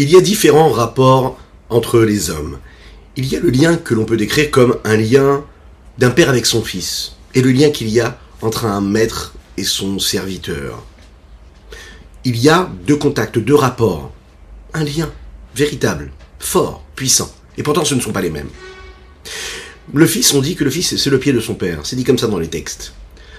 Il 0.00 0.08
y 0.08 0.16
a 0.16 0.20
différents 0.20 0.70
rapports 0.70 1.36
entre 1.70 1.98
les 1.98 2.30
hommes. 2.30 2.60
Il 3.16 3.26
y 3.26 3.34
a 3.34 3.40
le 3.40 3.50
lien 3.50 3.76
que 3.76 3.94
l'on 3.94 4.04
peut 4.04 4.16
décrire 4.16 4.52
comme 4.52 4.78
un 4.84 4.96
lien 4.96 5.44
d'un 5.98 6.10
père 6.10 6.28
avec 6.28 6.46
son 6.46 6.62
fils, 6.62 7.16
et 7.34 7.42
le 7.42 7.50
lien 7.50 7.70
qu'il 7.70 7.88
y 7.88 7.98
a 7.98 8.16
entre 8.40 8.64
un 8.64 8.80
maître 8.80 9.34
et 9.56 9.64
son 9.64 9.98
serviteur. 9.98 10.84
Il 12.24 12.36
y 12.36 12.48
a 12.48 12.70
deux 12.86 12.94
contacts, 12.94 13.40
deux 13.40 13.56
rapports, 13.56 14.12
un 14.72 14.84
lien 14.84 15.10
véritable, 15.56 16.12
fort, 16.38 16.84
puissant, 16.94 17.34
et 17.56 17.64
pourtant 17.64 17.84
ce 17.84 17.96
ne 17.96 18.00
sont 18.00 18.12
pas 18.12 18.22
les 18.22 18.30
mêmes. 18.30 18.50
Le 19.92 20.06
fils, 20.06 20.32
on 20.32 20.40
dit 20.40 20.54
que 20.54 20.62
le 20.62 20.70
fils 20.70 20.96
c'est 20.96 21.10
le 21.10 21.18
pied 21.18 21.32
de 21.32 21.40
son 21.40 21.56
père, 21.56 21.80
c'est 21.82 21.96
dit 21.96 22.04
comme 22.04 22.18
ça 22.18 22.28
dans 22.28 22.38
les 22.38 22.46
textes. 22.46 22.92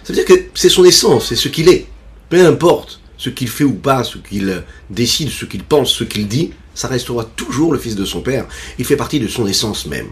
Ça 0.03 0.11
veut 0.11 0.15
dire 0.15 0.25
que 0.25 0.49
c'est 0.55 0.67
son 0.67 0.83
essence, 0.83 1.29
c'est 1.29 1.37
ce 1.37 1.47
qu'il 1.47 1.69
est. 1.69 1.87
Peu 2.27 2.45
importe 2.45 2.98
ce 3.19 3.29
qu'il 3.29 3.49
fait 3.49 3.65
ou 3.65 3.73
pas, 3.73 4.03
ce 4.03 4.17
qu'il 4.17 4.63
décide, 4.89 5.29
ce 5.29 5.45
qu'il 5.45 5.63
pense, 5.63 5.91
ce 5.91 6.05
qu'il 6.05 6.27
dit, 6.27 6.53
ça 6.73 6.87
restera 6.87 7.25
toujours 7.25 7.73
le 7.73 7.77
fils 7.77 7.95
de 7.95 8.05
son 8.05 8.21
père. 8.21 8.47
Il 8.79 8.85
fait 8.85 8.95
partie 8.95 9.19
de 9.19 9.27
son 9.27 9.45
essence 9.45 9.85
même. 9.85 10.07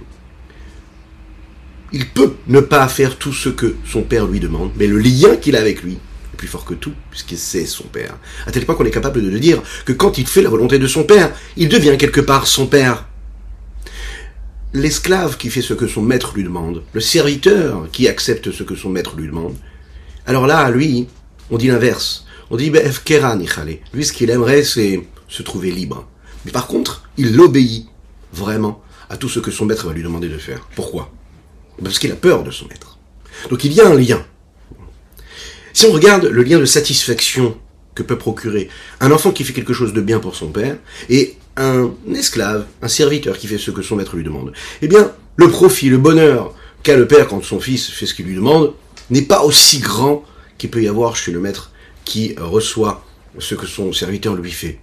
Il 1.93 2.09
peut 2.09 2.35
ne 2.47 2.59
pas 2.59 2.87
faire 2.89 3.17
tout 3.17 3.31
ce 3.31 3.47
que 3.47 3.77
son 3.85 4.01
père 4.01 4.27
lui 4.27 4.41
demande, 4.41 4.71
mais 4.75 4.87
le 4.87 4.99
lien 4.99 5.37
qu'il 5.37 5.55
a 5.55 5.61
avec 5.61 5.83
lui 5.83 5.93
est 5.93 6.37
plus 6.37 6.49
fort 6.49 6.65
que 6.65 6.73
tout, 6.73 6.91
puisqu'il 7.09 7.37
c'est 7.37 7.65
son 7.65 7.85
père. 7.85 8.17
À 8.45 8.51
tel 8.51 8.65
point 8.65 8.75
qu'on 8.75 8.83
est 8.83 8.91
capable 8.91 9.23
de 9.23 9.37
dire 9.37 9.61
que 9.85 9.93
quand 9.93 10.17
il 10.17 10.27
fait 10.27 10.41
la 10.41 10.49
volonté 10.49 10.77
de 10.77 10.87
son 10.87 11.05
père, 11.05 11.31
il 11.55 11.69
devient 11.69 11.95
quelque 11.97 12.19
part 12.19 12.45
son 12.45 12.67
père. 12.67 13.07
L'esclave 14.73 15.37
qui 15.37 15.49
fait 15.49 15.61
ce 15.61 15.73
que 15.73 15.87
son 15.87 16.01
maître 16.01 16.33
lui 16.35 16.43
demande, 16.43 16.83
le 16.91 16.99
serviteur 16.99 17.87
qui 17.93 18.09
accepte 18.09 18.51
ce 18.51 18.63
que 18.63 18.75
son 18.75 18.89
maître 18.89 19.15
lui 19.15 19.27
demande, 19.27 19.55
alors 20.25 20.45
là, 20.45 20.69
lui, 20.69 21.07
on 21.49 21.57
dit 21.57 21.67
l'inverse. 21.67 22.26
On 22.49 22.55
dit, 22.55 22.69
ben, 22.69 22.91
lui, 23.93 24.05
ce 24.05 24.13
qu'il 24.13 24.29
aimerait, 24.29 24.63
c'est 24.63 25.01
se 25.27 25.43
trouver 25.43 25.71
libre. 25.71 26.07
Mais 26.45 26.51
par 26.51 26.67
contre, 26.67 27.03
il 27.17 27.39
obéit 27.39 27.87
vraiment 28.31 28.81
à 29.09 29.17
tout 29.17 29.29
ce 29.29 29.39
que 29.39 29.51
son 29.51 29.65
maître 29.65 29.87
va 29.87 29.93
lui 29.93 30.03
demander 30.03 30.29
de 30.29 30.37
faire. 30.37 30.67
Pourquoi? 30.75 31.11
Parce 31.83 31.99
qu'il 31.99 32.11
a 32.11 32.15
peur 32.15 32.43
de 32.43 32.51
son 32.51 32.67
maître. 32.67 32.97
Donc 33.49 33.63
il 33.63 33.73
y 33.73 33.81
a 33.81 33.87
un 33.87 33.95
lien. 33.95 34.25
Si 35.73 35.85
on 35.85 35.91
regarde 35.91 36.25
le 36.25 36.43
lien 36.43 36.59
de 36.59 36.65
satisfaction 36.65 37.57
que 37.93 38.03
peut 38.03 38.17
procurer 38.17 38.69
un 38.99 39.11
enfant 39.11 39.31
qui 39.31 39.43
fait 39.43 39.53
quelque 39.53 39.73
chose 39.73 39.93
de 39.93 40.01
bien 40.01 40.19
pour 40.19 40.35
son 40.35 40.47
père 40.47 40.77
et 41.09 41.35
un 41.55 41.91
esclave, 42.13 42.65
un 42.81 42.87
serviteur 42.87 43.37
qui 43.37 43.47
fait 43.47 43.57
ce 43.57 43.71
que 43.71 43.81
son 43.81 43.95
maître 43.95 44.15
lui 44.15 44.23
demande, 44.23 44.53
eh 44.81 44.87
bien, 44.87 45.11
le 45.35 45.49
profit, 45.49 45.89
le 45.89 45.97
bonheur 45.97 46.53
qu'a 46.83 46.95
le 46.95 47.07
père 47.07 47.27
quand 47.27 47.43
son 47.43 47.59
fils 47.59 47.89
fait 47.89 48.05
ce 48.05 48.13
qu'il 48.13 48.25
lui 48.25 48.35
demande, 48.35 48.73
n'est 49.09 49.23
pas 49.23 49.43
aussi 49.43 49.79
grand 49.79 50.23
qu'il 50.57 50.69
peut 50.69 50.81
y 50.81 50.87
avoir 50.87 51.15
chez 51.15 51.31
le 51.31 51.39
maître 51.39 51.71
qui 52.07 52.35
reçoit 52.39 53.05
ce 53.37 53.53
que 53.53 53.67
son 53.67 53.91
serviteur 53.91 54.33
lui 54.33 54.51
fait. 54.51 54.79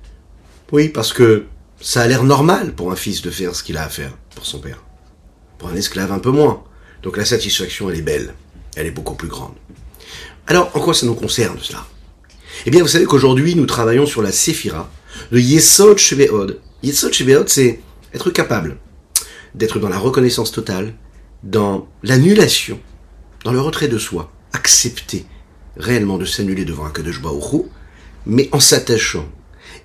Oui, 0.72 0.88
parce 0.88 1.14
que 1.14 1.46
ça 1.80 2.02
a 2.02 2.06
l'air 2.06 2.22
normal 2.22 2.74
pour 2.74 2.92
un 2.92 2.96
fils 2.96 3.22
de 3.22 3.30
faire 3.30 3.56
ce 3.56 3.62
qu'il 3.62 3.78
a 3.78 3.84
à 3.84 3.88
faire 3.88 4.12
pour 4.34 4.44
son 4.44 4.58
père. 4.58 4.84
Pour 5.58 5.70
un 5.70 5.74
esclave 5.74 6.12
un 6.12 6.18
peu 6.18 6.30
moins. 6.30 6.62
Donc 7.02 7.16
la 7.16 7.24
satisfaction, 7.24 7.88
elle 7.88 7.98
est 7.98 8.02
belle. 8.02 8.34
Elle 8.76 8.86
est 8.86 8.90
beaucoup 8.90 9.14
plus 9.14 9.28
grande. 9.28 9.54
Alors, 10.46 10.70
en 10.76 10.80
quoi 10.80 10.92
ça 10.92 11.06
nous 11.06 11.14
concerne 11.14 11.58
cela? 11.62 11.86
Eh 12.66 12.70
bien, 12.70 12.82
vous 12.82 12.88
savez 12.88 13.06
qu'aujourd'hui, 13.06 13.54
nous 13.54 13.66
travaillons 13.66 14.04
sur 14.04 14.20
la 14.20 14.30
séphira, 14.30 14.90
le 15.30 15.40
Yesod 15.40 15.96
Sheveod. 15.96 16.60
Yesod 16.82 17.14
Sheveod, 17.14 17.48
c'est 17.48 17.80
être 18.12 18.30
capable 18.30 18.76
d'être 19.54 19.78
dans 19.78 19.88
la 19.88 19.98
reconnaissance 19.98 20.52
totale, 20.52 20.94
dans 21.42 21.88
l'annulation 22.02 22.78
dans 23.44 23.52
le 23.52 23.60
retrait 23.60 23.88
de 23.88 23.98
soi, 23.98 24.30
accepter 24.52 25.26
réellement 25.76 26.18
de 26.18 26.24
s'annuler 26.24 26.64
devant 26.64 26.86
un 26.86 26.90
Kadosh 26.90 27.20
Baruch 27.20 27.66
mais 28.26 28.48
en 28.52 28.60
s'attachant. 28.60 29.28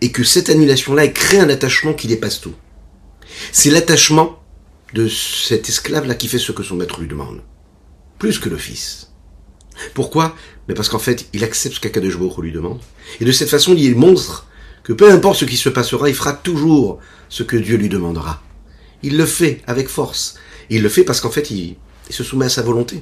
Et 0.01 0.11
que 0.11 0.23
cette 0.23 0.49
annulation-là 0.49 1.07
crée 1.09 1.39
un 1.39 1.49
attachement 1.49 1.93
qui 1.93 2.07
dépasse 2.07 2.39
tout. 2.39 2.53
C'est 3.51 3.69
l'attachement 3.69 4.41
de 4.93 5.07
cet 5.07 5.67
esclave-là 5.67 6.15
qui 6.15 6.27
fait 6.27 6.39
ce 6.39 6.51
que 6.51 6.63
son 6.63 6.75
maître 6.75 6.99
lui 6.99 7.07
demande. 7.07 7.41
Plus 8.17 8.39
que 8.39 8.49
le 8.49 8.57
fils. 8.57 9.11
Pourquoi? 9.93 10.35
Mais 10.67 10.73
parce 10.73 10.89
qu'en 10.89 10.99
fait, 10.99 11.27
il 11.33 11.43
accepte 11.43 11.75
ce 11.75 11.79
qu'Akadosh 11.79 12.17
Baruch 12.17 12.37
lui 12.37 12.51
demande. 12.51 12.79
Et 13.19 13.25
de 13.25 13.31
cette 13.31 13.49
façon, 13.49 13.73
il 13.75 13.95
montre 13.95 14.47
que 14.83 14.93
peu 14.93 15.11
importe 15.11 15.39
ce 15.39 15.45
qui 15.45 15.57
se 15.57 15.69
passera, 15.69 16.09
il 16.09 16.15
fera 16.15 16.33
toujours 16.33 16.99
ce 17.27 17.43
que 17.43 17.57
Dieu 17.57 17.77
lui 17.77 17.89
demandera. 17.89 18.41
Il 19.03 19.17
le 19.17 19.25
fait 19.25 19.61
avec 19.67 19.87
force. 19.87 20.35
il 20.69 20.81
le 20.81 20.89
fait 20.89 21.03
parce 21.03 21.21
qu'en 21.21 21.31
fait, 21.31 21.51
il 21.51 21.77
se 22.09 22.23
soumet 22.23 22.45
à 22.45 22.49
sa 22.49 22.61
volonté. 22.61 23.01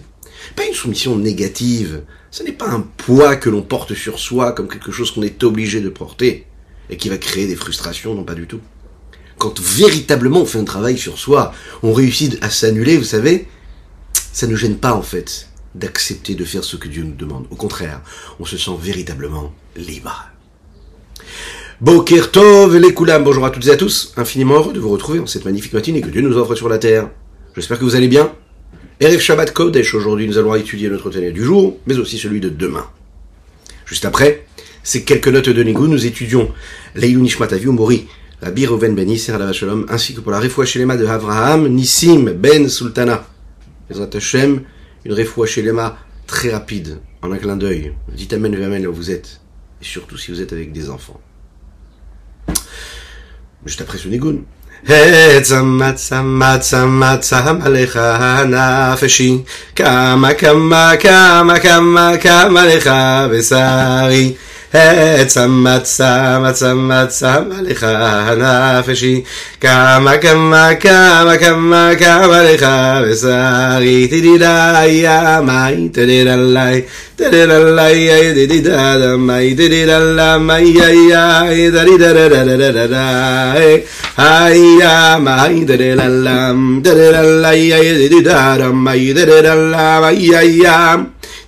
Pas 0.55 0.65
une 0.65 0.73
soumission 0.73 1.17
négative. 1.17 2.03
Ce 2.31 2.43
n'est 2.43 2.51
pas 2.51 2.69
un 2.69 2.81
poids 2.81 3.35
que 3.35 3.49
l'on 3.49 3.61
porte 3.61 3.93
sur 3.93 4.19
soi 4.19 4.51
comme 4.51 4.67
quelque 4.67 4.91
chose 4.91 5.11
qu'on 5.11 5.23
est 5.23 5.43
obligé 5.43 5.81
de 5.81 5.89
porter 5.89 6.45
et 6.89 6.97
qui 6.97 7.09
va 7.09 7.17
créer 7.17 7.47
des 7.47 7.55
frustrations, 7.55 8.15
non 8.15 8.23
pas 8.23 8.35
du 8.35 8.47
tout. 8.47 8.61
Quand 9.37 9.59
véritablement 9.59 10.41
on 10.41 10.45
fait 10.45 10.59
un 10.59 10.63
travail 10.63 10.97
sur 10.97 11.17
soi, 11.17 11.53
on 11.83 11.93
réussit 11.93 12.37
à 12.41 12.49
s'annuler, 12.49 12.97
vous 12.97 13.03
savez, 13.03 13.47
ça 14.31 14.47
ne 14.47 14.55
gêne 14.55 14.77
pas 14.77 14.93
en 14.93 15.01
fait 15.01 15.49
d'accepter 15.75 16.33
de 16.33 16.43
faire 16.43 16.63
ce 16.63 16.75
que 16.75 16.87
Dieu 16.87 17.03
nous 17.03 17.15
demande. 17.15 17.45
Au 17.51 17.55
contraire, 17.55 18.01
on 18.39 18.45
se 18.45 18.57
sent 18.57 18.71
véritablement 18.81 19.53
libre. 19.75 20.29
Boker 21.79 22.31
les 22.71 23.19
bonjour 23.19 23.45
à 23.45 23.51
toutes 23.51 23.67
et 23.67 23.71
à 23.71 23.77
tous, 23.77 24.13
infiniment 24.17 24.55
heureux 24.55 24.73
de 24.73 24.79
vous 24.79 24.89
retrouver 24.89 25.19
en 25.19 25.27
cette 25.27 25.45
magnifique 25.45 25.73
matinée 25.73 26.01
que 26.01 26.09
Dieu 26.09 26.21
nous 26.21 26.35
offre 26.35 26.55
sur 26.55 26.69
la 26.69 26.79
terre. 26.79 27.09
J'espère 27.55 27.77
que 27.77 27.83
vous 27.83 27.95
allez 27.95 28.07
bien, 28.07 28.31
Erev 28.99 29.19
Shabbat 29.19 29.53
Kodesh, 29.53 29.93
aujourd'hui 29.93 30.27
nous 30.27 30.39
allons 30.39 30.55
étudier 30.55 30.89
notre 30.89 31.11
Tania 31.11 31.29
du 31.29 31.43
jour, 31.43 31.77
mais 31.85 31.99
aussi 31.99 32.17
celui 32.17 32.39
de 32.39 32.49
demain. 32.49 32.89
Juste 33.85 34.05
après, 34.05 34.47
ces 34.81 35.03
quelques 35.03 35.27
notes 35.27 35.49
de 35.49 35.61
Nigou, 35.61 35.85
nous 35.85 36.07
étudions 36.07 36.51
Leilou 36.95 37.21
Nishmat 37.21 37.49
Mori, 37.65 38.07
Rabbi 38.41 38.65
Reuven 38.65 38.95
Ben 38.95 39.07
Yisser 39.07 39.37
Shalom, 39.53 39.85
ainsi 39.89 40.15
que 40.15 40.19
pour 40.19 40.31
la 40.31 40.39
Refoua 40.39 40.65
Shelema 40.65 40.97
de 40.97 41.05
Avraham, 41.05 41.67
Nissim 41.67 42.33
Ben 42.33 42.67
Sultana. 42.69 43.27
Bezrat 43.87 44.09
Hashem, 44.15 44.63
une 45.05 45.13
Refoua 45.13 45.45
Shelema 45.45 45.99
très 46.25 46.49
rapide, 46.49 46.97
en 47.21 47.31
un 47.31 47.37
clin 47.37 47.55
d'œil. 47.55 47.93
Dites 48.11 48.33
Amen 48.33 48.55
Amen 48.55 48.81
là 48.81 48.89
où 48.89 48.93
vous 48.93 49.11
êtes, 49.11 49.41
et 49.79 49.85
surtout 49.85 50.17
si 50.17 50.31
vous 50.31 50.41
êtes 50.41 50.53
avec 50.53 50.71
des 50.71 50.89
enfants. 50.89 51.21
Juste 53.63 53.81
après 53.81 53.99
ce 53.99 54.07
Nigoun, 54.07 54.43
צמצה 55.41 56.21
מצה 56.21 56.85
מצה 56.85 57.39
המלך 57.39 57.99
הנפשי. 58.01 59.37
כמה 59.75 60.33
כמה 60.33 60.91
כמה 60.99 61.59
כמה 61.59 62.17
כמה 62.17 62.65
לך 62.65 62.91
בשרי. 63.31 64.33
עצמת 64.73 65.85
סם, 65.85 66.43
עצמת 66.45 67.09
סם, 67.09 67.43
הליך 67.57 67.85
הנפשי. 67.89 69.21
כמה, 69.61 70.17
כמה, 70.17 70.69
כמה, 70.79 71.37
כמה, 71.39 71.91
כמה 71.99 72.43
לך 72.43 72.65
בשרי. 73.03 74.07
תדידי 74.07 74.85
ימי, 74.87 75.89
תדיד 75.91 76.27
עלי. 76.27 76.81
תדיד 77.15 77.49
עלי, 77.49 77.93
ידידי 77.93 78.75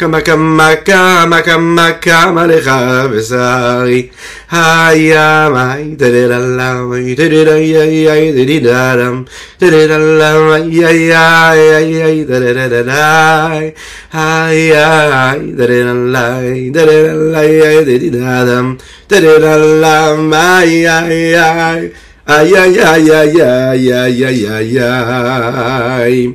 כמה 0.00 0.20
כמה 0.20 0.74
כמה 0.84 1.42
כמה 1.42 1.92
כמה 1.92 2.46
לך 2.46 2.70
בשרי 3.12 4.08
היה 4.50 5.48
מאי 5.52 5.94
דדללם 5.96 6.92
דדדאי 7.16 8.32
דדדדם 8.32 9.22
דדדלם 9.60 10.52
איי 10.52 11.16
איי 11.16 12.04
איי 12.04 12.24
דדדדאי 12.24 13.70
היה 14.12 15.32
דדדלאי 15.56 16.70
דדדלאי 16.70 17.84
דדדדם 17.84 18.74
דדדלם 19.10 20.32
איי 20.34 20.88
איי 20.88 21.40
איי 21.40 21.88
Aïe 22.28 22.56
aïe 22.56 22.80
aïe 22.80 23.10
aïe 23.12 23.40
aïe 23.40 23.92
aïe 23.92 24.24
aïe 24.24 24.46
aïe 24.48 24.78
aïe. 24.80 26.34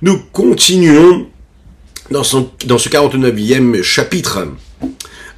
Nous 0.00 0.18
continuons 0.30 1.26
dans, 2.11 2.23
son, 2.23 2.49
dans 2.65 2.77
ce 2.77 2.89
49e 2.89 3.81
chapitre, 3.81 4.47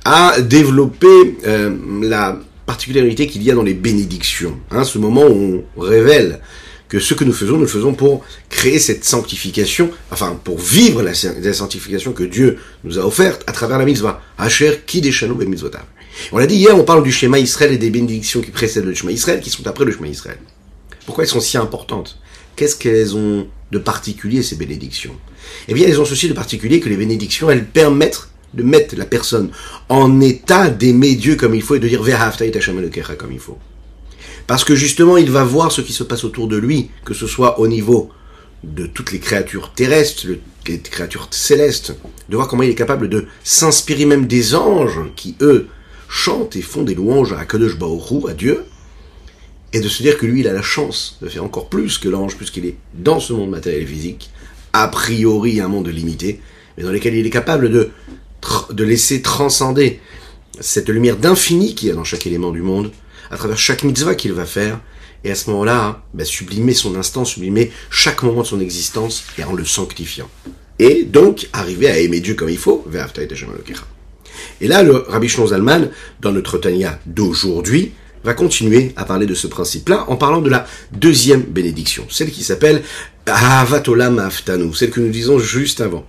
à 0.05 0.41
développer 0.41 1.37
euh, 1.45 1.75
la 2.01 2.39
particularité 2.65 3.27
qu'il 3.27 3.43
y 3.43 3.51
a 3.51 3.55
dans 3.55 3.63
les 3.63 3.73
bénédictions. 3.73 4.57
Hein, 4.71 4.83
ce 4.83 4.97
moment 4.97 5.27
où 5.27 5.63
on 5.75 5.81
révèle 5.81 6.39
que 6.87 6.99
ce 6.99 7.13
que 7.13 7.23
nous 7.23 7.33
faisons, 7.33 7.53
nous 7.53 7.61
le 7.61 7.67
faisons 7.67 7.93
pour 7.93 8.23
créer 8.49 8.77
cette 8.77 9.05
sanctification, 9.05 9.91
enfin 10.11 10.39
pour 10.43 10.57
vivre 10.57 11.01
la, 11.01 11.13
sanctification 11.13 12.11
que 12.11 12.23
Dieu 12.23 12.57
nous 12.83 12.99
a 12.99 13.05
offerte 13.05 13.43
à 13.47 13.53
travers 13.53 13.77
la 13.77 13.85
mitzvah. 13.85 14.21
On 16.31 16.37
l'a 16.37 16.47
dit 16.47 16.55
hier, 16.55 16.77
on 16.77 16.83
parle 16.83 17.03
du 17.03 17.11
schéma 17.11 17.39
Israël 17.39 17.71
et 17.71 17.77
des 17.77 17.89
bénédictions 17.89 18.41
qui 18.41 18.51
précèdent 18.51 18.85
le 18.85 18.93
schéma 18.93 19.13
Israël, 19.13 19.39
qui 19.39 19.49
sont 19.49 19.65
après 19.67 19.85
le 19.85 19.93
schéma 19.93 20.07
Israël. 20.07 20.37
Pourquoi 21.05 21.23
elles 21.23 21.29
sont 21.29 21.39
si 21.39 21.57
importantes? 21.57 22.19
Qu'est-ce 22.57 22.75
qu'elles 22.75 23.15
ont 23.15 23.47
de 23.71 23.79
particulier, 23.79 24.43
ces 24.43 24.57
bénédictions? 24.57 25.15
Eh 25.67 25.73
bien, 25.73 25.87
elles 25.87 25.99
ont 25.99 26.05
ceci 26.05 26.27
de 26.27 26.33
particulier 26.33 26.79
que 26.79 26.89
les 26.89 26.97
bénédictions, 26.97 27.49
elles 27.49 27.65
permettent 27.65 28.29
de 28.53 28.63
mettre 28.63 28.95
la 28.97 29.05
personne 29.05 29.49
en 29.89 30.19
état 30.19 30.69
d'aimer 30.69 31.15
Dieu 31.15 31.35
comme 31.35 31.55
il 31.55 31.61
faut 31.61 31.75
et 31.75 31.79
de 31.79 31.87
dire 31.87 32.01
comme 33.17 33.31
il 33.31 33.39
faut. 33.39 33.57
Parce 34.47 34.63
que 34.63 34.75
justement, 34.75 35.17
il 35.17 35.31
va 35.31 35.43
voir 35.43 35.71
ce 35.71 35.81
qui 35.81 35.93
se 35.93 36.03
passe 36.03 36.23
autour 36.23 36.47
de 36.47 36.57
lui, 36.57 36.89
que 37.05 37.13
ce 37.13 37.27
soit 37.27 37.59
au 37.59 37.67
niveau 37.67 38.09
de 38.63 38.85
toutes 38.85 39.11
les 39.11 39.19
créatures 39.19 39.71
terrestres, 39.73 40.27
les 40.67 40.79
créatures 40.79 41.27
célestes, 41.31 41.95
de 42.29 42.35
voir 42.35 42.47
comment 42.47 42.63
il 42.63 42.69
est 42.69 42.75
capable 42.75 43.09
de 43.09 43.27
s'inspirer 43.43 44.05
même 44.05 44.27
des 44.27 44.55
anges 44.55 44.99
qui, 45.15 45.35
eux, 45.41 45.67
chantent 46.07 46.55
et 46.55 46.61
font 46.61 46.83
des 46.83 46.95
louanges 46.95 47.33
à 47.33 47.45
Kadosh 47.45 47.77
Baoru, 47.77 48.29
à 48.29 48.33
Dieu, 48.33 48.65
et 49.73 49.79
de 49.79 49.87
se 49.87 50.03
dire 50.03 50.17
que 50.17 50.25
lui, 50.25 50.41
il 50.41 50.47
a 50.47 50.53
la 50.53 50.61
chance 50.61 51.17
de 51.21 51.29
faire 51.29 51.43
encore 51.43 51.69
plus 51.69 51.97
que 51.97 52.09
l'ange, 52.09 52.35
puisqu'il 52.35 52.65
est 52.65 52.75
dans 52.93 53.19
ce 53.19 53.31
monde 53.33 53.49
matériel 53.49 53.83
et 53.83 53.85
physique, 53.85 54.29
a 54.73 54.87
priori 54.87 55.59
un 55.59 55.67
monde 55.67 55.87
limité, 55.87 56.39
mais 56.77 56.83
dans 56.83 56.91
lequel 56.91 57.15
il 57.15 57.25
est 57.25 57.31
capable 57.31 57.69
de, 57.69 57.91
de 58.71 58.83
laisser 58.83 59.21
transcender 59.21 59.99
cette 60.59 60.89
lumière 60.89 61.17
d'infini 61.17 61.75
qu'il 61.75 61.89
y 61.89 61.91
a 61.91 61.95
dans 61.95 62.03
chaque 62.03 62.27
élément 62.27 62.51
du 62.51 62.61
monde, 62.61 62.91
à 63.29 63.37
travers 63.37 63.57
chaque 63.57 63.83
mitzvah 63.83 64.15
qu'il 64.15 64.33
va 64.33 64.45
faire, 64.45 64.79
et 65.23 65.31
à 65.31 65.35
ce 65.35 65.49
moment-là, 65.51 66.03
bah, 66.13 66.25
sublimer 66.25 66.73
son 66.73 66.95
instant, 66.95 67.25
sublimer 67.25 67.71
chaque 67.89 68.23
moment 68.23 68.41
de 68.41 68.47
son 68.47 68.59
existence, 68.59 69.23
et 69.37 69.43
en 69.43 69.53
le 69.53 69.65
sanctifiant. 69.65 70.29
Et 70.79 71.03
donc, 71.03 71.47
arriver 71.53 71.89
à 71.89 71.99
aimer 71.99 72.21
Dieu 72.21 72.33
comme 72.33 72.49
il 72.49 72.57
faut, 72.57 72.85
et 74.59 74.67
là, 74.67 74.83
le 74.83 74.95
Rabbi 74.95 75.27
Shlomo 75.27 75.49
Zalman, 75.49 75.89
dans 76.19 76.31
notre 76.31 76.57
Tanya 76.57 76.99
d'aujourd'hui, 77.05 77.91
va 78.23 78.33
continuer 78.33 78.93
à 78.95 79.05
parler 79.05 79.25
de 79.25 79.33
ce 79.33 79.47
principe-là 79.47 80.05
en 80.07 80.15
parlant 80.15 80.41
de 80.41 80.49
la 80.49 80.67
deuxième 80.91 81.41
bénédiction, 81.41 82.05
celle 82.09 82.31
qui 82.31 82.43
s'appelle 82.43 82.83
Ahavat 83.25 83.87
Olam 83.87 84.19
Aftanu, 84.19 84.73
celle 84.73 84.89
que 84.89 84.99
nous 84.99 85.09
disons 85.11 85.39
juste 85.39 85.81
avant. 85.81 86.05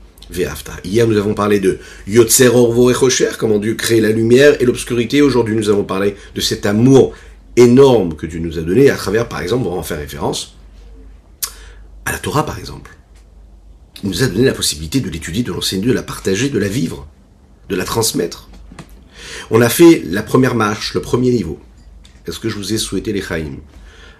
Hier, 0.85 1.07
nous 1.07 1.19
avons 1.19 1.35
parlé 1.35 1.61
de 1.61 1.79
Yotzer 2.07 2.49
Orvo 2.49 2.91
Echocher, 2.91 3.33
comment 3.39 3.59
Dieu 3.59 3.75
crée 3.75 4.01
la 4.01 4.11
lumière 4.11 4.57
et 4.61 4.65
l'obscurité. 4.65 5.21
Aujourd'hui, 5.21 5.55
nous 5.55 5.69
avons 5.69 5.85
parlé 5.85 6.17
de 6.35 6.41
cet 6.41 6.65
amour 6.65 7.13
énorme 7.57 8.15
que 8.15 8.25
Dieu 8.25 8.41
nous 8.41 8.59
a 8.59 8.63
donné 8.63 8.89
à 8.89 8.97
travers, 8.97 9.29
par 9.29 9.41
exemple, 9.41 9.67
on 9.67 9.73
va 9.73 9.77
en 9.77 9.83
faire 9.83 9.99
référence 9.99 10.57
à 12.07 12.13
la 12.13 12.19
Torah, 12.19 12.47
par 12.47 12.59
exemple. 12.59 12.97
Il 14.03 14.09
nous 14.09 14.23
a 14.23 14.27
donné 14.27 14.47
la 14.47 14.55
possibilité 14.55 15.01
de 15.01 15.11
l'étudier, 15.11 15.43
de 15.43 15.53
l'enseigner, 15.53 15.87
de 15.87 15.93
la 15.93 16.03
partager, 16.03 16.49
de 16.49 16.59
la 16.59 16.69
vivre, 16.69 17.07
de 17.69 17.77
la 17.77 17.85
transmettre. 17.85 18.49
On 19.51 19.61
a 19.61 19.69
fait 19.69 20.03
la 20.07 20.23
première 20.23 20.55
marche, 20.55 20.95
le 20.95 21.03
premier 21.03 21.31
niveau. 21.31 21.61
Est-ce 22.27 22.39
que 22.39 22.49
je 22.49 22.57
vous 22.57 22.73
ai 22.73 22.79
souhaité 22.79 23.13
les 23.13 23.21
Chaïm? 23.21 23.59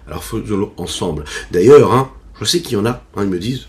Alors 0.07 0.23
faisons-le 0.23 0.67
ensemble. 0.77 1.23
D'ailleurs, 1.51 1.91
hein, 1.91 2.11
je 2.39 2.45
sais 2.45 2.61
qu'il 2.61 2.73
y 2.73 2.75
en 2.77 2.85
a, 2.85 3.03
hein, 3.15 3.23
ils 3.23 3.29
me 3.29 3.39
disent 3.39 3.67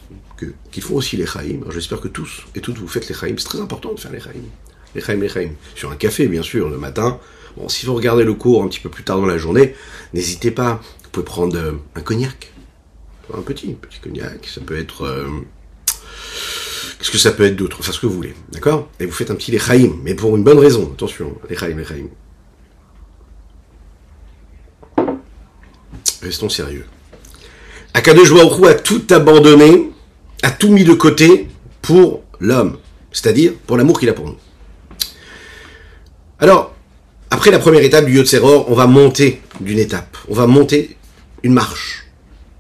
qu'il 0.73 0.83
faut 0.83 0.95
aussi 0.95 1.17
les 1.17 1.27
Chaïm. 1.27 1.65
J'espère 1.71 2.01
que 2.01 2.09
tous 2.09 2.45
et 2.55 2.61
toutes 2.61 2.79
vous 2.79 2.89
faites 2.89 3.09
les 3.09 3.15
Chaïm. 3.15 3.39
C'est 3.39 3.49
très 3.49 3.61
important 3.61 3.93
de 3.93 4.01
faire 4.01 4.13
les 4.13 4.21
Chaïm. 4.21 4.43
Les 4.95 5.01
Chaïm, 5.01 5.21
les 5.21 5.29
Chaïm. 5.29 5.55
Sur 5.75 5.91
un 5.91 5.97
café, 5.97 6.29
bien 6.29 6.43
sûr, 6.43 6.69
le 6.69 6.79
matin. 6.79 7.19
Bon, 7.57 7.69
si 7.69 7.87
vous 7.87 7.95
regardez 7.95 8.25
le 8.25 8.35
cours 8.35 8.63
un 8.63 8.69
petit 8.69 8.81
peu 8.81 8.89
plus 8.89 9.05
tard 9.05 9.21
dans 9.21 9.27
la 9.27 9.39
journée, 9.39 9.75
n'hésitez 10.13 10.51
pas. 10.51 10.81
Vous 11.05 11.11
pouvez 11.11 11.25
prendre 11.25 11.57
euh, 11.57 11.73
un 11.95 12.01
cognac. 12.01 12.53
Un 13.33 13.43
petit, 13.43 13.75
petit 13.75 14.01
cognac. 14.01 14.47
Ça 14.47 14.61
peut 14.61 14.77
être... 14.77 15.03
Euh, 15.03 15.29
qu'est-ce 16.99 17.11
que 17.11 17.19
ça 17.19 17.33
peut 17.33 17.45
être 17.45 17.57
d'autre? 17.57 17.77
Enfin, 17.81 17.93
ce 17.93 18.01
que 18.01 18.07
vous 18.07 18.15
voulez. 18.15 18.35
D'accord? 18.53 18.89
Et 18.99 19.07
vous 19.07 19.13
faites 19.13 19.31
un 19.31 19.37
petit 19.37 19.51
les 19.53 19.59
Chaïm. 19.59 20.01
Mais 20.03 20.15
pour 20.15 20.37
une 20.37 20.45
bonne 20.45 20.59
raison. 20.59 20.91
Attention, 20.93 21.37
les 21.49 21.57
Chaïm, 21.57 21.79
les 21.79 21.85
Chaïm. 21.85 22.09
Restons 26.23 26.49
sérieux. 26.49 26.87
Akadosh 27.97 28.33
Baruch 28.33 28.67
a 28.67 28.75
tout 28.75 29.05
abandonné, 29.11 29.91
a 30.43 30.51
tout 30.51 30.69
mis 30.69 30.83
de 30.83 30.95
côté 30.95 31.49
pour 31.81 32.25
l'homme, 32.41 32.79
c'est-à-dire 33.13 33.53
pour 33.67 33.77
l'amour 33.77 34.01
qu'il 34.01 34.09
a 34.09 34.13
pour 34.13 34.27
nous. 34.27 34.37
Alors, 36.41 36.75
après 37.31 37.53
la 37.53 37.61
première 37.61 37.85
étape 37.85 38.07
du 38.07 38.17
Yotzeror, 38.17 38.69
on 38.69 38.75
va 38.75 38.89
monter 38.89 39.41
d'une 39.61 39.79
étape, 39.79 40.17
on 40.29 40.35
va 40.35 40.49
monter 40.49 40.97
une 41.45 41.53
marche. 41.53 42.07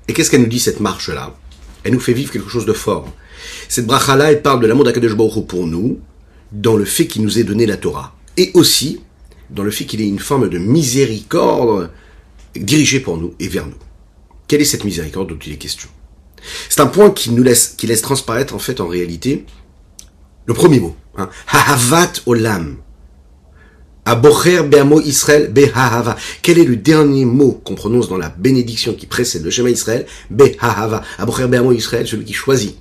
Et 0.06 0.12
qu'est-ce 0.12 0.30
qu'elle 0.30 0.42
nous 0.42 0.46
dit 0.46 0.60
cette 0.60 0.78
marche-là? 0.78 1.34
Elle 1.82 1.94
nous 1.94 2.00
fait 2.00 2.12
vivre 2.12 2.30
quelque 2.30 2.48
chose 2.48 2.64
de 2.64 2.72
fort. 2.72 3.08
Cette 3.68 3.86
bracha-là, 3.86 4.30
elle 4.30 4.40
parle 4.40 4.60
de 4.60 4.68
l'amour 4.68 4.84
d'Akadosh 4.84 5.16
Baruch 5.16 5.46
pour 5.46 5.66
nous, 5.66 5.98
dans 6.52 6.76
le 6.76 6.84
fait 6.84 7.08
qu'il 7.08 7.22
nous 7.22 7.40
ait 7.40 7.44
donné 7.44 7.66
la 7.66 7.76
Torah, 7.76 8.14
et 8.36 8.52
aussi 8.54 9.00
dans 9.50 9.64
le 9.64 9.72
fait 9.72 9.84
qu'il 9.84 10.00
ait 10.00 10.08
une 10.08 10.20
forme 10.20 10.48
de 10.48 10.58
miséricorde 10.58 11.90
dirigé 12.54 13.00
pour 13.00 13.16
nous 13.18 13.34
et 13.40 13.48
vers 13.48 13.66
nous. 13.66 13.74
Quelle 14.48 14.60
est 14.60 14.66
cette 14.66 14.84
miséricorde 14.84 15.28
dont 15.28 15.38
il 15.44 15.52
est 15.52 15.56
question? 15.56 15.88
C'est 16.68 16.80
un 16.80 16.86
point 16.86 17.10
qui 17.10 17.30
nous 17.30 17.42
laisse, 17.42 17.74
qui 17.76 17.86
laisse 17.86 18.02
transparaître 18.02 18.54
en 18.54 18.58
fait 18.58 18.80
en 18.80 18.86
réalité 18.86 19.46
le 20.46 20.54
premier 20.54 20.80
mot. 20.80 20.96
Hein. 21.16 21.28
Olam. 22.26 22.76
Abocher 24.06 24.62
be'amo 24.64 25.00
Israël 25.00 25.50
be'hahava. 25.50 26.16
Quel 26.42 26.58
est 26.58 26.64
le 26.64 26.76
dernier 26.76 27.24
mot 27.24 27.52
qu'on 27.64 27.74
prononce 27.74 28.08
dans 28.08 28.18
la 28.18 28.28
bénédiction 28.28 28.92
qui 28.92 29.06
précède 29.06 29.42
le 29.42 29.50
schéma 29.50 29.70
Israël? 29.70 30.04
Be'hahava. 30.30 31.02
Abocher 31.18 31.46
be'amo 31.46 31.72
Israël, 31.72 32.06
celui 32.06 32.24
qui 32.24 32.34
choisit 32.34 32.76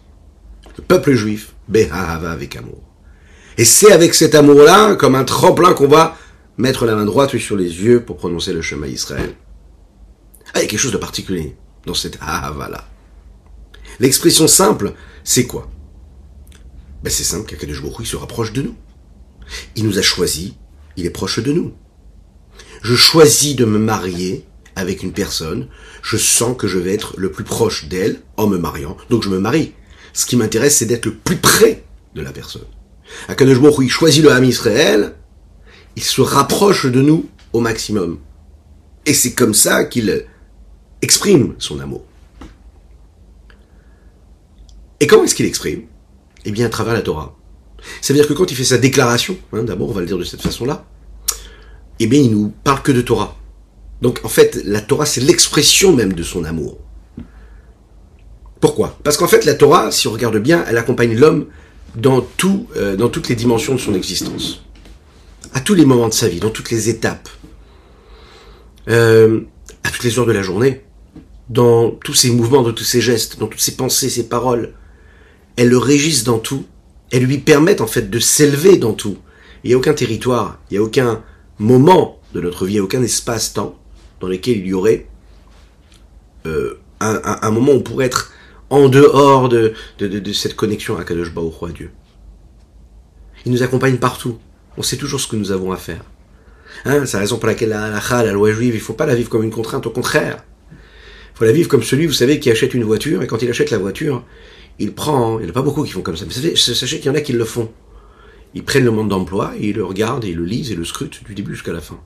le 0.76 0.84
peuple 0.84 1.14
juif, 1.14 1.54
be'hahava 1.70 2.32
avec 2.32 2.58
amour. 2.58 2.82
Et 3.58 3.64
c'est 3.64 3.92
avec 3.92 4.16
cet 4.16 4.36
amour-là, 4.36 4.96
comme 4.96 5.16
un 5.16 5.24
tremplin 5.24 5.74
qu'on 5.74 5.88
va 5.88 6.18
mettre 6.58 6.86
la 6.86 6.96
main 6.96 7.06
droite 7.06 7.38
sur 7.38 7.56
les 7.56 7.84
yeux 7.84 8.04
pour 8.04 8.18
prononcer 8.18 8.52
le 8.52 8.62
chemin 8.62 8.88
Israël. 8.88 9.34
Ah, 10.54 10.60
il 10.60 10.62
y 10.64 10.66
a 10.66 10.68
quelque 10.68 10.80
chose 10.80 10.92
de 10.92 10.98
particulier 10.98 11.56
dans 11.86 11.94
cette 11.94 12.18
ahava-là. 12.22 12.88
L'expression 14.00 14.48
simple, 14.48 14.94
c'est 15.24 15.46
quoi? 15.46 15.70
Ben, 17.04 17.10
C'est 17.10 17.24
simple, 17.24 17.46
qu'Akadosh 17.46 17.82
Baruch 17.82 17.98
il 18.02 18.08
se 18.08 18.16
rapproche 18.16 18.54
de 18.54 18.62
nous. 18.62 18.76
Il 19.76 19.86
nous 19.86 20.00
a 20.00 20.02
choisis, 20.02 20.54
il 20.96 21.06
est 21.06 21.12
proche 21.12 21.40
de 21.40 21.52
nous. 21.52 21.74
Je 22.82 22.96
choisis 22.96 23.56
de 23.56 23.66
me 23.66 23.80
marier 23.80 24.46
avec 24.76 25.04
une 25.04 25.12
personne, 25.12 25.68
je 26.02 26.18
sens 26.18 26.56
que 26.58 26.68
je 26.68 26.80
vais 26.80 26.94
être 26.94 27.14
le 27.18 27.32
plus 27.32 27.44
proche 27.44 27.88
d'elle 27.88 28.22
en 28.38 28.48
me 28.48 28.58
mariant, 28.58 28.98
donc 29.10 29.24
je 29.24 29.30
me 29.30 29.40
marie. 29.40 29.74
Ce 30.14 30.26
qui 30.26 30.36
m'intéresse, 30.36 30.78
c'est 30.78 30.86
d'être 30.86 31.06
le 31.06 31.16
plus 31.16 31.38
près 31.38 31.84
de 32.16 32.22
la 32.22 32.32
personne. 32.32 32.66
Akadosh 33.28 33.60
Baruch 33.60 33.86
il 33.86 33.90
choisit 33.90 34.24
le 34.24 34.32
Ham 34.32 34.44
Israël, 34.44 35.16
il 35.96 36.04
se 36.04 36.22
rapproche 36.22 36.86
de 36.86 37.02
nous 37.02 37.30
au 37.54 37.60
maximum. 37.60 38.20
Et 39.06 39.14
c'est 39.14 39.34
comme 39.34 39.54
ça 39.54 39.86
qu'il 39.86 40.26
exprime 41.04 41.54
son 41.60 41.80
amour. 41.80 42.04
Et 45.00 45.06
comment 45.06 45.26
est-ce 45.26 45.36
qu'il 45.36 45.46
exprime? 45.46 45.84
Eh 46.46 46.52
bien, 46.52 46.66
à 46.66 46.70
travers 46.70 46.94
la 46.94 47.02
Torah. 47.02 47.36
Ça 48.02 48.14
veut 48.14 48.20
dire 48.20 48.28
que 48.28 48.34
quand 48.34 48.50
il 48.50 48.56
fait 48.56 48.64
sa 48.64 48.78
déclaration, 48.78 49.38
hein, 49.52 49.64
d'abord 49.64 49.90
on 49.90 49.94
va 49.94 50.00
le 50.00 50.08
dire 50.08 50.18
de 50.18 50.24
cette 50.24 50.42
façon-là, 50.42 50.86
eh 52.00 52.08
bien 52.08 52.22
il 52.22 52.32
nous 52.32 52.54
parle 52.64 52.82
que 52.82 52.94
de 52.94 53.02
Torah. 53.02 53.36
Donc 54.02 54.22
en 54.24 54.30
fait, 54.30 54.62
la 54.64 54.80
Torah 54.80 55.06
c'est 55.06 55.20
l'expression 55.20 55.94
même 55.94 56.14
de 56.14 56.24
son 56.24 56.46
amour. 56.46 56.78
Pourquoi? 58.62 58.98
Parce 59.04 59.18
qu'en 59.18 59.28
fait, 59.28 59.44
la 59.44 59.56
Torah, 59.56 59.92
si 59.92 60.08
on 60.08 60.14
regarde 60.14 60.38
bien, 60.38 60.64
elle 60.70 60.78
accompagne 60.78 61.18
l'homme 61.18 61.48
euh, 61.98 62.96
dans 62.96 63.10
toutes 63.10 63.28
les 63.28 63.36
dimensions 63.36 63.76
de 63.76 63.80
son 63.80 63.94
existence. 63.94 64.64
À 65.54 65.60
tous 65.60 65.74
les 65.74 65.86
moments 65.86 66.08
de 66.08 66.14
sa 66.14 66.30
vie, 66.30 66.40
dans 66.40 66.50
toutes 66.50 66.72
les 66.72 66.88
étapes. 66.88 67.28
Euh, 68.88 69.42
à 69.84 69.90
toutes 69.90 70.04
les 70.04 70.18
heures 70.18 70.26
de 70.26 70.32
la 70.32 70.42
journée 70.42 70.82
dans 71.50 71.92
tous 71.92 72.14
ses 72.14 72.32
mouvements, 72.32 72.64
dans 72.64 72.74
tous 72.74 72.84
ses 72.84 73.02
gestes, 73.02 73.40
dans 73.40 73.48
toutes 73.48 73.62
ses 73.62 73.76
pensées, 73.76 74.10
ses 74.10 74.28
paroles. 74.28 74.74
Elles 75.56 75.70
le 75.70 75.78
régissent 75.78 76.24
dans 76.24 76.40
tout. 76.40 76.66
Elles 77.12 77.24
lui 77.24 77.38
permettent 77.38 77.82
en 77.82 77.88
fait 77.88 78.10
de 78.10 78.20
s'élever 78.20 78.78
dans 78.78 78.94
tout. 78.94 79.18
Il 79.64 79.70
n'y 79.70 79.74
a 79.74 79.78
aucun 79.78 79.94
territoire, 79.94 80.60
il 80.70 80.74
n'y 80.74 80.78
a 80.80 80.84
aucun 80.84 81.24
moment 81.60 82.20
de 82.34 82.42
notre 82.42 82.66
vie, 82.66 82.80
aucun 82.80 83.04
espace-temps 83.04 83.78
dans 84.20 84.28
lequel 84.28 84.58
il 84.58 84.68
y 84.68 84.74
aurait 84.74 85.08
euh, 86.46 86.80
un, 87.00 87.52
moment 87.52 87.74
où 87.74 87.76
on 87.76 87.82
pourrait 87.82 88.06
être 88.06 88.32
en 88.70 88.90
dehors 88.90 89.50
de, 89.50 89.74
cette 90.34 90.56
connexion 90.56 90.98
à 90.98 91.04
Kadosh 91.04 91.32
au 91.36 91.50
roi 91.50 91.70
Dieu. 91.70 91.92
Il 93.46 93.52
nous 93.52 93.64
accompagne 93.64 93.98
partout. 93.98 94.40
On 94.78 94.82
sait 94.82 94.98
toujours 94.98 95.20
ce 95.20 95.28
que 95.28 95.36
nous 95.36 95.52
avons 95.52 95.72
à 95.72 95.78
faire. 95.78 96.04
Hein, 96.86 97.06
c'est 97.06 97.18
la 97.18 97.20
raison 97.20 97.38
pour 97.38 97.48
laquelle 97.48 97.70
la 97.70 97.90
la 97.90 98.32
loi 98.32 98.52
juive, 98.52 98.74
il 98.74 98.82
faut 98.82 98.94
pas 98.94 99.06
la 99.06 99.16
vivre 99.16 99.30
comme 99.30 99.44
une 99.44 99.52
contrainte, 99.52 99.86
au 99.86 99.92
contraire 99.92 100.44
faut 101.44 101.48
la 101.48 101.52
vivre 101.52 101.68
comme 101.68 101.84
celui, 101.84 102.06
vous 102.06 102.14
savez, 102.14 102.40
qui 102.40 102.50
achète 102.50 102.74
une 102.74 102.86
voiture, 102.86 103.22
et 103.22 103.28
quand 103.28 103.42
il 103.42 103.50
achète 103.50 103.70
la 103.70 103.78
voiture, 103.78 104.24
il 104.80 104.94
prend, 104.94 105.40
il 105.40 105.44
n'y 105.44 105.48
en 105.48 105.50
a 105.50 105.54
pas 105.54 105.62
beaucoup 105.62 105.84
qui 105.84 105.92
font 105.92 106.02
comme 106.02 106.16
ça, 106.16 106.26
mais 106.26 106.56
sachez 106.56 107.00
qu'il 107.00 107.08
y 107.08 107.10
en 107.10 107.16
a 107.16 107.22
qui 107.22 107.34
le 107.34 107.44
font. 107.44 107.70
Ils 108.54 108.64
prennent 108.64 108.86
le 108.86 108.92
mode 108.92 109.10
d'emploi, 109.10 109.54
ils 109.60 109.76
le 109.76 109.84
regardent, 109.84 110.24
et 110.24 110.30
ils 110.30 110.38
le 110.38 110.46
lisent, 110.46 110.72
et 110.72 110.76
le 110.76 110.86
scrutent 110.86 111.22
du 111.26 111.36
début 111.36 111.54
jusqu'à 111.54 111.74
la 111.74 111.82
fin. 111.82 112.00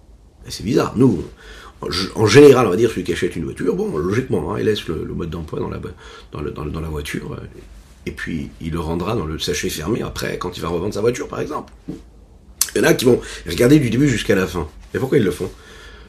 c'est 0.48 0.64
bizarre. 0.64 0.94
Nous, 0.98 1.24
en 2.16 2.26
général, 2.26 2.66
on 2.66 2.72
va 2.72 2.76
dire, 2.78 2.90
celui 2.90 3.04
qui 3.04 3.14
achète 3.14 3.36
une 3.36 3.44
voiture, 3.44 3.76
bon, 3.76 3.96
logiquement, 3.96 4.54
hein, 4.54 4.60
il 4.60 4.66
laisse 4.66 4.88
le, 4.88 5.06
mode 5.14 5.30
d'emploi 5.30 5.60
dans 5.60 5.70
la, 5.70 5.80
dans, 6.32 6.82
la 6.82 6.90
voiture, 6.90 7.40
et 8.08 8.12
puis 8.12 8.50
il 8.60 8.72
le 8.72 8.80
rendra 8.80 9.16
dans 9.16 9.26
le 9.26 9.38
sachet 9.38 9.70
fermé 9.70 10.02
après, 10.02 10.40
quand 10.40 10.58
il 10.58 10.62
va 10.62 10.70
revendre 10.70 10.96
sa 10.96 11.02
voiture, 11.02 11.28
par 11.28 11.42
exemple. 11.42 11.74
Il 12.76 12.82
y 12.82 12.82
en 12.82 12.88
a 12.88 12.94
qui 12.96 13.06
vont 13.06 13.22
regarder 13.48 13.78
du 13.78 13.92
début 13.92 14.10
jusqu'à 14.10 14.36
la 14.36 14.48
fin. 14.48 14.68
Et 14.96 15.00
pourquoi 15.00 15.20
ils 15.20 15.24
le 15.24 15.32
font? 15.32 15.50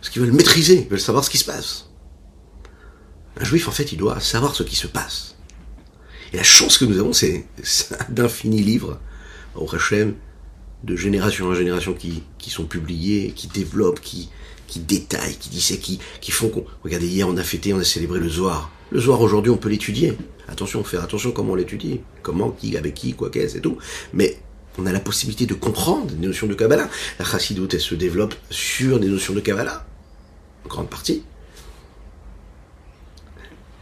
Parce 0.01 0.11
qu'ils 0.11 0.23
veulent 0.23 0.33
maîtriser, 0.33 0.83
ils 0.83 0.89
veulent 0.89 1.01
savoir 1.01 1.25
ce 1.25 1.31
qui 1.31 1.39
se 1.39 1.45
passe. 1.45 1.88
Un 3.39 3.45
juif, 3.45 3.69
en 3.69 3.71
fait, 3.71 3.93
il 3.93 3.99
doit 3.99 4.21
savoir 4.21 4.55
ce 4.55 4.63
qui 4.63 4.77
se 4.77 4.87
passe. 4.87 5.37
Et 6.33 6.37
la 6.37 6.43
chance 6.43 6.77
que 6.77 6.85
nous 6.85 6.99
avons, 6.99 7.13
c'est 7.13 7.47
d'infinis 8.09 8.63
livres, 8.63 9.01
au 9.55 9.73
Hachem, 9.75 10.15
de 10.85 10.97
génération 10.97 11.47
en 11.47 11.55
génération 11.55 11.95
qui, 11.95 12.23
qui 12.39 12.51
sont 12.51 12.65
publiés, 12.65 13.33
qui 13.35 13.49
développent, 13.49 14.01
qui, 14.01 14.29
qui 14.67 14.81
détaillent, 14.81 15.37
qui 15.37 15.49
disent, 15.49 15.79
qui, 15.81 15.99
qui 16.21 16.31
font 16.31 16.49
qu'on... 16.49 16.65
Regardez, 16.85 17.07
hier, 17.07 17.29
on 17.29 17.37
a 17.37 17.43
fêté, 17.43 17.73
on 17.73 17.79
a 17.79 17.85
célébré 17.85 18.21
le 18.21 18.29
Zohar. 18.29 18.71
Le 18.91 19.01
Zohar, 19.01 19.21
aujourd'hui, 19.21 19.51
on 19.51 19.57
peut 19.57 19.69
l'étudier. 19.69 20.17
Attention, 20.49 20.83
faire 20.85 21.03
attention 21.03 21.33
comment 21.33 21.53
on 21.53 21.57
l'étudie. 21.57 22.01
Comment, 22.23 22.51
qui, 22.51 22.77
avec 22.77 22.95
qui, 22.95 23.15
quoi 23.15 23.31
qu'est-ce 23.31 23.57
et 23.57 23.61
tout. 23.61 23.79
Mais 24.13 24.39
on 24.79 24.87
a 24.87 24.93
la 24.93 25.01
possibilité 25.01 25.47
de 25.47 25.55
comprendre 25.55 26.07
des 26.07 26.27
notions 26.27 26.47
de 26.47 26.55
Kabbalah. 26.55 26.89
La 27.19 27.25
chassidoute, 27.25 27.75
elle 27.75 27.81
se 27.81 27.95
développe 27.95 28.35
sur 28.51 29.01
des 29.01 29.09
notions 29.09 29.35
de 29.35 29.41
Kabbalah. 29.41 29.87
En 30.65 30.69
grande 30.69 30.91
partie. 30.91 31.23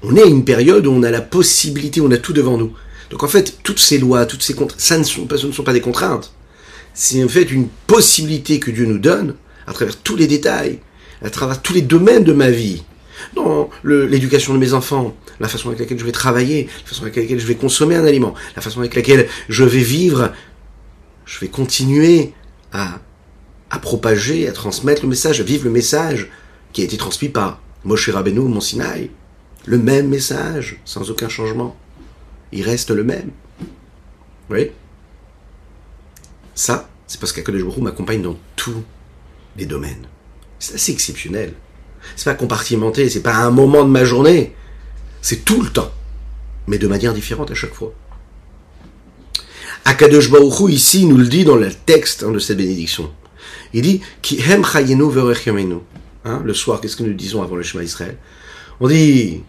On 0.09 0.15
est 0.15 0.23
à 0.23 0.27
une 0.27 0.45
période 0.45 0.87
où 0.87 0.93
on 0.93 1.03
a 1.03 1.11
la 1.11 1.21
possibilité, 1.21 2.01
on 2.01 2.13
a 2.13 2.17
tout 2.17 2.33
devant 2.33 2.57
nous. 2.57 2.73
Donc 3.11 3.25
en 3.25 3.27
fait, 3.27 3.59
toutes 3.65 3.81
ces 3.81 3.99
lois, 3.99 4.25
toutes 4.25 4.43
ces 4.43 4.55
contraintes, 4.55 4.81
ça 4.81 4.97
ne 4.99 5.03
sont 5.03 5.27
ce 5.29 5.47
ne 5.49 5.53
sont 5.53 5.65
pas 5.65 5.73
des 5.73 5.81
contraintes. 5.81 6.33
C'est 6.95 7.25
en 7.25 7.29
fait 7.29 7.51
une 7.51 7.67
possibilité 7.89 8.61
que 8.61 8.71
Dieu 8.71 8.87
nous 8.87 8.99
donne 8.99 9.35
à 9.67 9.73
travers 9.73 9.97
tous 9.97 10.15
les 10.15 10.29
détails, 10.29 10.79
à 11.23 11.31
travers 11.31 11.61
tous 11.61 11.73
les 11.75 11.83
domaines 11.83 12.23
de 12.23 12.33
ma 12.33 12.51
vie. 12.51 12.85
Dans 13.35 13.69
l'éducation 13.83 14.55
de 14.55 14.59
mes 14.59 14.75
enfants, 14.75 15.17
la 15.41 15.49
façon 15.49 15.69
avec 15.69 15.81
laquelle 15.81 15.99
je 15.99 16.05
vais 16.05 16.13
travailler, 16.13 16.69
la 16.85 16.89
façon 16.89 17.03
avec 17.03 17.17
laquelle 17.17 17.41
je 17.41 17.47
vais 17.47 17.57
consommer 17.57 17.97
un 17.97 18.05
aliment, 18.05 18.35
la 18.55 18.63
façon 18.63 18.79
avec 18.79 18.95
laquelle 18.95 19.27
je 19.49 19.65
vais 19.65 19.81
vivre, 19.81 20.33
je 21.25 21.41
vais 21.41 21.49
continuer 21.49 22.33
à, 22.73 23.01
à 23.71 23.79
propager, 23.81 24.47
à 24.47 24.53
transmettre 24.53 25.03
le 25.03 25.09
message, 25.09 25.41
à 25.41 25.45
vivre 25.45 25.65
le 25.65 25.71
message 25.71 26.31
qui 26.73 26.83
a 26.83 26.85
été 26.85 26.97
transmis 26.97 27.29
par 27.29 27.61
Moshe 27.85 28.09
Rabbeinu, 28.09 28.43
mon 28.43 28.61
Sinaï 28.61 29.11
le 29.67 29.79
même 29.79 30.09
message, 30.09 30.81
sans 30.85 31.11
aucun 31.11 31.29
changement. 31.29 31.77
Il 32.53 32.63
reste 32.63 32.91
le 32.91 33.05
même. 33.05 33.31
Vous 33.61 33.67
voyez? 34.49 34.73
Ça, 36.55 36.89
c'est 37.07 37.21
parce 37.21 37.33
qu'Akadosh 37.33 37.63
Baruch 37.63 37.79
m'accompagne 37.79 38.23
dans 38.23 38.37
tous 38.55 38.83
les 39.57 39.67
domaines. 39.67 40.07
C'est 40.59 40.75
assez 40.75 40.93
exceptionnel. 40.93 41.53
C'est 42.15 42.25
pas 42.25 42.35
compartimenté, 42.35 43.11
c'est 43.11 43.23
pas 43.23 43.35
un 43.35 43.51
moment 43.51 43.85
de 43.85 43.91
ma 43.91 44.05
journée. 44.05 44.55
C'est 45.21 45.45
tout 45.45 45.61
le 45.61 45.69
temps. 45.69 45.91
Mais 46.69 46.79
de 46.79 46.87
manière 46.87 47.13
différente 47.13 47.51
à 47.51 47.55
chaque 47.55 47.75
fois. 47.75 47.93
Akadosh 49.85 50.31
Baruch 50.31 50.71
ici, 50.71 51.07
nous 51.07 51.17
le 51.17 51.27
dit 51.27 51.45
dans 51.45 51.57
le 51.57 51.73
texte 51.73 52.23
hein, 52.23 52.31
de 52.31 52.39
cette 52.39 52.57
bénédiction. 52.57 53.13
Il 53.73 53.83
dit, 53.83 54.01
Ki 54.23 54.41
hem 54.41 54.65
hein, 56.25 56.43
Le 56.45 56.55
soir, 56.55 56.81
qu'est-ce 56.81 56.97
que 56.97 57.03
nous 57.03 57.13
disons 57.13 57.43
avant 57.43 57.57
le 57.57 57.63
chemin 57.63 57.83
d'Israël 57.83 58.17
On 58.81 58.89
dit, 58.89 59.43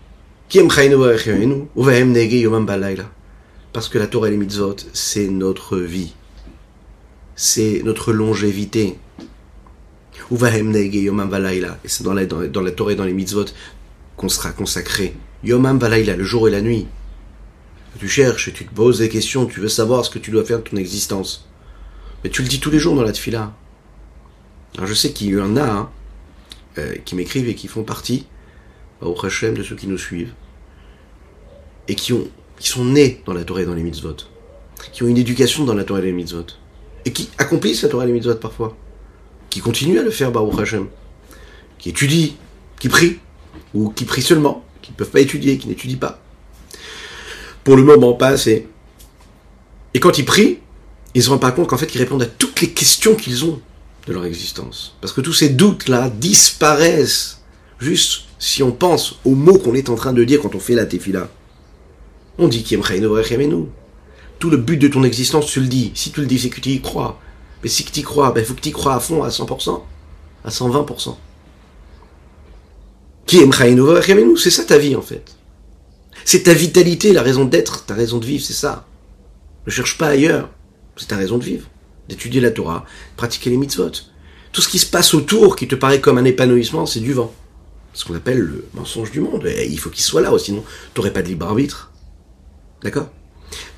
parce 3.73 3.89
que 3.89 3.97
la 3.97 4.07
Torah 4.07 4.29
et 4.29 4.31
les 4.31 4.37
mitzvot, 4.37 4.77
c'est 4.93 5.27
notre 5.27 5.77
vie. 5.77 6.13
C'est 7.35 7.81
notre 7.83 8.13
longévité. 8.13 8.97
Et 10.31 10.35
c'est 11.85 12.03
dans 12.03 12.13
la, 12.13 12.25
dans, 12.25 12.61
la 12.61 12.71
Torah 12.71 12.93
et 12.93 12.95
dans 12.95 13.03
les 13.03 13.13
mitzvot 13.13 13.45
qu'on 14.15 14.29
sera 14.29 14.51
consacré. 14.51 15.15
Yomam 15.43 15.79
Balayla, 15.79 16.15
le 16.15 16.23
jour 16.23 16.47
et 16.47 16.51
la 16.51 16.61
nuit. 16.61 16.87
Tu 17.99 18.07
cherches, 18.07 18.53
tu 18.53 18.65
te 18.65 18.73
poses 18.73 18.99
des 18.99 19.09
questions, 19.09 19.47
tu 19.47 19.59
veux 19.59 19.67
savoir 19.67 20.05
ce 20.05 20.09
que 20.09 20.19
tu 20.19 20.31
dois 20.31 20.45
faire 20.45 20.59
de 20.59 20.63
ton 20.63 20.77
existence. 20.77 21.49
Mais 22.23 22.29
tu 22.29 22.41
le 22.41 22.47
dis 22.47 22.61
tous 22.61 22.71
les 22.71 22.79
jours 22.79 22.95
dans 22.95 23.03
la 23.03 23.11
tefila. 23.11 23.53
Alors 24.77 24.87
je 24.87 24.93
sais 24.93 25.11
qu'il 25.11 25.27
y 25.27 25.41
en 25.41 25.57
a 25.57 25.63
hein, 25.63 25.89
euh, 26.77 26.95
qui 27.03 27.15
m'écrivent 27.15 27.49
et 27.49 27.55
qui 27.55 27.67
font 27.67 27.83
partie 27.83 28.27
au 29.01 29.15
Hachem 29.25 29.55
de 29.55 29.63
ceux 29.63 29.75
qui 29.75 29.87
nous 29.87 29.97
suivent, 29.97 30.33
et 31.87 31.95
qui, 31.95 32.13
ont, 32.13 32.27
qui 32.59 32.69
sont 32.69 32.85
nés 32.85 33.21
dans 33.25 33.33
la 33.33 33.43
Torah 33.43 33.61
et 33.61 33.65
dans 33.65 33.73
les 33.73 33.83
mitzvot, 33.83 34.17
qui 34.91 35.03
ont 35.03 35.07
une 35.07 35.17
éducation 35.17 35.63
dans 35.63 35.73
la 35.73 35.83
Torah 35.83 35.99
et 35.99 36.03
les 36.03 36.11
mitzvot, 36.11 36.45
et 37.05 37.13
qui 37.13 37.29
accomplissent 37.37 37.83
la 37.83 37.89
Torah 37.89 38.03
et 38.03 38.07
les 38.07 38.13
mitzvot 38.13 38.35
parfois, 38.35 38.75
qui 39.49 39.59
continuent 39.59 39.99
à 39.99 40.03
le 40.03 40.11
faire 40.11 40.31
Baruch 40.31 40.59
Hashem, 40.59 40.87
qui 41.77 41.89
étudient, 41.89 42.29
qui 42.79 42.89
prient, 42.89 43.19
ou 43.73 43.89
qui 43.89 44.05
prient 44.05 44.21
seulement, 44.21 44.65
qui 44.81 44.91
ne 44.91 44.97
peuvent 44.97 45.09
pas 45.09 45.19
étudier, 45.19 45.57
qui 45.57 45.67
n'étudient 45.67 45.97
pas. 45.97 46.21
Pour 47.63 47.75
le 47.75 47.83
moment, 47.83 48.13
pas 48.13 48.29
assez. 48.29 48.67
Et 49.93 49.99
quand 49.99 50.17
ils 50.17 50.25
prient, 50.25 50.59
ils 51.13 51.23
se 51.23 51.29
rendent 51.29 51.41
pas 51.41 51.51
compte 51.51 51.67
qu'en 51.67 51.77
fait, 51.77 51.93
ils 51.95 51.97
répondent 51.97 52.21
à 52.21 52.27
toutes 52.27 52.61
les 52.61 52.69
questions 52.69 53.15
qu'ils 53.15 53.45
ont 53.45 53.59
de 54.05 54.13
leur 54.13 54.25
existence. 54.25 54.95
Parce 55.01 55.13
que 55.13 55.21
tous 55.21 55.33
ces 55.33 55.49
doutes-là 55.49 56.09
disparaissent 56.09 57.41
juste 57.79 58.26
si 58.39 58.63
on 58.63 58.71
pense 58.71 59.19
aux 59.25 59.35
mots 59.35 59.57
qu'on 59.57 59.73
est 59.73 59.89
en 59.89 59.95
train 59.95 60.13
de 60.13 60.23
dire 60.23 60.41
quand 60.41 60.55
on 60.55 60.59
fait 60.59 60.75
la 60.75 60.85
tefila. 60.85 61.29
On 62.37 62.47
dit. 62.47 62.63
Tout 64.39 64.49
le 64.51 64.57
but 64.57 64.77
de 64.77 64.87
ton 64.87 65.03
existence, 65.03 65.47
tu 65.47 65.59
le 65.59 65.67
dis. 65.67 65.91
Si 65.95 66.11
tu 66.11 66.21
le 66.21 66.27
dis, 66.27 66.37
c'est 66.37 66.49
que 66.49 66.61
tu 66.61 66.69
y 66.69 66.81
crois. 66.81 67.19
Mais 67.63 67.69
si 67.69 67.83
tu 67.83 67.99
y 67.99 68.03
crois, 68.03 68.29
il 68.29 68.35
ben, 68.35 68.45
faut 68.45 68.53
que 68.53 68.61
tu 68.61 68.69
y 68.69 68.71
crois 68.71 68.93
à 68.95 68.99
fond, 68.99 69.23
à 69.23 69.29
100%, 69.29 69.81
à 70.43 70.49
120%. 70.49 71.15
C'est 74.37 74.49
ça 74.51 74.63
ta 74.63 74.77
vie 74.77 74.95
en 74.95 75.01
fait. 75.01 75.35
C'est 76.23 76.43
ta 76.43 76.53
vitalité, 76.53 77.13
la 77.13 77.23
raison 77.23 77.45
d'être, 77.45 77.85
ta 77.85 77.93
raison 77.93 78.19
de 78.19 78.25
vivre, 78.25 78.43
c'est 78.43 78.53
ça. 78.53 78.85
Ne 79.65 79.71
cherche 79.71 79.97
pas 79.97 80.09
ailleurs. 80.09 80.49
C'est 80.95 81.07
ta 81.07 81.17
raison 81.17 81.37
de 81.37 81.43
vivre. 81.43 81.67
D'étudier 82.07 82.41
la 82.41 82.51
Torah, 82.51 82.85
pratiquer 83.17 83.49
les 83.49 83.57
mitzvot. 83.57 83.91
Tout 84.51 84.61
ce 84.61 84.69
qui 84.69 84.79
se 84.79 84.85
passe 84.85 85.13
autour, 85.13 85.55
qui 85.55 85.67
te 85.67 85.75
paraît 85.75 85.99
comme 85.99 86.17
un 86.17 86.25
épanouissement, 86.25 86.85
c'est 86.85 86.99
du 86.99 87.13
vent 87.13 87.33
ce 87.97 88.05
qu'on 88.05 88.13
appelle 88.13 88.37
le 88.37 88.63
mensonge 88.75 89.09
du 89.09 89.19
monde. 89.19 89.47
Et 89.47 89.65
il 89.65 89.79
faut 89.79 89.89
qu'il 89.89 90.03
soit 90.03 90.21
là, 90.21 90.31
sinon 90.37 90.63
tu 90.93 90.99
n'aurais 90.99 91.11
pas 91.11 91.23
de 91.23 91.29
libre 91.29 91.47
arbitre. 91.47 91.91
D'accord? 92.83 93.09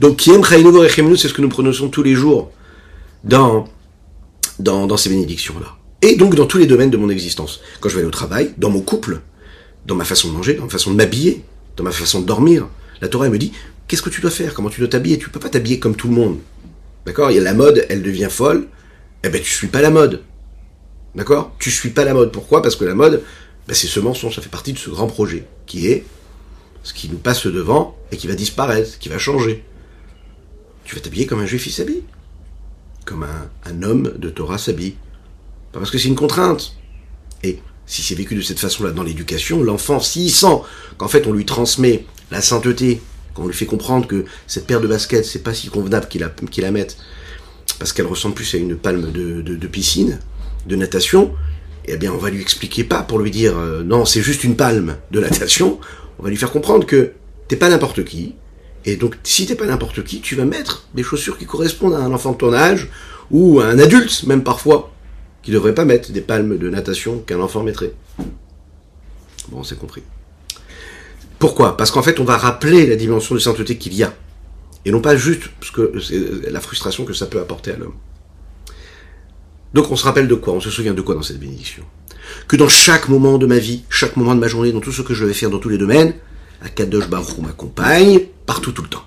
Donc, 0.02 0.18
Kiem 0.18 0.44
c'est 0.44 1.30
ce 1.30 1.34
que 1.34 1.42
nous 1.42 1.48
prononçons 1.48 1.88
tous 1.88 2.04
les 2.04 2.16
jours 2.16 2.52
dans, 3.24 3.66
ces 4.98 5.10
bénédictions-là. 5.10 5.78
Et 6.02 6.18
donc 6.18 6.36
dans 6.36 6.46
tous 6.46 6.58
les 6.58 6.68
domaines 6.68 6.90
de 6.90 6.98
mon 6.98 7.10
existence. 7.10 7.62
Quand 7.80 7.88
je 7.88 7.96
vais 7.96 8.02
aller 8.02 8.10
au 8.10 8.12
travail, 8.12 8.54
dans 8.58 8.70
mon 8.70 8.82
couple, 8.82 9.22
dans 9.86 9.96
ma 9.96 10.04
façon 10.04 10.28
de 10.28 10.34
manger, 10.34 10.56
dans 10.56 10.64
ma 10.64 10.70
façon 10.70 10.92
de 10.92 10.98
m'habiller, 10.98 11.46
dans 11.78 11.86
ma 11.86 11.92
façon 11.92 12.20
de 12.20 12.26
dormir. 12.26 12.68
La 13.00 13.08
Torah 13.08 13.30
me 13.30 13.38
dit, 13.38 13.54
qu'est-ce 13.88 14.02
que 14.02 14.10
tu 14.10 14.20
dois 14.20 14.32
faire? 14.32 14.54
Comment 14.54 14.70
tu 14.70 14.82
dois 14.82 14.90
t'habiller? 14.90 15.18
Tu 15.18 15.30
peux 15.30 15.40
pas 15.40 15.50
t'habiller 15.50 15.80
comme 15.80 15.96
tout 15.96 16.10
le 16.10 16.16
monde. 16.16 16.40
D'accord? 17.06 17.32
Il 17.32 17.36
y 17.36 17.40
a 17.40 17.44
la 17.44 17.54
mode, 17.54 17.86
elle 17.88 18.04
devient 18.04 18.28
folle. 18.30 18.68
Eh 19.24 19.30
ben, 19.30 19.42
tu 19.42 19.50
suis 19.50 19.68
pas 19.68 19.82
la 19.82 19.92
mode. 19.92 20.24
D'accord? 21.16 21.56
Tu 21.58 21.72
suis 21.72 21.92
pas 21.92 22.04
la 22.04 22.14
mode. 22.14 22.34
Pourquoi? 22.34 22.62
Parce 22.62 22.76
que 22.76 22.84
la 22.84 22.96
mode, 22.96 23.24
ben, 23.70 23.76
c'est 23.76 23.86
ce 23.86 24.00
mensonge, 24.00 24.36
ça 24.36 24.42
fait 24.42 24.50
partie 24.50 24.74
de 24.74 24.80
ce 24.80 24.90
grand 24.90 25.06
projet, 25.06 25.46
qui 25.68 25.86
est 25.86 26.04
ce 26.82 26.92
qui 26.92 27.08
nous 27.08 27.20
passe 27.20 27.46
devant 27.46 27.96
et 28.12 28.18
qui 28.18 28.26
va 28.26 28.34
disparaître, 28.34 28.98
qui 28.98 29.10
va 29.10 29.20
changer. 29.20 29.64
Tu 30.86 30.96
vas 30.96 31.02
t'habiller 31.02 31.28
comme 31.28 31.40
un 31.40 31.46
juif 31.46 31.70
s'habille, 31.70 32.02
comme 33.06 33.24
un, 33.24 33.84
homme 33.84 34.16
de 34.18 34.32
Torah 34.32 34.58
s'habille. 34.58 34.96
Pas 35.72 35.78
parce 35.78 35.92
que 35.92 36.00
c'est 36.00 36.08
une 36.08 36.16
contrainte. 36.16 36.78
Et 37.44 37.60
si 37.86 38.02
c'est 38.02 38.16
vécu 38.16 38.34
de 38.34 38.42
cette 38.42 38.58
façon-là 38.58 38.90
dans 38.90 39.04
l'éducation, 39.04 39.62
l'enfant, 39.62 40.00
s'il 40.00 40.32
sent 40.32 40.62
qu'en 40.98 41.08
fait 41.08 41.28
on 41.28 41.32
lui 41.32 41.46
transmet 41.46 42.06
la 42.32 42.42
sainteté, 42.42 43.04
qu'on 43.36 43.46
lui 43.46 43.54
fait 43.54 43.68
comprendre 43.68 44.08
que 44.08 44.26
cette 44.48 44.66
paire 44.66 44.82
de 44.82 44.88
baskets, 44.88 45.26
c'est 45.26 45.44
pas 45.44 45.54
si 45.54 45.68
convenable 45.68 46.08
qu'il 46.08 46.22
la, 46.22 46.32
la 46.58 46.72
mette, 46.72 46.98
parce 47.78 47.94
qu'elle 47.94 48.08
ressemble 48.08 48.34
plus 48.34 48.52
à 48.56 48.58
une 48.58 48.76
palme 48.76 49.12
de 49.12 49.68
piscine, 49.68 50.20
de 50.66 50.76
natation, 50.76 51.36
eh 51.92 51.98
bien, 51.98 52.12
on 52.12 52.18
va 52.18 52.30
lui 52.30 52.42
expliquer 52.42 52.84
pas 52.84 53.02
pour 53.02 53.20
lui 53.20 53.32
dire 53.32 53.58
euh, 53.58 53.84
non, 53.84 54.06
c'est 54.06 54.22
juste 54.22 54.44
une 54.44 54.56
palme 54.56 54.98
de 55.12 55.20
natation. 55.20 55.80
On 56.20 56.24
va 56.24 56.30
lui 56.30 56.38
faire 56.38 56.52
comprendre 56.52 56.86
que 56.86 57.12
t'es 57.48 57.56
pas 57.56 57.70
n'importe 57.70 58.04
qui. 58.04 58.36
Et 58.86 58.96
donc, 58.96 59.18
si 59.24 59.46
t'es 59.46 59.56
pas 59.56 59.66
n'importe 59.66 60.04
qui, 60.04 60.22
tu 60.22 60.36
vas 60.36 60.46
mettre 60.46 60.88
des 60.94 61.04
chaussures 61.04 61.38
qui 61.38 61.46
correspondent 61.46 61.94
à 61.94 62.00
un 62.00 62.14
enfant 62.14 62.32
de 62.32 62.38
ton 62.38 62.54
âge 62.54 62.90
ou 63.32 63.60
à 63.60 63.66
un 63.66 63.80
adulte, 63.80 64.24
même 64.24 64.44
parfois, 64.44 64.92
qui 65.42 65.52
devrait 65.52 65.76
pas 65.76 65.86
mettre 65.86 66.12
des 66.12 66.22
palmes 66.22 66.58
de 66.58 66.70
natation 66.70 67.20
qu'un 67.20 67.40
enfant 67.40 67.64
mettrait. 67.64 67.94
Bon, 69.50 69.64
c'est 69.64 69.78
compris. 69.78 70.04
Pourquoi? 71.40 71.78
Parce 71.78 71.92
qu'en 71.92 72.04
fait, 72.04 72.20
on 72.20 72.26
va 72.26 72.38
rappeler 72.38 72.86
la 72.86 72.96
dimension 72.96 73.34
de 73.36 73.40
sainteté 73.40 73.78
qu'il 73.78 73.94
y 73.94 74.04
a. 74.04 74.14
Et 74.86 74.92
non 74.92 75.02
pas 75.02 75.16
juste 75.16 75.50
parce 75.60 75.72
que 75.72 75.92
la 76.50 76.60
frustration 76.60 77.06
que 77.06 77.14
ça 77.14 77.26
peut 77.26 77.40
apporter 77.40 77.72
à 77.72 77.78
l'homme. 77.78 77.96
Donc 79.74 79.92
on 79.92 79.96
se 79.96 80.04
rappelle 80.04 80.28
de 80.28 80.36
quoi? 80.36 80.54
On 80.54 80.60
se 80.60 80.70
souvient 80.70 80.94
de 80.94 81.02
quoi 81.02 81.16
dans 81.16 81.22
cette 81.22 81.40
bénédiction? 81.40 81.84
Que 82.48 82.56
dans 82.56 82.68
chaque 82.68 83.10
moment 83.10 83.38
de 83.38 83.46
ma 83.46 83.58
vie, 83.58 83.84
chaque 83.90 84.16
moment 84.16 84.36
de 84.36 84.40
ma 84.40 84.48
journée, 84.48 84.72
dans 84.72 84.82
tout 84.82 84.92
ce 84.92 85.02
que 85.02 85.14
je 85.14 85.26
vais 85.26 85.34
faire 85.34 85.50
dans 85.50 85.60
tous 85.60 85.70
les 85.70 85.78
domaines, 85.78 86.14
Akadosh 86.62 87.08
Baruch 87.08 87.38
m'accompagne 87.40 88.22
partout 88.46 88.72
tout 88.72 88.82
le 88.82 88.90
temps. 88.90 89.06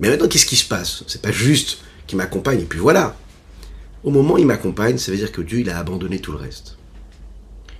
Mais 0.00 0.08
maintenant, 0.08 0.28
qu'est-ce 0.28 0.46
qui 0.46 0.56
se 0.56 0.66
passe? 0.66 1.04
C'est 1.06 1.22
pas 1.22 1.32
juste 1.32 1.78
qu'il 2.06 2.18
m'accompagne 2.18 2.60
et 2.60 2.64
puis 2.64 2.78
voilà. 2.78 3.16
Au 4.02 4.10
moment 4.10 4.34
où 4.34 4.38
il 4.38 4.46
m'accompagne, 4.46 4.98
ça 4.98 5.10
veut 5.10 5.18
dire 5.18 5.32
que 5.32 5.40
Dieu, 5.40 5.60
il 5.60 5.70
a 5.70 5.78
abandonné 5.78 6.18
tout 6.18 6.32
le 6.32 6.38
reste. 6.38 6.76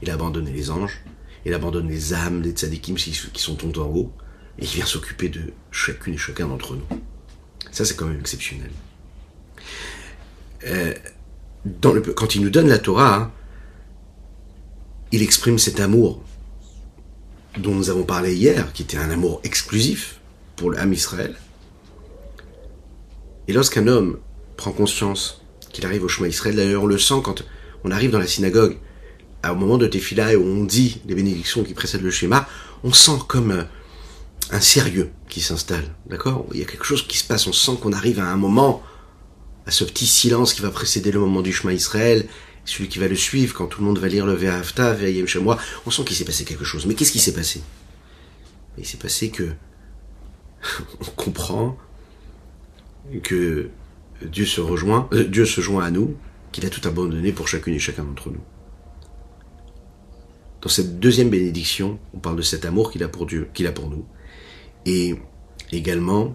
Il 0.02 0.10
a 0.10 0.14
abandonné 0.14 0.50
les 0.50 0.70
anges, 0.70 1.02
il 1.44 1.52
abandonne 1.52 1.88
les 1.88 2.14
âmes 2.14 2.40
des 2.40 2.52
tzadikim 2.52 2.94
qui 2.94 3.12
sont 3.12 3.54
tout 3.54 3.78
en 3.78 3.86
haut, 3.86 4.12
et 4.58 4.64
il 4.64 4.68
vient 4.68 4.86
s'occuper 4.86 5.28
de 5.28 5.52
chacune 5.70 6.14
et 6.14 6.18
chacun 6.18 6.46
d'entre 6.46 6.74
nous. 6.74 6.86
Ça, 7.70 7.84
c'est 7.84 7.94
quand 7.94 8.06
même 8.06 8.20
exceptionnel. 8.20 8.70
Euh, 10.66 10.94
le, 11.64 12.00
quand 12.00 12.34
il 12.34 12.42
nous 12.42 12.50
donne 12.50 12.68
la 12.68 12.78
Torah, 12.78 13.30
il 15.12 15.22
exprime 15.22 15.58
cet 15.58 15.80
amour 15.80 16.22
dont 17.58 17.74
nous 17.74 17.90
avons 17.90 18.02
parlé 18.02 18.34
hier, 18.34 18.72
qui 18.72 18.82
était 18.82 18.96
un 18.96 19.10
amour 19.10 19.40
exclusif 19.44 20.18
pour 20.56 20.72
l'âme 20.72 20.92
Israël. 20.92 21.36
Et 23.46 23.52
lorsqu'un 23.52 23.86
homme 23.86 24.18
prend 24.56 24.72
conscience 24.72 25.42
qu'il 25.72 25.86
arrive 25.86 26.04
au 26.04 26.08
chemin 26.08 26.28
Israël, 26.28 26.56
d'ailleurs 26.56 26.82
on 26.82 26.86
le 26.86 26.98
sent 26.98 27.20
quand 27.22 27.44
on 27.84 27.90
arrive 27.90 28.10
dans 28.10 28.18
la 28.18 28.26
synagogue, 28.26 28.78
au 29.48 29.54
moment 29.54 29.76
de 29.78 29.86
Tefila 29.86 30.36
où 30.38 30.42
on 30.42 30.64
dit 30.64 31.00
les 31.06 31.14
bénédictions 31.14 31.64
qui 31.64 31.74
précèdent 31.74 32.02
le 32.02 32.10
schéma, 32.10 32.48
on 32.82 32.92
sent 32.92 33.18
comme 33.28 33.50
euh, 33.50 33.64
un 34.50 34.60
sérieux 34.60 35.10
qui 35.28 35.40
s'installe, 35.40 35.94
d'accord? 36.06 36.46
Il 36.52 36.60
y 36.60 36.62
a 36.62 36.66
quelque 36.66 36.84
chose 36.84 37.06
qui 37.06 37.18
se 37.18 37.24
passe, 37.24 37.46
on 37.46 37.52
sent 37.52 37.72
qu'on 37.80 37.92
arrive 37.92 38.20
à 38.20 38.26
un 38.26 38.36
moment, 38.36 38.82
à 39.66 39.70
ce 39.70 39.84
petit 39.84 40.06
silence 40.06 40.52
qui 40.52 40.62
va 40.62 40.70
précéder 40.70 41.10
le 41.10 41.20
moment 41.20 41.42
du 41.42 41.52
chemin 41.52 41.72
Israël, 41.72 42.26
celui 42.64 42.88
qui 42.88 42.98
va 42.98 43.08
le 43.08 43.16
suivre, 43.16 43.54
quand 43.54 43.66
tout 43.66 43.80
le 43.80 43.86
monde 43.86 43.98
va 43.98 44.08
lire 44.08 44.26
le 44.26 44.34
Ve'afta, 44.34 44.92
Ve'ayem 44.94 45.26
moi, 45.42 45.58
on 45.86 45.90
sent 45.90 46.04
qu'il 46.04 46.16
s'est 46.16 46.24
passé 46.24 46.44
quelque 46.44 46.64
chose. 46.64 46.86
Mais 46.86 46.94
qu'est-ce 46.94 47.12
qui 47.12 47.18
s'est 47.18 47.34
passé? 47.34 47.62
Il 48.78 48.86
s'est 48.86 48.96
passé 48.96 49.30
que 49.30 49.52
on 51.00 51.10
comprend 51.16 51.76
que 53.22 53.68
Dieu 54.22 54.46
se 54.46 54.60
rejoint, 54.60 55.08
euh, 55.12 55.24
Dieu 55.24 55.44
se 55.44 55.60
joint 55.60 55.84
à 55.84 55.90
nous, 55.90 56.16
qu'il 56.52 56.64
a 56.64 56.70
tout 56.70 56.86
abandonné 56.86 57.32
pour 57.32 57.48
chacune 57.48 57.74
et 57.74 57.78
chacun 57.78 58.04
d'entre 58.04 58.30
nous. 58.30 58.40
Dans 60.62 60.70
cette 60.70 60.98
deuxième 60.98 61.28
bénédiction, 61.28 61.98
on 62.14 62.18
parle 62.18 62.36
de 62.36 62.42
cet 62.42 62.64
amour 62.64 62.90
qu'il 62.90 63.02
a 63.02 63.08
pour 63.08 63.26
Dieu, 63.26 63.48
qu'il 63.52 63.66
a 63.66 63.72
pour 63.72 63.90
nous, 63.90 64.06
et 64.86 65.16
également 65.72 66.34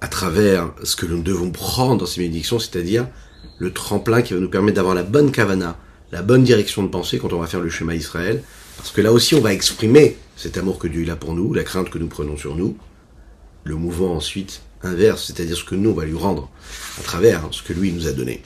à 0.00 0.08
travers 0.08 0.70
ce 0.84 0.96
que 0.96 1.06
nous 1.06 1.22
devons 1.22 1.50
prendre 1.50 1.98
dans 1.98 2.06
ces 2.06 2.20
bénédictions, 2.20 2.58
c'est-à-dire 2.58 3.08
le 3.58 3.72
tremplin 3.72 4.22
qui 4.22 4.34
va 4.34 4.40
nous 4.40 4.48
permettre 4.48 4.76
d'avoir 4.76 4.94
la 4.94 5.02
bonne 5.02 5.32
kavana, 5.32 5.76
la 6.12 6.22
bonne 6.22 6.44
direction 6.44 6.82
de 6.82 6.88
pensée 6.88 7.18
quand 7.18 7.32
on 7.32 7.40
va 7.40 7.46
faire 7.46 7.60
le 7.60 7.70
schéma 7.70 7.94
Israël. 7.94 8.42
Parce 8.76 8.90
que 8.90 9.00
là 9.00 9.12
aussi, 9.12 9.34
on 9.34 9.40
va 9.40 9.52
exprimer 9.52 10.16
cet 10.36 10.56
amour 10.56 10.78
que 10.78 10.86
Dieu 10.86 11.10
a 11.10 11.16
pour 11.16 11.34
nous, 11.34 11.52
la 11.52 11.64
crainte 11.64 11.90
que 11.90 11.98
nous 11.98 12.06
prenons 12.06 12.36
sur 12.36 12.54
nous. 12.54 12.76
Le 13.64 13.74
mouvement 13.74 14.14
ensuite 14.14 14.62
inverse, 14.82 15.26
c'est-à-dire 15.26 15.56
ce 15.56 15.64
que 15.64 15.74
nous, 15.74 15.90
on 15.90 15.94
va 15.94 16.04
lui 16.04 16.16
rendre 16.16 16.48
à 16.98 17.02
travers 17.02 17.48
ce 17.50 17.62
que 17.62 17.72
lui 17.72 17.92
nous 17.92 18.06
a 18.06 18.12
donné. 18.12 18.42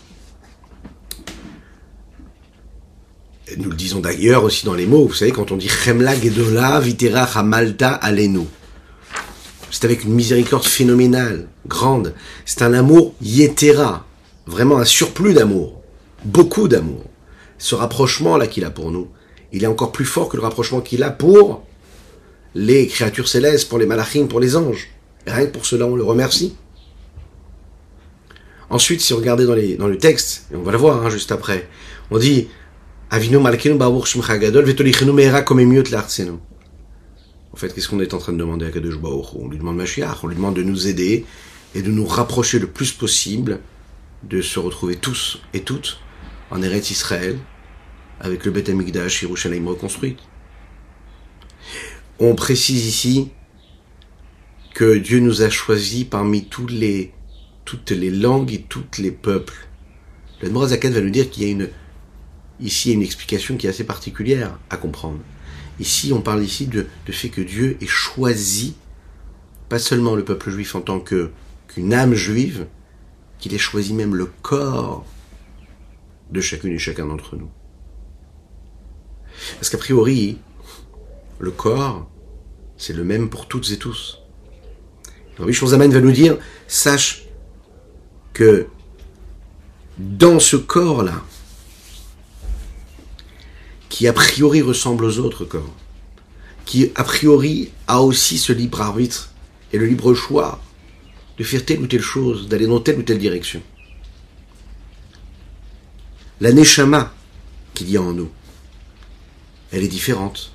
nous 3.58 3.70
le 3.70 3.76
disons 3.76 4.00
d'ailleurs 4.00 4.44
aussi 4.44 4.64
dans 4.64 4.74
les 4.74 4.86
mots, 4.86 5.06
vous 5.06 5.14
savez, 5.14 5.32
quand 5.32 5.52
on 5.52 5.56
dit 5.56 5.68
Chemla 5.68 6.18
Gedola 6.18 6.80
Vitera 6.80 7.24
Hamalta 7.24 7.90
Alenu. 7.90 8.46
C'est 9.72 9.86
avec 9.86 10.04
une 10.04 10.12
miséricorde 10.12 10.64
phénoménale, 10.64 11.48
grande. 11.66 12.14
C'est 12.44 12.60
un 12.60 12.74
amour 12.74 13.14
yetera, 13.22 14.06
vraiment 14.46 14.76
un 14.76 14.84
surplus 14.84 15.32
d'amour, 15.32 15.80
beaucoup 16.26 16.68
d'amour. 16.68 17.04
Ce 17.56 17.74
rapprochement-là 17.74 18.48
qu'il 18.48 18.66
a 18.66 18.70
pour 18.70 18.90
nous, 18.90 19.08
il 19.50 19.64
est 19.64 19.68
encore 19.68 19.90
plus 19.90 20.04
fort 20.04 20.28
que 20.28 20.36
le 20.36 20.42
rapprochement 20.42 20.82
qu'il 20.82 21.02
a 21.02 21.10
pour 21.10 21.64
les 22.54 22.86
créatures 22.86 23.28
célestes, 23.28 23.70
pour 23.70 23.78
les 23.78 23.86
malachim, 23.86 24.26
pour 24.26 24.40
les 24.40 24.56
anges. 24.56 24.88
Rien 25.26 25.46
que 25.46 25.52
pour 25.52 25.64
cela, 25.64 25.86
on 25.86 25.96
le 25.96 26.04
remercie. 26.04 26.54
Ensuite, 28.68 29.00
si 29.00 29.14
vous 29.14 29.20
regardez 29.20 29.46
dans, 29.76 29.88
le 29.88 29.96
texte, 29.96 30.48
et 30.52 30.56
on 30.56 30.62
va 30.62 30.72
le 30.72 30.78
voir 30.78 31.02
hein, 31.02 31.08
juste 31.08 31.32
après, 31.32 31.66
on 32.10 32.18
dit 32.18 32.48
En 37.52 37.56
fait, 37.56 37.74
qu'est-ce 37.74 37.88
qu'on 37.88 38.00
est 38.00 38.14
en 38.14 38.18
train 38.18 38.32
de 38.32 38.38
demander 38.38 38.66
à 38.66 38.70
Kadosh 38.70 38.94
On 39.34 39.48
lui 39.48 39.58
demande 39.58 39.76
Mashiach, 39.76 40.24
on 40.24 40.28
lui 40.28 40.36
demande 40.36 40.56
de 40.56 40.62
nous 40.62 40.86
aider 40.86 41.26
et 41.74 41.82
de 41.82 41.90
nous 41.90 42.06
rapprocher 42.06 42.58
le 42.58 42.66
plus 42.66 42.92
possible 42.92 43.60
de 44.22 44.40
se 44.40 44.58
retrouver 44.58 44.96
tous 44.96 45.40
et 45.52 45.60
toutes 45.60 46.00
en 46.50 46.62
Eretz 46.62 46.90
Israël, 46.90 47.38
avec 48.20 48.44
le 48.44 48.52
Beth 48.52 48.68
Amikdash, 48.68 49.22
Yerushalayim 49.22 49.66
reconstruite. 49.66 50.18
On 52.18 52.34
précise 52.34 52.86
ici 52.86 53.30
que 54.74 54.96
Dieu 54.96 55.18
nous 55.20 55.42
a 55.42 55.50
choisis 55.50 56.04
parmi 56.04 56.48
les, 56.68 57.12
toutes 57.64 57.90
les 57.90 58.10
langues 58.10 58.52
et 58.52 58.64
tous 58.68 58.98
les 58.98 59.10
peuples. 59.10 59.66
Le 60.40 60.66
Zakat 60.66 60.90
va 60.90 61.00
nous 61.00 61.10
dire 61.10 61.30
qu'il 61.30 61.48
y 61.48 61.62
a 61.62 61.66
ici, 62.60 62.92
une 62.92 63.02
explication 63.02 63.56
qui 63.56 63.66
est 63.66 63.70
assez 63.70 63.84
particulière 63.84 64.58
à 64.70 64.76
comprendre. 64.76 65.18
Ici, 65.80 66.12
on 66.12 66.20
parle 66.20 66.42
ici 66.42 66.66
de, 66.66 66.86
fait 67.10 67.28
que 67.28 67.40
Dieu 67.40 67.76
ait 67.80 67.86
choisi, 67.86 68.76
pas 69.68 69.78
seulement 69.78 70.14
le 70.14 70.24
peuple 70.24 70.50
juif 70.50 70.74
en 70.74 70.80
tant 70.80 71.00
que, 71.00 71.30
qu'une 71.68 71.94
âme 71.94 72.14
juive, 72.14 72.66
qu'il 73.38 73.54
ait 73.54 73.58
choisi 73.58 73.94
même 73.94 74.14
le 74.14 74.26
corps 74.42 75.04
de 76.30 76.40
chacune 76.40 76.72
et 76.72 76.78
chacun 76.78 77.06
d'entre 77.06 77.36
nous. 77.36 77.50
Parce 79.54 79.70
qu'a 79.70 79.78
priori, 79.78 80.38
le 81.38 81.50
corps, 81.50 82.08
c'est 82.76 82.92
le 82.92 83.04
même 83.04 83.28
pour 83.28 83.48
toutes 83.48 83.70
et 83.70 83.78
tous. 83.78 84.18
Rabbi 85.38 85.52
Shonzaman 85.52 85.90
va 85.90 86.00
nous 86.00 86.12
dire, 86.12 86.38
sache 86.68 87.24
que 88.32 88.66
dans 89.98 90.38
ce 90.38 90.56
corps-là, 90.56 91.22
qui 93.92 94.08
a 94.08 94.14
priori 94.14 94.62
ressemble 94.62 95.04
aux 95.04 95.18
autres 95.18 95.44
corps, 95.44 95.76
qui 96.64 96.90
a 96.94 97.04
priori 97.04 97.70
a 97.86 98.00
aussi 98.00 98.38
ce 98.38 98.50
libre 98.50 98.80
arbitre 98.80 99.32
et 99.70 99.76
le 99.76 99.84
libre 99.84 100.14
choix 100.14 100.62
de 101.36 101.44
faire 101.44 101.62
telle 101.62 101.80
ou 101.80 101.86
telle 101.86 102.00
chose, 102.00 102.48
d'aller 102.48 102.66
dans 102.66 102.80
telle 102.80 102.98
ou 102.98 103.02
telle 103.02 103.18
direction. 103.18 103.62
La 106.40 106.52
neshama 106.52 107.12
qu'il 107.74 107.90
y 107.90 107.98
a 107.98 108.02
en 108.02 108.14
nous, 108.14 108.30
elle 109.72 109.84
est 109.84 109.88
différente 109.88 110.52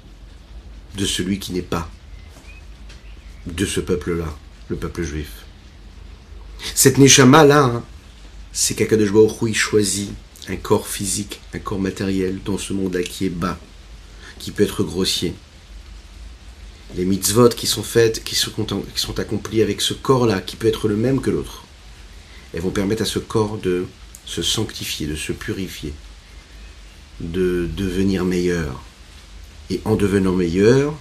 de 0.98 1.06
celui 1.06 1.38
qui 1.38 1.54
n'est 1.54 1.62
pas 1.62 1.88
de 3.46 3.68
ce 3.68 3.80
peuple-là, 3.80 4.36
le 4.70 4.78
peuple 4.78 5.04
juif. 5.04 5.46
Cette 6.74 6.98
neshama-là, 6.98 7.66
hein, 7.66 7.84
c'est 8.52 8.74
qu'Akadosh 8.74 9.12
choisit 9.54 10.12
un 10.50 10.56
corps 10.56 10.88
physique, 10.88 11.42
un 11.54 11.60
corps 11.60 11.80
matériel 11.80 12.40
dans 12.44 12.58
ce 12.58 12.74
monde-là 12.74 13.04
qui 13.04 13.26
est 13.26 13.30
bas, 13.30 13.60
qui 14.40 14.52
peut 14.52 14.64
être 14.64 14.84
grossier, 14.84 15.34
les 16.96 17.06
mitzvot 17.06 17.50
qui 17.50 17.68
sont 17.68 17.84
faites, 17.84 18.24
qui 18.24 18.36
sont, 18.36 18.52
qui 18.52 19.02
sont 19.02 19.20
accomplies 19.20 19.62
avec 19.62 19.82
ce 19.82 19.94
corps-là, 19.94 20.42
qui 20.42 20.56
peut 20.56 20.68
être 20.68 20.88
le 20.88 20.96
même 20.96 21.20
que 21.20 21.30
l'autre, 21.30 21.66
elles 22.54 22.62
vont 22.62 22.72
permettre 22.72 23.02
à 23.02 23.06
ce 23.06 23.20
corps 23.20 23.58
de 23.58 23.86
se 24.26 24.42
sanctifier, 24.42 25.08
de 25.08 25.16
se 25.16 25.34
purifier, 25.34 25.94
de 27.20 27.68
devenir 27.76 28.26
meilleur. 28.26 28.82
Et 29.70 29.82
en 29.84 29.96
devenant 29.96 30.32
meilleur, 30.32 30.94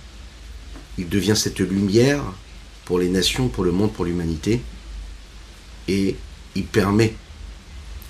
il 0.99 1.09
devient 1.09 1.37
cette 1.37 1.61
lumière 1.61 2.23
pour 2.85 2.99
les 2.99 3.09
nations, 3.09 3.49
pour 3.49 3.65
le 3.65 3.71
monde, 3.71 3.93
pour 3.93 4.05
l'humanité, 4.05 4.61
et 5.87 6.17
il 6.57 6.65
permet 6.65 7.15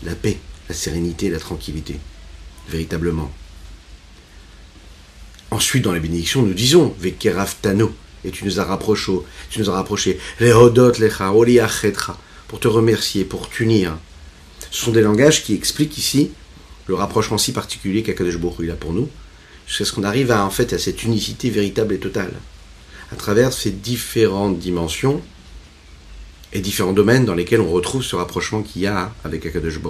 la 0.02 0.14
paix, 0.14 0.38
la 0.68 0.74
sérénité, 0.74 1.30
la 1.30 1.38
tranquillité, 1.38 1.96
véritablement. 2.68 3.30
Ensuite, 5.50 5.84
dans 5.84 5.92
les 5.92 6.00
bénédictions, 6.00 6.42
nous 6.42 6.54
disons 6.54 6.94
Vekeraftano, 6.98 7.94
et 8.24 8.30
tu 8.30 8.44
nous 8.44 8.58
as 8.58 8.64
rapproché, 8.64 9.12
tu 9.50 9.60
nous 9.60 9.70
as 9.70 9.74
rapproché, 9.74 10.18
lecha, 10.40 11.32
pour 12.48 12.60
te 12.60 12.68
remercier, 12.68 13.24
pour 13.24 13.48
t'unir. 13.48 13.96
Ce 14.70 14.84
sont 14.84 14.92
des 14.92 15.02
langages 15.02 15.44
qui 15.44 15.54
expliquent 15.54 15.98
ici 15.98 16.32
le 16.86 16.94
rapprochement 16.94 17.38
si 17.38 17.52
particulier 17.52 18.02
qu'Akadosh 18.02 18.36
a 18.36 18.74
pour 18.74 18.92
nous, 18.92 19.08
jusqu'à 19.66 19.84
ce 19.84 19.92
qu'on 19.92 20.04
arrive 20.04 20.30
à, 20.30 20.44
en 20.44 20.50
fait, 20.50 20.72
à 20.72 20.78
cette 20.78 21.02
unicité 21.02 21.50
véritable 21.50 21.94
et 21.94 21.98
totale, 21.98 22.32
à 23.12 23.16
travers 23.16 23.52
ces 23.52 23.70
différentes 23.70 24.58
dimensions 24.58 25.22
et 26.52 26.60
différents 26.60 26.92
domaines 26.92 27.24
dans 27.24 27.34
lesquels 27.34 27.60
on 27.60 27.70
retrouve 27.70 28.02
ce 28.02 28.16
rapprochement 28.16 28.62
qu'il 28.62 28.82
y 28.82 28.86
a 28.86 29.12
avec 29.24 29.46
Akadosh 29.46 29.80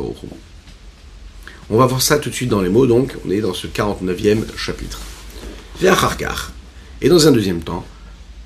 On 1.68 1.79
va 1.79 1.87
voir 1.87 2.00
ça 2.00 2.18
tout 2.18 2.31
de 2.31 2.35
suite 2.35 2.48
dans 2.48 2.61
les 2.61 2.68
mots, 2.68 2.87
donc 2.87 3.14
on 3.26 3.31
est 3.31 3.40
dans 3.40 3.55
ce 3.55 3.66
49e 3.66 4.57
chapitre. 4.57 5.00
Et 7.02 7.09
dans 7.09 7.29
un 7.29 7.33
deuxième 7.33 7.61
temps, 7.61 7.85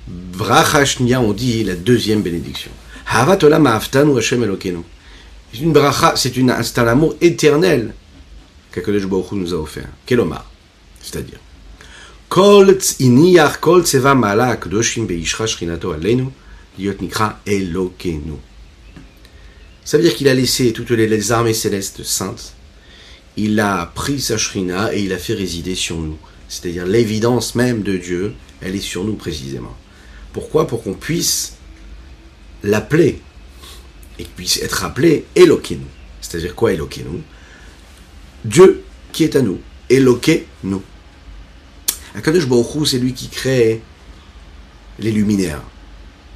Brachashnia, 0.07 1.21
on 1.21 1.33
dit 1.33 1.63
la 1.63 1.75
deuxième 1.75 2.21
bénédiction. 2.21 2.71
Hashem. 3.07 4.83
C'est 5.53 5.59
une 5.59 5.73
bracha, 5.73 6.13
c'est 6.15 6.79
un 6.79 6.87
amour 6.87 7.15
éternel 7.19 7.93
qu'Akadosh 8.71 9.05
Baruch 9.05 9.31
nous 9.33 9.53
a 9.53 9.57
offert. 9.57 9.87
Keloma. 10.05 10.45
C'est-à-dire, 11.01 11.39
Kol 12.29 12.77
kol. 13.59 13.85
Ça 19.83 19.97
veut 19.97 20.03
dire 20.03 20.15
qu'il 20.15 20.27
a 20.29 20.33
laissé 20.33 20.71
toutes 20.71 20.91
les 20.91 21.31
armées 21.33 21.53
célestes 21.53 22.03
saintes, 22.03 22.53
il 23.37 23.59
a 23.59 23.91
pris 23.93 24.19
sa 24.19 24.37
shrina 24.37 24.93
et 24.93 25.01
il 25.01 25.13
a 25.13 25.17
fait 25.17 25.33
résider 25.33 25.75
sur 25.75 25.97
nous 25.97 26.17
c'est-à-dire 26.51 26.85
l'évidence 26.85 27.55
même 27.55 27.81
de 27.81 27.95
Dieu, 27.95 28.33
elle 28.59 28.75
est 28.75 28.81
sur 28.81 29.05
nous 29.05 29.13
précisément. 29.13 29.73
Pourquoi? 30.33 30.67
Pour 30.67 30.83
qu'on 30.83 30.93
puisse 30.93 31.53
l'appeler 32.61 33.21
et 34.19 34.25
qu'il 34.25 34.33
puisse 34.33 34.61
être 34.61 34.83
appelé 34.83 35.25
Elohim, 35.33 35.79
C'est-à-dire 36.19 36.53
quoi 36.53 36.73
nous 36.75 36.89
Dieu 38.43 38.83
qui 39.13 39.23
est 39.23 39.37
à 39.37 39.41
nous. 39.41 39.61
Eloquez-nous. 39.89 40.83
Akadosh 42.15 42.47
Baruch 42.49 42.85
c'est 42.85 42.99
lui 42.99 43.13
qui 43.13 43.29
crée 43.29 43.81
les 44.99 45.13
luminaires. 45.13 45.63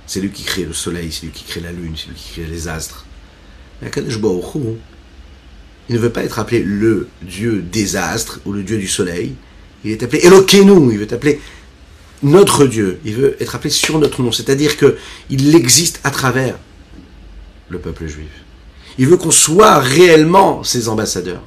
C'est 0.08 0.22
lui 0.22 0.30
qui 0.30 0.44
crée 0.44 0.64
le 0.64 0.72
soleil, 0.72 1.12
c'est 1.12 1.26
lui 1.26 1.34
qui 1.34 1.44
crée 1.44 1.60
la 1.60 1.74
lune, 1.74 1.96
c'est 1.98 2.08
lui 2.08 2.16
qui 2.16 2.32
crée 2.32 2.46
les 2.46 2.70
astres. 2.70 3.06
Akadosh 3.86 4.20
il 5.89 5.95
ne 5.95 6.00
veut 6.00 6.10
pas 6.10 6.24
être 6.24 6.39
appelé 6.39 6.63
le 6.63 7.08
Dieu 7.21 7.63
des 7.71 7.95
astres 7.95 8.39
ou 8.45 8.54
le 8.54 8.63
Dieu 8.63 8.78
du 8.78 8.88
soleil. 8.88 9.36
Il 9.84 9.91
est 9.91 10.02
appelé 10.02 10.26
Eloquez-nous, 10.26 10.91
il 10.91 10.98
veut 10.98 11.13
appeler 11.13 11.39
notre 12.24 12.65
Dieu. 12.65 13.00
Il 13.06 13.15
veut 13.15 13.38
être 13.39 13.56
appelé 13.56 13.69
sur 13.69 14.00
notre 14.00 14.21
nom. 14.24 14.32
C'est-à-dire 14.32 14.78
qu'il 14.78 15.56
existe 15.56 16.00
à 16.04 16.10
travers 16.10 16.58
le 17.69 17.80
peuple 17.80 18.08
juif. 18.08 18.30
Il 18.98 19.08
veut 19.08 19.17
qu'on 19.17 19.32
soit 19.32 19.80
réellement 19.80 20.63
ses 20.63 20.88
ambassadeurs. 20.88 21.43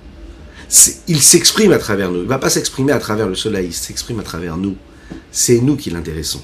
Il 1.07 1.22
s'exprime 1.22 1.72
à 1.72 1.79
travers 1.79 2.11
nous. 2.11 2.18
Il 2.18 2.24
ne 2.24 2.29
va 2.29 2.38
pas 2.38 2.51
s'exprimer 2.51 2.92
à 2.92 2.98
travers 2.98 3.27
le 3.27 3.35
soleil, 3.35 3.68
il 3.68 3.72
s'exprime 3.74 4.20
à 4.20 4.22
travers 4.22 4.57
nous. 4.57 4.77
C'est 5.33 5.61
nous 5.61 5.77
qui 5.77 5.88
l'intéressons, 5.90 6.42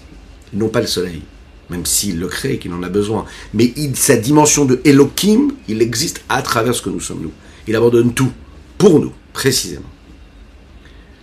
non 0.55 0.69
pas 0.69 0.81
le 0.81 0.87
soleil, 0.87 1.21
même 1.69 1.85
s'il 1.85 2.19
le 2.19 2.29
crée 2.29 2.55
et 2.55 2.59
qu'il 2.59 2.73
en 2.73 2.83
a 2.83 2.89
besoin. 2.89 3.27
Mais 3.53 3.75
sa 3.95 4.17
dimension 4.17 4.65
de 4.65 4.81
Elohim, 4.87 5.53
il 5.69 5.83
existe 5.83 6.23
à 6.31 6.41
travers 6.41 6.75
ce 6.75 6.81
que 6.81 6.89
nous 6.89 7.01
sommes 7.01 7.21
nous. 7.21 7.33
Il 7.67 7.77
abandonne 7.77 8.15
tout, 8.15 8.33
pour 8.79 9.01
nous, 9.01 9.13
précisément. 9.33 9.91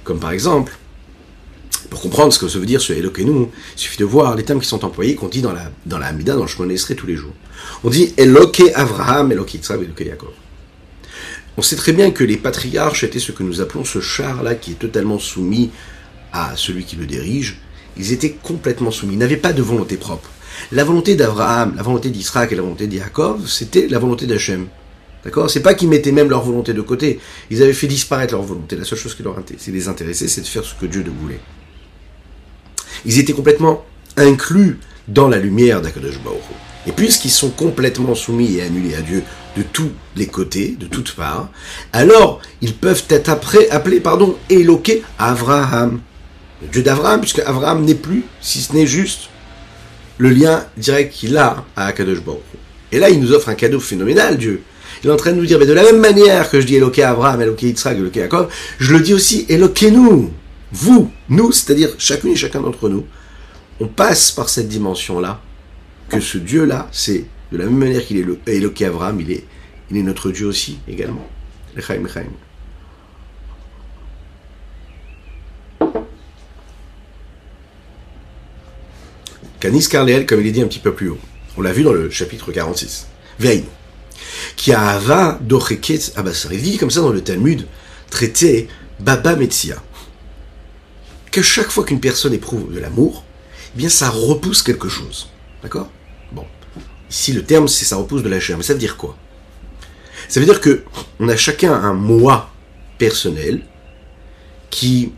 Comme 0.03 0.19
par 0.19 0.31
exemple, 0.31 0.77
pour 1.89 2.01
comprendre 2.01 2.31
ce 2.31 2.39
que 2.39 2.47
ça 2.47 2.57
veut 2.57 2.65
dire 2.65 2.81
ce 2.81 2.93
Elokeinu, 2.93 3.47
il 3.75 3.79
suffit 3.79 3.97
de 3.97 4.05
voir 4.05 4.35
les 4.35 4.43
termes 4.43 4.61
qui 4.61 4.67
sont 4.67 4.83
employés, 4.85 5.15
qu'on 5.15 5.27
dit 5.27 5.41
dans 5.41 5.51
la, 5.51 5.71
dans 5.85 5.97
la 5.97 6.07
Hamida, 6.07 6.35
dans 6.35 6.43
le 6.43 6.47
Shemon 6.47 6.73
tous 6.97 7.05
les 7.05 7.15
jours. 7.15 7.33
On 7.83 7.89
dit 7.89 8.13
Eloke 8.17 8.63
Avraham, 8.73 9.31
Eloke 9.31 9.55
Yitzhak, 9.55 9.81
Eloke 9.81 10.01
Yaakov. 10.01 10.31
On 11.57 11.61
sait 11.61 11.75
très 11.75 11.91
bien 11.91 12.11
que 12.11 12.23
les 12.23 12.37
patriarches 12.37 13.03
étaient 13.03 13.19
ce 13.19 13.33
que 13.33 13.43
nous 13.43 13.59
appelons 13.59 13.83
ce 13.83 13.99
char-là 13.99 14.55
qui 14.55 14.71
est 14.71 14.75
totalement 14.75 15.19
soumis 15.19 15.69
à 16.31 16.53
celui 16.55 16.85
qui 16.85 16.95
le 16.95 17.05
dirige. 17.05 17.59
Ils 17.97 18.13
étaient 18.13 18.31
complètement 18.31 18.91
soumis, 18.91 19.13
ils 19.13 19.19
n'avaient 19.19 19.35
pas 19.35 19.51
de 19.51 19.61
volonté 19.61 19.97
propre. 19.97 20.29
La 20.71 20.85
volonté 20.85 21.15
d'Abraham, 21.15 21.73
la 21.75 21.83
volonté 21.83 22.09
d'Israël 22.09 22.47
et 22.51 22.55
la 22.55 22.61
volonté 22.61 22.87
d'Yaakov, 22.87 23.47
c'était 23.47 23.87
la 23.89 23.99
volonté 23.99 24.27
d'Hachem. 24.27 24.67
D'accord? 25.23 25.49
C'est 25.49 25.61
pas 25.61 25.73
qu'ils 25.73 25.89
mettaient 25.89 26.11
même 26.11 26.29
leur 26.29 26.43
volonté 26.43 26.73
de 26.73 26.81
côté. 26.81 27.19
Ils 27.49 27.61
avaient 27.61 27.73
fait 27.73 27.87
disparaître 27.87 28.33
leur 28.33 28.43
volonté. 28.43 28.75
La 28.75 28.85
seule 28.85 28.97
chose 28.97 29.15
qui 29.15 29.23
leur 29.23 29.35
les 29.67 29.87
intéressait, 29.87 30.27
c'est 30.27 30.41
de 30.41 30.47
faire 30.47 30.63
ce 30.63 30.73
que 30.73 30.85
Dieu 30.85 31.03
voulait. 31.21 31.39
Ils 33.05 33.19
étaient 33.19 33.33
complètement 33.33 33.85
inclus 34.17 34.79
dans 35.07 35.27
la 35.27 35.37
lumière 35.37 35.81
d'Akadosh 35.81 36.19
Et 36.87 36.91
puisqu'ils 36.91 37.31
sont 37.31 37.49
complètement 37.49 38.15
soumis 38.15 38.57
et 38.57 38.61
annulés 38.61 38.95
à 38.95 39.01
Dieu 39.01 39.23
de 39.57 39.63
tous 39.63 39.91
les 40.15 40.27
côtés, 40.27 40.75
de 40.79 40.87
toutes 40.87 41.13
parts, 41.13 41.49
alors 41.91 42.41
ils 42.61 42.73
peuvent 42.73 43.03
être 43.09 43.29
après, 43.29 43.69
appelés, 43.69 43.99
pardon, 43.99 44.37
éloqués 44.49 45.03
Avraham. 45.19 45.99
Le 46.61 46.67
Dieu 46.67 46.83
d'Avraham, 46.83 47.19
puisque 47.19 47.39
Avraham 47.39 47.83
n'est 47.83 47.95
plus, 47.95 48.23
si 48.39 48.61
ce 48.61 48.73
n'est 48.73 48.85
juste, 48.85 49.29
le 50.17 50.29
lien 50.29 50.65
direct 50.77 51.13
qu'il 51.13 51.37
a 51.37 51.65
à 51.75 51.87
Akadosh 51.87 52.19
Et 52.91 52.99
là, 52.99 53.09
il 53.09 53.19
nous 53.19 53.33
offre 53.33 53.49
un 53.49 53.55
cadeau 53.55 53.79
phénoménal, 53.79 54.37
Dieu. 54.37 54.61
Il 55.03 55.09
est 55.09 55.13
en 55.13 55.17
train 55.17 55.31
de 55.31 55.37
nous 55.37 55.45
dire, 55.45 55.57
mais 55.57 55.65
de 55.65 55.73
la 55.73 55.83
même 55.83 55.99
manière 55.99 56.49
que 56.49 56.61
je 56.61 56.65
dis 56.65 56.75
Eloqué 56.75 57.03
Abraham, 57.03 57.41
Eloqué 57.41 57.67
Yitzhak, 57.67 57.97
Eloqué 57.97 58.21
Jacob, 58.21 58.49
je 58.79 58.93
le 58.93 58.99
dis 58.99 59.13
aussi 59.13 59.45
Eloquez-nous. 59.49 60.31
Vous, 60.73 61.11
nous, 61.27 61.51
c'est-à-dire 61.51 61.89
chacune 61.97 62.31
et 62.31 62.35
chacun 62.35 62.61
d'entre 62.61 62.87
nous, 62.87 63.05
on 63.79 63.87
passe 63.87 64.31
par 64.31 64.47
cette 64.47 64.67
dimension-là, 64.67 65.41
que 66.07 66.19
ce 66.19 66.37
Dieu-là, 66.37 66.87
c'est 66.91 67.25
de 67.51 67.57
la 67.57 67.65
même 67.65 67.77
manière 67.77 68.05
qu'il 68.05 68.17
est 68.17 68.51
Eloqué 68.53 68.85
Abraham, 68.85 69.19
il 69.19 69.31
est, 69.31 69.43
il 69.89 69.97
est 69.97 70.03
notre 70.03 70.31
Dieu 70.31 70.45
aussi, 70.45 70.79
également. 70.87 71.27
Lechaim, 71.75 72.03
lechaim. 72.03 72.25
Canis 79.59 79.87
Carleel, 79.87 80.25
comme 80.25 80.41
il 80.41 80.47
est 80.47 80.51
dit 80.51 80.61
un 80.61 80.67
petit 80.67 80.79
peu 80.79 80.93
plus 80.93 81.09
haut. 81.09 81.19
On 81.57 81.61
l'a 81.61 81.71
vu 81.71 81.83
dans 81.83 81.93
le 81.93 82.09
chapitre 82.09 82.51
46. 82.51 83.07
Veille 83.39 83.65
qui 84.55 84.71
a 84.73 84.89
ava 84.89 85.39
docheket 85.41 86.13
abassar. 86.15 86.53
Il 86.53 86.61
dit 86.61 86.77
comme 86.77 86.91
ça 86.91 87.01
dans 87.01 87.11
le 87.11 87.21
Talmud, 87.21 87.65
traité 88.09 88.67
Baba 88.99 89.35
Metzia, 89.35 89.81
que 91.31 91.41
chaque 91.41 91.69
fois 91.69 91.83
qu'une 91.83 91.99
personne 91.99 92.33
éprouve 92.33 92.73
de 92.73 92.79
l'amour, 92.79 93.23
eh 93.73 93.77
bien 93.77 93.89
ça 93.89 94.09
repousse 94.09 94.63
quelque 94.63 94.89
chose. 94.89 95.29
D'accord? 95.63 95.89
Bon. 96.31 96.45
Ici 97.09 97.33
le 97.33 97.43
terme 97.43 97.67
c'est 97.67 97.85
ça 97.85 97.95
repousse 97.95 98.23
de 98.23 98.29
la 98.29 98.39
chair, 98.39 98.57
mais 98.57 98.63
ça 98.63 98.73
veut 98.73 98.79
dire 98.79 98.97
quoi? 98.97 99.17
Ça 100.27 100.39
veut 100.39 100.45
dire 100.45 100.61
que 100.61 100.83
on 101.19 101.27
a 101.29 101.35
chacun 101.35 101.73
un 101.73 101.93
moi 101.93 102.51
personnel 102.97 103.61
qui 104.69 105.11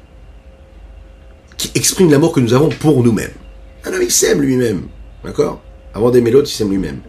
qui 1.57 1.71
exprime 1.75 2.11
l'amour 2.11 2.33
que 2.33 2.39
nous 2.39 2.53
avons 2.53 2.69
pour 2.69 3.03
nous-mêmes. 3.03 3.33
Homme 3.85 4.01
il 4.01 4.11
s'aime 4.11 4.41
lui-même, 4.41 4.87
d'accord? 5.23 5.61
Avant 5.93 6.09
d'aimer 6.09 6.31
l'autre, 6.31 6.49
il 6.49 6.53
s'aime 6.53 6.71
lui-même. 6.71 7.01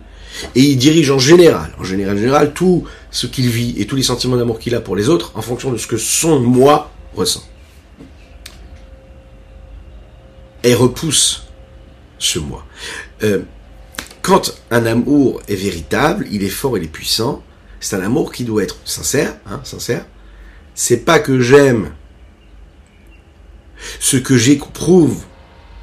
Et 0.55 0.63
il 0.63 0.77
dirige 0.77 1.11
en 1.11 1.19
général, 1.19 1.73
en 1.79 1.85
général, 1.85 2.17
en 2.17 2.19
général, 2.19 2.53
tout 2.53 2.85
ce 3.11 3.27
qu'il 3.27 3.49
vit 3.49 3.75
et 3.79 3.87
tous 3.87 3.97
les 3.97 4.03
sentiments 4.03 4.37
d'amour 4.37 4.59
qu'il 4.59 4.75
a 4.75 4.81
pour 4.81 4.97
les 4.97 5.09
autres 5.09 5.33
en 5.35 5.43
fonction 5.43 5.71
de 5.71 5.77
ce 5.77 5.87
que 5.87 5.97
son 5.97 6.41
moi 6.41 6.91
ressent. 7.15 7.45
Et 10.63 10.75
repousse 10.75 11.45
ce 12.19 12.39
moi. 12.39 12.65
Euh, 13.23 13.43
quand 14.23 14.55
un 14.71 14.87
amour 14.87 15.43
est 15.49 15.55
véritable, 15.55 16.27
il 16.31 16.43
est 16.43 16.49
fort, 16.49 16.79
il 16.79 16.85
est 16.85 16.89
puissant, 16.89 17.43
c'est 17.81 17.97
un 17.97 18.01
amour 18.01 18.33
qui 18.33 18.45
doit 18.45 18.63
être 18.63 18.79
sincère, 18.85 19.37
hein, 19.47 19.61
sincère. 19.63 20.07
C'est 20.75 21.05
pas 21.05 21.19
que 21.19 21.41
j'aime 21.41 21.93
ce 24.01 24.17
que 24.17 24.37
j'éprouve 24.37 25.25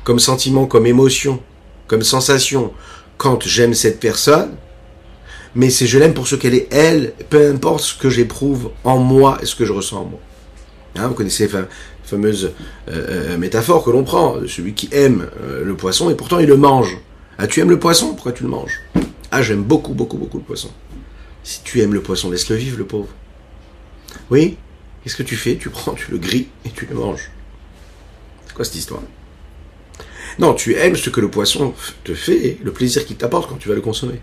comme 0.04 0.20
sentiment, 0.20 0.66
comme 0.66 0.88
émotion, 0.88 1.42
comme 1.88 2.02
sensation, 2.02 2.74
quand 3.22 3.48
j'aime 3.48 3.76
cette 3.76 4.00
personne, 4.00 4.56
mais 5.54 5.70
c'est 5.70 5.86
je 5.86 6.00
l'aime 6.00 6.16
pour 6.16 6.28
ce 6.28 6.36
qu'elle 6.36 6.56
est 6.56 6.68
elle, 6.72 7.14
peu 7.30 7.52
importe 7.52 7.82
ce 7.82 7.94
que 7.94 8.10
j'éprouve 8.10 8.72
en 8.84 8.98
moi 8.98 9.38
et 9.44 9.46
ce 9.46 9.56
que 9.56 9.64
je 9.64 9.72
ressens 9.72 10.02
en 10.02 10.06
moi. 10.06 10.20
Hein, 10.96 11.08
vous 11.08 11.14
connaissez 11.14 11.48
la 11.48 11.68
fameuse 12.04 12.54
euh, 12.90 13.34
euh, 13.34 13.38
métaphore 13.38 13.84
que 13.86 13.92
l'on 13.92 14.04
prend, 14.04 14.38
celui 14.48 14.74
qui 14.74 14.90
aime 14.92 15.28
euh, 15.44 15.64
le 15.64 15.76
poisson 15.76 16.10
et 16.10 16.16
pourtant 16.16 16.40
il 16.40 16.48
le 16.48 16.58
mange. 16.58 16.98
Ah, 17.38 17.46
tu 17.46 17.60
aimes 17.60 17.70
le 17.70 17.78
poisson? 17.78 18.16
Pourquoi 18.16 18.32
tu 18.32 18.42
le 18.42 18.50
manges? 18.50 18.80
Ah, 19.30 19.44
j'aime 19.44 19.62
beaucoup, 19.62 19.94
beaucoup, 19.94 20.18
beaucoup 20.18 20.40
le 20.40 20.44
poisson. 20.44 20.72
Si 21.44 21.62
tu 21.62 21.80
aimes 21.82 21.94
le 21.94 22.02
poisson, 22.02 22.32
laisse-le 22.32 22.56
vivre, 22.56 22.80
le 22.80 22.86
pauvre. 22.86 23.10
Oui? 24.32 24.58
Qu'est-ce 25.04 25.16
que 25.16 25.22
tu 25.22 25.36
fais? 25.36 25.58
Tu 25.58 25.70
prends, 25.70 25.94
tu 25.94 26.10
le 26.10 26.18
grilles 26.18 26.48
et 26.66 26.72
tu 26.72 26.88
le 26.88 26.96
manges. 26.96 27.30
C'est 28.48 28.56
quoi 28.56 28.66
cette 28.66 28.78
histoire? 28.78 29.04
Non, 30.40 30.54
tu 30.54 30.76
aimes 30.76 30.96
ce 30.96 31.10
que 31.10 31.22
le 31.22 31.30
poisson 31.30 31.74
te 32.04 32.14
fait, 32.14 32.58
le 32.64 32.72
plaisir 32.72 33.06
qu'il 33.06 33.18
t'apporte 33.18 33.50
quand 33.50 33.58
tu 33.58 33.70
vas 33.70 33.76
le 33.76 33.82
consommer. 33.82 34.20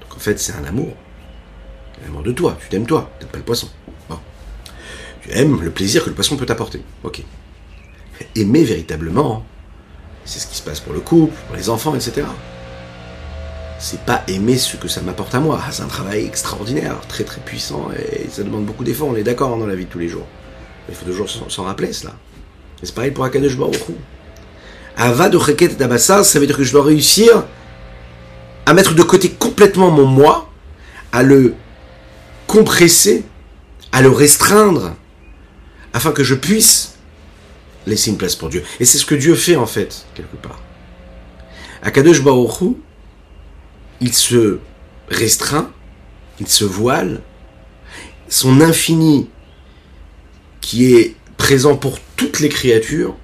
Donc 0.00 0.16
en 0.16 0.18
fait, 0.18 0.38
c'est 0.38 0.52
un 0.52 0.64
amour. 0.64 0.94
Un 2.02 2.08
amour 2.08 2.22
de 2.22 2.32
toi. 2.32 2.56
Tu 2.60 2.68
t'aimes 2.68 2.86
toi, 2.86 3.10
tu 3.20 3.26
pas 3.26 3.38
le 3.38 3.44
poisson. 3.44 3.68
Bon. 4.08 4.18
Tu 5.22 5.30
aimes 5.30 5.62
le 5.62 5.70
plaisir 5.70 6.04
que 6.04 6.08
le 6.08 6.14
poisson 6.14 6.36
peut 6.36 6.46
t'apporter. 6.46 6.82
Ok. 7.04 7.22
Aimer 8.34 8.64
véritablement, 8.64 9.44
c'est 10.24 10.38
ce 10.38 10.46
qui 10.46 10.56
se 10.56 10.62
passe 10.62 10.80
pour 10.80 10.92
le 10.92 11.00
couple, 11.00 11.34
pour 11.46 11.56
les 11.56 11.68
enfants, 11.70 11.94
etc. 11.94 12.26
C'est 13.78 14.00
pas 14.00 14.22
aimer 14.28 14.56
ce 14.58 14.76
que 14.76 14.86
ça 14.86 15.00
m'apporte 15.02 15.34
à 15.34 15.40
moi. 15.40 15.60
Ah, 15.60 15.72
c'est 15.72 15.82
un 15.82 15.88
travail 15.88 16.24
extraordinaire, 16.24 17.00
très 17.08 17.24
très 17.24 17.40
puissant, 17.40 17.90
et 17.92 18.28
ça 18.30 18.44
demande 18.44 18.64
beaucoup 18.64 18.84
d'efforts, 18.84 19.08
on 19.08 19.16
est 19.16 19.24
d'accord 19.24 19.52
hein, 19.52 19.58
dans 19.58 19.66
la 19.66 19.74
vie 19.74 19.86
de 19.86 19.90
tous 19.90 19.98
les 19.98 20.08
jours. 20.08 20.26
Il 20.88 20.94
faut 20.94 21.04
toujours 21.04 21.28
s'en 21.28 21.64
rappeler 21.64 21.92
cela. 21.92 22.14
Et 22.82 22.86
c'est 22.86 22.94
pareil 22.94 23.10
pour 23.10 23.24
Akadosh 23.24 23.56
Baruch 23.56 23.80
Ava 24.96 25.28
de 25.28 25.36
Reket 25.36 25.76
d'Abassar, 25.76 26.24
ça 26.24 26.38
veut 26.38 26.46
dire 26.46 26.56
que 26.56 26.64
je 26.64 26.72
dois 26.72 26.84
réussir 26.84 27.44
à 28.66 28.74
mettre 28.74 28.94
de 28.94 29.02
côté 29.02 29.30
complètement 29.30 29.90
mon 29.90 30.06
moi, 30.06 30.50
à 31.12 31.22
le 31.22 31.54
compresser, 32.46 33.24
à 33.90 34.02
le 34.02 34.10
restreindre, 34.10 34.94
afin 35.92 36.12
que 36.12 36.22
je 36.22 36.34
puisse 36.34 36.94
laisser 37.86 38.10
une 38.10 38.18
place 38.18 38.36
pour 38.36 38.48
Dieu. 38.48 38.62
Et 38.80 38.84
c'est 38.84 38.98
ce 38.98 39.06
que 39.06 39.14
Dieu 39.14 39.34
fait 39.34 39.56
en 39.56 39.66
fait, 39.66 40.06
quelque 40.14 40.36
part. 40.36 40.60
Akadosh 41.82 42.22
Baruch 42.22 42.74
il 44.00 44.14
se 44.14 44.58
restreint, 45.08 45.70
il 46.40 46.48
se 46.48 46.64
voile, 46.64 47.22
son 48.28 48.60
infini 48.60 49.28
qui 50.60 50.94
est 50.94 51.16
présent 51.36 51.76
pour 51.76 51.98
toutes 52.16 52.40
les 52.40 52.48
créatures 52.48 53.16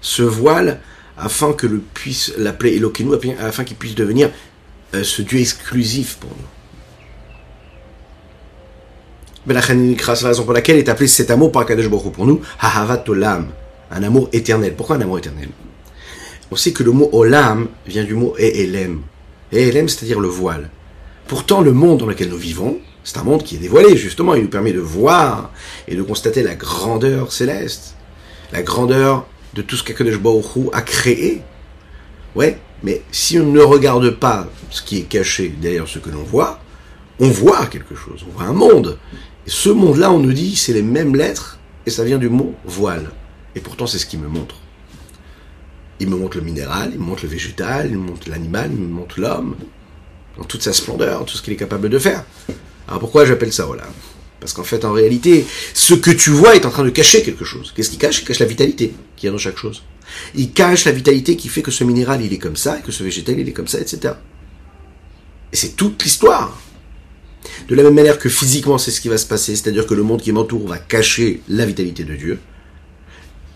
se 0.00 0.22
voile 0.22 0.80
afin 1.22 1.52
que 1.52 1.66
le 1.66 1.78
puisse 1.78 2.34
l'appeler 2.36 2.76
Elokeinu, 2.76 3.14
afin 3.40 3.64
qu'il 3.64 3.76
puisse 3.76 3.94
devenir 3.94 4.30
euh, 4.94 5.04
ce 5.04 5.22
Dieu 5.22 5.38
exclusif 5.38 6.16
pour 6.16 6.30
nous. 6.30 6.46
La 9.54 9.60
raison 9.60 10.44
pour 10.44 10.52
laquelle 10.52 10.78
est 10.78 10.88
appelé 10.88 11.08
cet 11.08 11.30
amour 11.30 11.50
par 11.50 11.64
Kadesh 11.66 11.88
Baruch 11.88 12.12
pour 12.12 12.26
nous, 12.26 12.40
Olam, 13.08 13.48
un 13.90 14.02
amour 14.02 14.28
éternel. 14.32 14.74
Pourquoi 14.76 14.96
un 14.96 15.00
amour 15.00 15.18
éternel? 15.18 15.48
On 16.50 16.56
sait 16.56 16.72
que 16.72 16.82
le 16.82 16.92
mot 16.92 17.08
Olam 17.12 17.68
vient 17.86 18.04
du 18.04 18.14
mot 18.14 18.34
E'elem. 18.38 19.02
E'elem, 19.52 19.88
c'est-à-dire 19.88 20.20
le 20.20 20.28
voile. 20.28 20.70
Pourtant, 21.26 21.60
le 21.60 21.72
monde 21.72 22.00
dans 22.00 22.06
lequel 22.06 22.28
nous 22.28 22.36
vivons, 22.36 22.78
C'est 23.04 23.18
un 23.18 23.24
monde 23.24 23.42
qui 23.42 23.56
est 23.56 23.58
dévoilé, 23.58 23.96
justement. 23.96 24.34
Il 24.34 24.42
nous 24.42 24.48
permet 24.48 24.72
de 24.72 24.78
voir 24.80 25.50
et 25.88 25.96
de 25.96 26.02
constater 26.02 26.42
la 26.44 26.54
grandeur 26.54 27.32
céleste, 27.32 27.96
la 28.52 28.62
grandeur 28.62 29.26
de 29.54 29.62
tout 29.62 29.76
ce 29.76 29.82
qu'Akadosh 29.82 30.18
a 30.72 30.82
créé. 30.82 31.42
Ouais, 32.34 32.58
mais 32.82 33.02
si 33.12 33.38
on 33.38 33.52
ne 33.52 33.60
regarde 33.60 34.10
pas 34.10 34.48
ce 34.70 34.82
qui 34.82 34.98
est 34.98 35.02
caché 35.02 35.48
derrière 35.48 35.86
ce 35.86 35.98
que 35.98 36.10
l'on 36.10 36.22
voit, 36.22 36.60
on 37.20 37.28
voit 37.28 37.66
quelque 37.66 37.94
chose, 37.94 38.24
on 38.28 38.38
voit 38.38 38.48
un 38.48 38.54
monde. 38.54 38.98
Et 39.46 39.50
ce 39.50 39.68
monde-là, 39.68 40.10
on 40.10 40.18
nous 40.18 40.32
dit, 40.32 40.56
c'est 40.56 40.72
les 40.72 40.82
mêmes 40.82 41.14
lettres, 41.14 41.58
et 41.86 41.90
ça 41.90 42.04
vient 42.04 42.18
du 42.18 42.28
mot 42.28 42.54
voile. 42.64 43.10
Et 43.54 43.60
pourtant, 43.60 43.86
c'est 43.86 43.98
ce 43.98 44.06
qui 44.06 44.16
me 44.16 44.28
montre. 44.28 44.56
Il 46.00 46.08
me 46.08 46.16
montre 46.16 46.38
le 46.38 46.42
minéral, 46.42 46.90
il 46.92 46.98
me 46.98 47.04
montre 47.04 47.24
le 47.24 47.28
végétal, 47.28 47.88
il 47.90 47.98
me 47.98 48.06
montre 48.06 48.28
l'animal, 48.28 48.70
il 48.72 48.80
me 48.80 48.88
montre 48.88 49.20
l'homme, 49.20 49.56
dans 50.38 50.44
toute 50.44 50.62
sa 50.62 50.72
splendeur, 50.72 51.24
tout 51.24 51.36
ce 51.36 51.42
qu'il 51.42 51.52
est 51.52 51.56
capable 51.56 51.88
de 51.88 51.98
faire. 51.98 52.24
Alors 52.88 53.00
pourquoi 53.00 53.24
j'appelle 53.24 53.52
ça 53.52 53.66
voilà 53.66 53.84
Parce 54.42 54.54
qu'en 54.54 54.64
fait, 54.64 54.84
en 54.84 54.92
réalité, 54.92 55.46
ce 55.72 55.94
que 55.94 56.10
tu 56.10 56.30
vois 56.30 56.56
est 56.56 56.66
en 56.66 56.70
train 56.70 56.82
de 56.82 56.90
cacher 56.90 57.22
quelque 57.22 57.44
chose. 57.44 57.72
Qu'est-ce 57.76 57.90
qu'il 57.90 58.00
cache? 58.00 58.22
Il 58.22 58.24
cache 58.24 58.40
la 58.40 58.46
vitalité 58.46 58.92
qu'il 59.14 59.28
y 59.28 59.28
a 59.28 59.32
dans 59.32 59.38
chaque 59.38 59.56
chose. 59.56 59.84
Il 60.34 60.50
cache 60.50 60.84
la 60.84 60.90
vitalité 60.90 61.36
qui 61.36 61.48
fait 61.48 61.62
que 61.62 61.70
ce 61.70 61.84
minéral, 61.84 62.24
il 62.24 62.32
est 62.32 62.38
comme 62.38 62.56
ça, 62.56 62.76
et 62.76 62.82
que 62.82 62.90
ce 62.90 63.04
végétal, 63.04 63.38
il 63.38 63.48
est 63.48 63.52
comme 63.52 63.68
ça, 63.68 63.78
etc. 63.78 64.14
Et 65.52 65.56
c'est 65.56 65.76
toute 65.76 66.02
l'histoire. 66.02 66.60
De 67.68 67.76
la 67.76 67.84
même 67.84 67.94
manière 67.94 68.18
que 68.18 68.28
physiquement, 68.28 68.78
c'est 68.78 68.90
ce 68.90 69.00
qui 69.00 69.08
va 69.08 69.16
se 69.16 69.26
passer, 69.26 69.54
c'est-à-dire 69.54 69.86
que 69.86 69.94
le 69.94 70.02
monde 70.02 70.20
qui 70.20 70.32
m'entoure 70.32 70.66
va 70.66 70.78
cacher 70.78 71.40
la 71.48 71.64
vitalité 71.64 72.02
de 72.02 72.16
Dieu. 72.16 72.40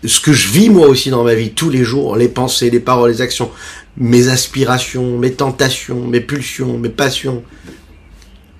Ce 0.05 0.21
que 0.21 0.31
je 0.31 0.47
vis 0.47 0.69
moi 0.69 0.87
aussi 0.87 1.09
dans 1.09 1.25
ma 1.25 1.33
vie 1.33 1.51
tous 1.51 1.69
les 1.69 1.83
jours, 1.83 2.15
les 2.15 2.29
pensées, 2.29 2.69
les 2.69 2.79
paroles, 2.79 3.11
les 3.11 3.21
actions, 3.21 3.51
mes 3.97 4.29
aspirations, 4.29 5.17
mes 5.17 5.33
tentations, 5.33 6.07
mes 6.07 6.21
pulsions, 6.21 6.77
mes 6.77 6.87
passions, 6.87 7.43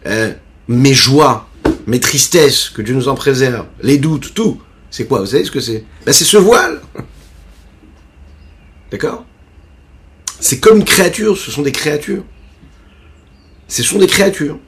euh, 0.07 0.33
mes 0.67 0.93
joies, 0.93 1.46
mes 1.87 1.99
tristesses, 2.01 2.69
que 2.69 2.81
Dieu 2.81 2.93
nous 2.93 3.07
en 3.07 3.15
préserve, 3.15 3.65
les 3.81 3.97
doutes, 3.97 4.33
tout. 4.33 4.61
C'est 4.91 5.07
quoi 5.07 5.21
Vous 5.21 5.27
savez 5.27 5.45
ce 5.45 5.51
que 5.51 5.61
c'est? 5.61 5.83
Ben, 6.05 6.11
C'est 6.11 6.25
ce 6.25 6.37
voile. 6.37 6.81
D'accord? 8.91 9.25
C'est 10.39 10.59
comme 10.59 10.77
une 10.77 10.85
créature, 10.85 11.37
ce 11.37 11.49
sont 11.49 11.61
des 11.61 11.71
créatures. 11.71 12.23
Ce 13.67 13.83
sont 13.83 13.97
des 13.97 14.07
créatures. 14.07 14.59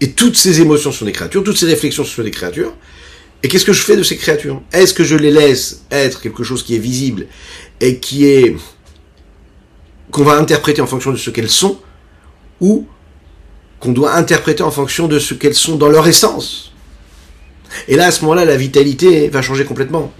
Et 0.00 0.12
toutes 0.12 0.36
ces 0.36 0.60
émotions 0.60 0.92
sont 0.92 1.04
des 1.04 1.12
créatures, 1.12 1.42
toutes 1.42 1.56
ces 1.56 1.66
réflexions 1.66 2.04
sont 2.04 2.22
des 2.22 2.30
créatures. 2.30 2.74
Et 3.42 3.48
qu'est-ce 3.48 3.64
que 3.64 3.72
je 3.72 3.82
fais 3.82 3.96
de 3.96 4.02
ces 4.02 4.16
créatures? 4.16 4.62
Est-ce 4.72 4.94
que 4.94 5.04
je 5.04 5.16
les 5.16 5.30
laisse 5.30 5.82
être 5.90 6.20
quelque 6.20 6.44
chose 6.44 6.62
qui 6.62 6.74
est 6.74 6.80
visible 6.80 7.26
et 7.80 7.98
qui 7.98 8.26
est 8.26 8.56
qu'on 10.10 10.24
va 10.24 10.36
interpréter 10.36 10.80
en 10.80 10.86
fonction 10.86 11.12
de 11.12 11.16
ce 11.16 11.30
qu'elles 11.30 11.50
sont? 11.50 11.80
Ou 12.60 12.86
qu'on 13.80 13.92
doit 13.92 14.14
interpréter 14.14 14.62
en 14.62 14.70
fonction 14.70 15.08
de 15.08 15.18
ce 15.18 15.34
qu'elles 15.34 15.54
sont 15.54 15.76
dans 15.76 15.88
leur 15.88 16.06
essence 16.06 16.72
Et 17.88 17.96
là, 17.96 18.06
à 18.06 18.10
ce 18.10 18.22
moment-là, 18.22 18.44
la 18.44 18.56
vitalité 18.56 19.28
va 19.28 19.42
changer 19.42 19.64
complètement. 19.64 20.12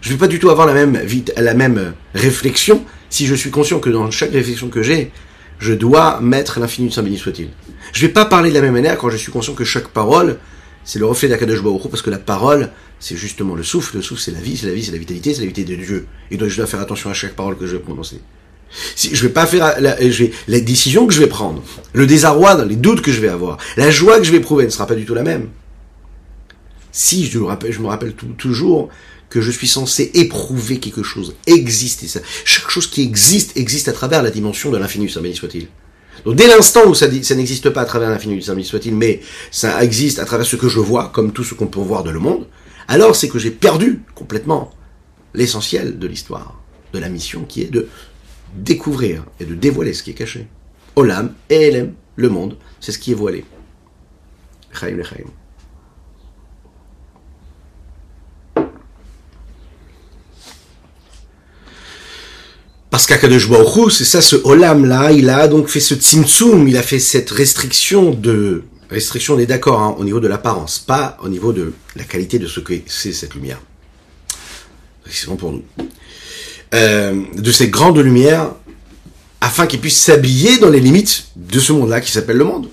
Je 0.00 0.10
ne 0.10 0.14
vais 0.14 0.20
pas 0.20 0.28
du 0.28 0.38
tout 0.38 0.50
avoir 0.50 0.66
la 0.66 0.74
même, 0.74 1.00
la 1.36 1.54
même 1.54 1.94
réflexion 2.14 2.84
si 3.10 3.26
je 3.26 3.34
suis 3.34 3.50
conscient 3.50 3.80
que 3.80 3.90
dans 3.90 4.10
chaque 4.10 4.32
réflexion 4.32 4.68
que 4.68 4.82
j'ai, 4.82 5.10
je 5.58 5.72
dois 5.72 6.20
mettre 6.20 6.60
l'infini 6.60 6.88
de 6.88 6.92
Saint 6.92 7.02
béni 7.02 7.18
soit-il. 7.18 7.48
Je 7.92 8.02
ne 8.02 8.06
vais 8.08 8.12
pas 8.12 8.24
parler 8.24 8.50
de 8.50 8.54
la 8.54 8.60
même 8.60 8.74
manière 8.74 8.98
quand 8.98 9.10
je 9.10 9.16
suis 9.16 9.32
conscient 9.32 9.54
que 9.54 9.64
chaque 9.64 9.88
parole, 9.88 10.38
c'est 10.84 10.98
le 10.98 11.06
reflet 11.06 11.28
d'Akadosh 11.28 11.62
Baruch 11.62 11.88
parce 11.90 12.02
que 12.02 12.10
la 12.10 12.18
parole, 12.18 12.70
c'est 13.00 13.16
justement 13.16 13.54
le 13.54 13.62
souffle. 13.62 13.96
Le 13.96 14.02
souffle, 14.02 14.20
c'est 14.20 14.32
la 14.32 14.40
vie, 14.40 14.56
c'est 14.56 14.66
la 14.66 14.74
vie, 14.74 14.84
c'est 14.84 14.92
la 14.92 14.98
vitalité, 14.98 15.34
c'est 15.34 15.40
la 15.40 15.46
vitalité 15.46 15.76
de 15.76 15.84
Dieu. 15.84 16.06
Et 16.30 16.36
donc, 16.36 16.48
je 16.48 16.56
dois 16.56 16.66
faire 16.66 16.80
attention 16.80 17.10
à 17.10 17.14
chaque 17.14 17.34
parole 17.34 17.56
que 17.56 17.66
je 17.66 17.76
vais 17.76 17.82
prononcer. 17.82 18.20
Si, 18.94 19.14
je 19.14 19.26
vais 19.26 19.32
pas 19.32 19.46
faire 19.46 19.80
la, 19.80 20.10
je 20.10 20.24
vais, 20.24 20.32
les 20.48 20.60
décisions 20.60 21.06
que 21.06 21.14
je 21.14 21.20
vais 21.20 21.26
prendre, 21.26 21.62
le 21.92 22.06
désarroi, 22.06 22.64
les 22.64 22.76
doutes 22.76 23.02
que 23.02 23.12
je 23.12 23.20
vais 23.20 23.28
avoir, 23.28 23.58
la 23.76 23.90
joie 23.90 24.18
que 24.18 24.24
je 24.24 24.30
vais 24.30 24.38
éprouver 24.38 24.64
ne 24.64 24.70
sera 24.70 24.86
pas 24.86 24.94
du 24.94 25.04
tout 25.04 25.14
la 25.14 25.22
même. 25.22 25.48
Si 26.92 27.26
je 27.26 27.38
me 27.38 27.44
rappelle, 27.44 27.72
je 27.72 27.80
me 27.80 27.88
rappelle 27.88 28.14
toujours 28.14 28.88
que 29.28 29.40
je 29.40 29.50
suis 29.50 29.66
censé 29.66 30.10
éprouver 30.14 30.78
quelque 30.78 31.02
chose, 31.02 31.34
exister. 31.46 32.06
Ça. 32.06 32.20
Chaque 32.44 32.70
chose 32.70 32.86
qui 32.86 33.02
existe 33.02 33.56
existe 33.56 33.88
à 33.88 33.92
travers 33.92 34.22
la 34.22 34.30
dimension 34.30 34.70
de 34.70 34.78
l'infini, 34.78 35.10
ça 35.10 35.20
béni 35.20 35.34
soit-il. 35.34 35.68
Donc 36.24 36.36
dès 36.36 36.46
l'instant 36.46 36.86
où 36.86 36.94
ça, 36.94 37.08
n'existe 37.08 37.70
pas 37.70 37.82
à 37.82 37.84
travers 37.84 38.10
l'infini, 38.10 38.42
ça 38.42 38.54
béni 38.54 38.66
soit-il, 38.66 38.94
mais 38.94 39.20
ça 39.50 39.82
existe 39.82 40.18
à 40.18 40.24
travers 40.24 40.46
ce 40.46 40.56
que 40.56 40.68
je 40.68 40.80
vois, 40.80 41.10
comme 41.12 41.32
tout 41.32 41.44
ce 41.44 41.54
qu'on 41.54 41.66
peut 41.66 41.80
voir 41.80 42.02
de 42.04 42.10
le 42.10 42.18
monde, 42.18 42.46
alors 42.88 43.16
c'est 43.16 43.28
que 43.28 43.38
j'ai 43.38 43.50
perdu 43.50 44.02
complètement 44.14 44.72
l'essentiel 45.34 45.98
de 45.98 46.06
l'histoire, 46.06 46.60
de 46.92 46.98
la 46.98 47.08
mission 47.08 47.44
qui 47.44 47.62
est 47.62 47.70
de 47.70 47.88
découvrir 48.54 49.24
et 49.40 49.44
de 49.44 49.54
dévoiler 49.54 49.92
ce 49.92 50.02
qui 50.02 50.10
est 50.10 50.14
caché. 50.14 50.46
Olam 50.94 51.34
et 51.50 51.68
Elem, 51.68 51.94
le 52.16 52.28
monde, 52.28 52.56
c'est 52.80 52.92
ce 52.92 52.98
qui 52.98 53.12
est 53.12 53.14
voilé. 53.14 53.44
Chaim 54.72 54.96
Parce 62.90 63.06
qu'Akadosh 63.06 63.50
Baruch 63.50 63.92
c'est 63.92 64.04
ça, 64.04 64.22
ce 64.22 64.36
Olam 64.36 64.86
là, 64.86 65.12
il 65.12 65.28
a 65.28 65.48
donc 65.48 65.68
fait 65.68 65.80
ce 65.80 65.94
tzimtzum, 65.94 66.66
il 66.66 66.78
a 66.78 66.82
fait 66.82 66.98
cette 66.98 67.30
restriction 67.30 68.10
de 68.10 68.62
restriction, 68.88 69.34
on 69.34 69.38
est 69.38 69.46
d'accord, 69.46 69.80
hein, 69.80 69.94
au 69.98 70.04
niveau 70.04 70.20
de 70.20 70.28
l'apparence, 70.28 70.78
pas 70.78 71.18
au 71.22 71.28
niveau 71.28 71.52
de 71.52 71.74
la 71.94 72.04
qualité 72.04 72.38
de 72.38 72.46
ce 72.46 72.60
que 72.60 72.72
c'est 72.86 73.12
cette 73.12 73.34
lumière. 73.34 73.60
C'est 75.08 75.26
bon 75.26 75.36
pour 75.36 75.52
nous. 75.52 75.62
Euh, 76.74 77.22
de 77.36 77.52
cette 77.52 77.70
grande 77.70 77.98
lumière, 77.98 78.50
afin 79.40 79.66
qu'il 79.66 79.80
puisse 79.80 80.00
s'habiller 80.00 80.58
dans 80.58 80.68
les 80.68 80.80
limites 80.80 81.28
de 81.36 81.60
ce 81.60 81.72
monde-là 81.72 82.00
qui 82.00 82.10
s'appelle 82.10 82.38
le 82.38 82.44
monde. 82.44 82.68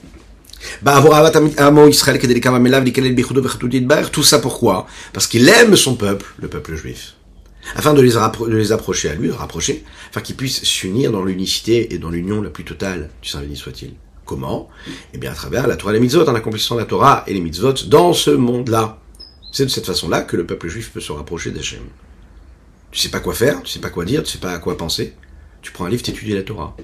Tout 4.11 4.23
ça 4.23 4.39
pourquoi? 4.39 4.87
Parce 5.11 5.27
qu'il 5.27 5.47
aime 5.47 5.75
son 5.75 5.95
peuple, 5.95 6.25
le 6.39 6.47
peuple 6.47 6.75
juif 6.75 7.15
afin 7.75 7.93
de 7.93 8.01
les, 8.01 8.13
les 8.49 8.71
approcher 8.71 9.09
à 9.09 9.15
lui, 9.15 9.27
de 9.27 9.33
rapprocher, 9.33 9.83
afin 10.09 10.21
qu'ils 10.21 10.35
puissent 10.35 10.63
s'unir 10.63 11.11
dans 11.11 11.23
l'unicité 11.23 11.93
et 11.93 11.97
dans 11.97 12.09
l'union 12.09 12.41
la 12.41 12.49
plus 12.49 12.63
totale 12.63 13.09
du 13.21 13.29
Saint 13.29 13.41
béni 13.41 13.55
soit-il. 13.55 13.93
Comment? 14.25 14.69
Eh 15.13 15.17
bien 15.17 15.31
à 15.31 15.35
travers 15.35 15.67
la 15.67 15.75
Torah 15.75 15.91
et 15.91 15.95
les 15.95 15.99
mitzvot, 15.99 16.27
en 16.27 16.35
accomplissant 16.35 16.75
la 16.75 16.85
Torah 16.85 17.23
et 17.27 17.33
les 17.33 17.41
mitzvot 17.41 17.73
dans 17.87 18.13
ce 18.13 18.31
monde-là. 18.31 18.99
C'est 19.51 19.65
de 19.65 19.69
cette 19.69 19.85
façon-là 19.85 20.21
que 20.21 20.35
le 20.35 20.45
peuple 20.45 20.67
juif 20.67 20.91
peut 20.91 21.01
se 21.01 21.11
rapprocher 21.11 21.51
d'Hachem. 21.51 21.81
Tu 22.93 22.99
sais 22.99 23.09
pas 23.09 23.19
quoi 23.19 23.33
faire, 23.33 23.63
tu 23.63 23.71
sais 23.71 23.79
pas 23.79 23.89
quoi 23.89 24.05
dire, 24.05 24.21
tu 24.21 24.31
sais 24.31 24.37
pas 24.37 24.51
à 24.51 24.59
quoi 24.59 24.77
penser. 24.77 25.15
Tu 25.63 25.71
prends 25.71 25.85
un 25.85 25.89
livre, 25.89 26.03
tu 26.03 26.11
étudies 26.11 26.35
la 26.35 26.43
Torah. 26.43 26.77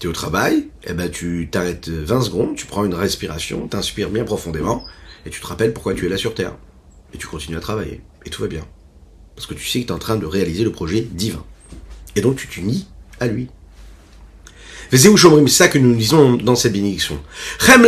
Tu 0.00 0.06
es 0.06 0.10
au 0.10 0.14
travail, 0.14 0.68
eh 0.84 0.94
ben 0.94 1.10
tu 1.10 1.46
t'arrêtes 1.50 1.90
20 1.90 2.22
secondes, 2.22 2.56
tu 2.56 2.64
prends 2.64 2.86
une 2.86 2.94
respiration, 2.94 3.68
t'inspires 3.68 4.08
bien 4.08 4.24
profondément, 4.24 4.82
et 5.26 5.30
tu 5.30 5.42
te 5.42 5.46
rappelles 5.46 5.74
pourquoi 5.74 5.92
tu 5.92 6.06
es 6.06 6.08
là 6.08 6.16
sur 6.16 6.32
Terre. 6.32 6.56
Et 7.12 7.18
tu 7.18 7.26
continues 7.26 7.58
à 7.58 7.60
travailler. 7.60 8.00
Et 8.24 8.30
tout 8.30 8.40
va 8.40 8.48
bien. 8.48 8.64
Parce 9.36 9.46
que 9.46 9.52
tu 9.52 9.66
sais 9.66 9.82
que 9.82 9.84
tu 9.84 9.90
es 9.90 9.94
en 9.94 9.98
train 9.98 10.16
de 10.16 10.24
réaliser 10.24 10.64
le 10.64 10.72
projet 10.72 11.02
divin. 11.02 11.44
Et 12.16 12.22
donc 12.22 12.36
tu 12.36 12.48
t'unis 12.48 12.88
à 13.20 13.26
lui. 13.26 13.48
C'est 14.90 14.98
ça 15.48 15.68
que 15.68 15.78
nous 15.78 15.94
disons 15.94 16.36
dans 16.36 16.56
cette 16.56 16.72
bénédiction. 16.72 17.20
comme 17.58 17.84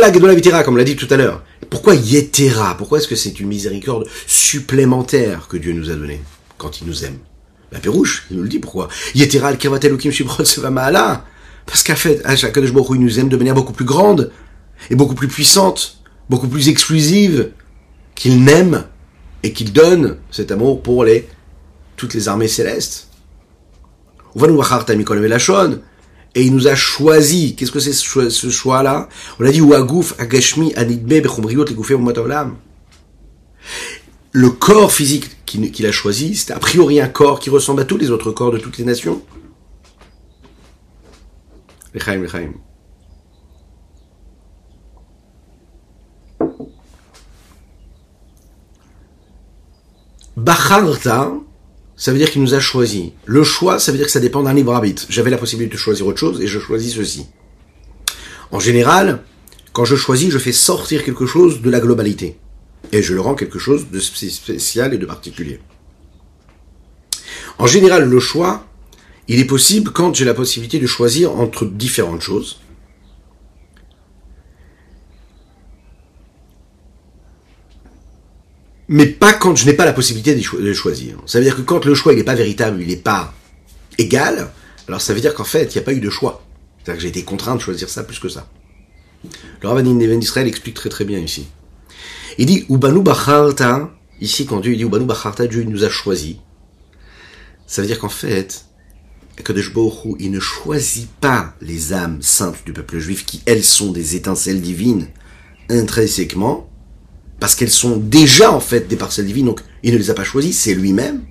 l'a 0.77 0.83
dit 0.83 0.95
tout 0.95 1.07
à 1.09 1.17
l'heure. 1.17 1.43
Pourquoi 1.71 1.95
Yetera? 1.95 2.77
Pourquoi 2.77 2.99
est-ce 2.99 3.07
que 3.07 3.15
c'est 3.15 3.39
une 3.39 3.47
miséricorde 3.47 4.07
supplémentaire 4.27 5.47
que 5.47 5.57
Dieu 5.57 5.73
nous 5.73 5.89
a 5.89 5.95
donnée? 5.95 6.21
Quand 6.57 6.81
il 6.81 6.87
nous 6.87 7.05
aime 7.05 7.17
La 7.71 7.79
Pérouche, 7.79 8.25
il 8.29 8.37
nous 8.37 8.43
le 8.43 8.49
dit 8.49 8.59
pourquoi? 8.59 8.87
Yetera 9.15 9.49
al 9.49 9.57
Parce 11.65 11.83
qu'en 11.83 11.95
fait, 11.95 12.21
à 12.25 12.35
chaque 12.35 12.57
il 12.57 12.71
nous 12.99 13.19
aime 13.19 13.29
de 13.29 13.37
manière 13.37 13.55
beaucoup 13.55 13.73
plus 13.73 13.85
grande, 13.85 14.31
et 14.89 14.95
beaucoup 14.95 15.15
plus 15.15 15.27
puissante, 15.27 15.99
beaucoup 16.29 16.47
plus 16.47 16.69
exclusive, 16.69 17.51
qu'il 18.15 18.43
n'aime 18.43 18.85
et 19.43 19.53
qu'il 19.53 19.73
donne 19.73 20.17
cet 20.31 20.51
amour 20.51 20.81
pour 20.81 21.03
les 21.03 21.27
toutes 21.95 22.13
les 22.13 22.27
armées 22.27 22.47
célestes. 22.47 23.09
Et 26.35 26.43
il 26.43 26.53
nous 26.53 26.67
a 26.67 26.75
choisi. 26.75 27.55
Qu'est-ce 27.55 27.71
que 27.71 27.79
c'est 27.79 27.93
ce 27.93 28.49
choix-là? 28.49 29.09
On 29.39 29.45
a 29.45 29.51
dit 29.51 29.61
Agashmi 30.19 30.73
Le 34.31 34.49
corps 34.49 34.91
physique 34.91 35.43
qu'il 35.45 35.85
a 35.85 35.91
choisi, 35.91 36.35
c'est 36.35 36.51
a 36.53 36.59
priori 36.59 36.99
un 36.99 37.07
corps 37.07 37.39
qui 37.39 37.49
ressemble 37.49 37.81
à 37.81 37.85
tous 37.85 37.97
les 37.97 38.11
autres 38.11 38.31
corps 38.31 38.51
de 38.51 38.57
toutes 38.57 38.77
les 38.77 38.85
nations. 38.85 39.21
Bacharta, 50.35 51.33
ça 51.95 52.11
veut 52.11 52.19
dire 52.19 52.29
qu'il 52.29 52.43
nous 52.43 52.53
a 52.53 52.59
choisi. 52.59 53.13
Le 53.25 53.43
choix, 53.43 53.79
ça 53.79 53.91
veut 53.91 53.97
dire 53.97 54.05
que 54.05 54.11
ça 54.11 54.19
dépend 54.19 54.43
d'un 54.43 54.53
libre 54.53 54.73
arbitre. 54.73 55.05
J'avais 55.09 55.31
la 55.31 55.37
possibilité 55.37 55.73
de 55.73 55.79
choisir 55.79 56.05
autre 56.05 56.19
chose 56.19 56.41
et 56.41 56.47
je 56.47 56.59
choisis 56.59 56.93
ceci. 56.93 57.25
En 58.51 58.59
général, 58.59 59.23
quand 59.73 59.83
je 59.83 59.95
choisis, 59.95 60.29
je 60.29 60.37
fais 60.37 60.51
sortir 60.51 61.03
quelque 61.03 61.25
chose 61.25 61.61
de 61.61 61.69
la 61.71 61.79
globalité 61.79 62.37
et 62.91 63.01
je 63.01 63.13
le 63.13 63.21
rends 63.21 63.35
quelque 63.35 63.59
chose 63.59 63.87
de 63.91 63.99
spécial 63.99 64.93
et 64.93 64.97
de 64.97 65.05
particulier. 65.05 65.59
En 67.59 67.67
général, 67.67 68.07
le 68.07 68.19
choix, 68.19 68.67
il 69.27 69.39
est 69.39 69.45
possible 69.45 69.91
quand 69.91 70.15
j'ai 70.15 70.25
la 70.25 70.33
possibilité 70.33 70.79
de 70.79 70.87
choisir 70.87 71.33
entre 71.33 71.65
différentes 71.65 72.21
choses. 72.21 72.59
Mais 78.89 79.05
pas 79.05 79.33
quand 79.33 79.55
je 79.55 79.65
n'ai 79.65 79.73
pas 79.73 79.83
la 79.83 79.91
possibilité 79.91 80.33
de, 80.33 80.73
choisir. 80.73 81.17
Ça 81.25 81.39
veut 81.39 81.43
dire 81.43 81.57
que 81.57 81.61
quand 81.61 81.83
le 81.83 81.93
choix 81.93 82.15
n'est 82.15 82.23
pas 82.23 82.35
véritable, 82.35 82.81
il 82.81 82.87
n'est 82.87 82.95
pas 82.95 83.33
égal, 83.97 84.49
alors 84.87 85.01
ça 85.01 85.13
veut 85.13 85.19
dire 85.19 85.33
qu'en 85.33 85.43
fait, 85.43 85.75
il 85.75 85.77
n'y 85.77 85.81
a 85.81 85.85
pas 85.85 85.93
eu 85.93 85.99
de 85.99 86.09
choix. 86.09 86.45
C'est-à-dire 86.77 86.95
que 86.95 87.01
j'ai 87.01 87.09
été 87.09 87.23
contraint 87.23 87.55
de 87.55 87.61
choisir 87.61 87.89
ça 87.89 88.03
plus 88.05 88.19
que 88.19 88.29
ça. 88.29 88.47
Le 89.61 89.67
rabbin 89.67 89.83
d'Israël 89.83 90.47
explique 90.47 90.75
très 90.75 90.89
très 90.89 91.03
bien 91.03 91.19
ici. 91.19 91.47
Il 92.37 92.45
dit, 92.45 92.65
Ubanu 92.69 93.01
Bacharta, 93.01 93.91
ici 94.21 94.45
quand 94.45 94.59
Dieu 94.59 94.75
dit 94.75 94.83
Ubanu 94.83 95.05
Bacharta, 95.05 95.47
Dieu 95.47 95.63
nous 95.63 95.83
a 95.83 95.89
choisi. 95.89 96.39
Ça 97.65 97.81
veut 97.81 97.87
dire 97.87 97.99
qu'en 97.99 98.09
fait, 98.09 98.65
Kadosh 99.43 99.71
il 100.19 100.31
ne 100.31 100.39
choisit 100.39 101.09
pas 101.21 101.53
les 101.61 101.93
âmes 101.93 102.21
saintes 102.21 102.63
du 102.65 102.73
peuple 102.73 102.99
juif 102.99 103.25
qui, 103.25 103.41
elles, 103.45 103.63
sont 103.63 103.91
des 103.91 104.15
étincelles 104.15 104.61
divines 104.61 105.07
intrinsèquement, 105.69 106.69
parce 107.39 107.55
qu'elles 107.55 107.69
sont 107.69 107.97
déjà 107.97 108.51
en 108.51 108.59
fait 108.59 108.87
des 108.87 108.95
parcelles 108.95 109.25
divines, 109.25 109.45
donc 109.45 109.61
il 109.83 109.93
ne 109.93 109.97
les 109.97 110.09
a 110.09 110.13
pas 110.13 110.23
choisies, 110.23 110.53
c'est 110.53 110.73
lui-même. 110.73 111.23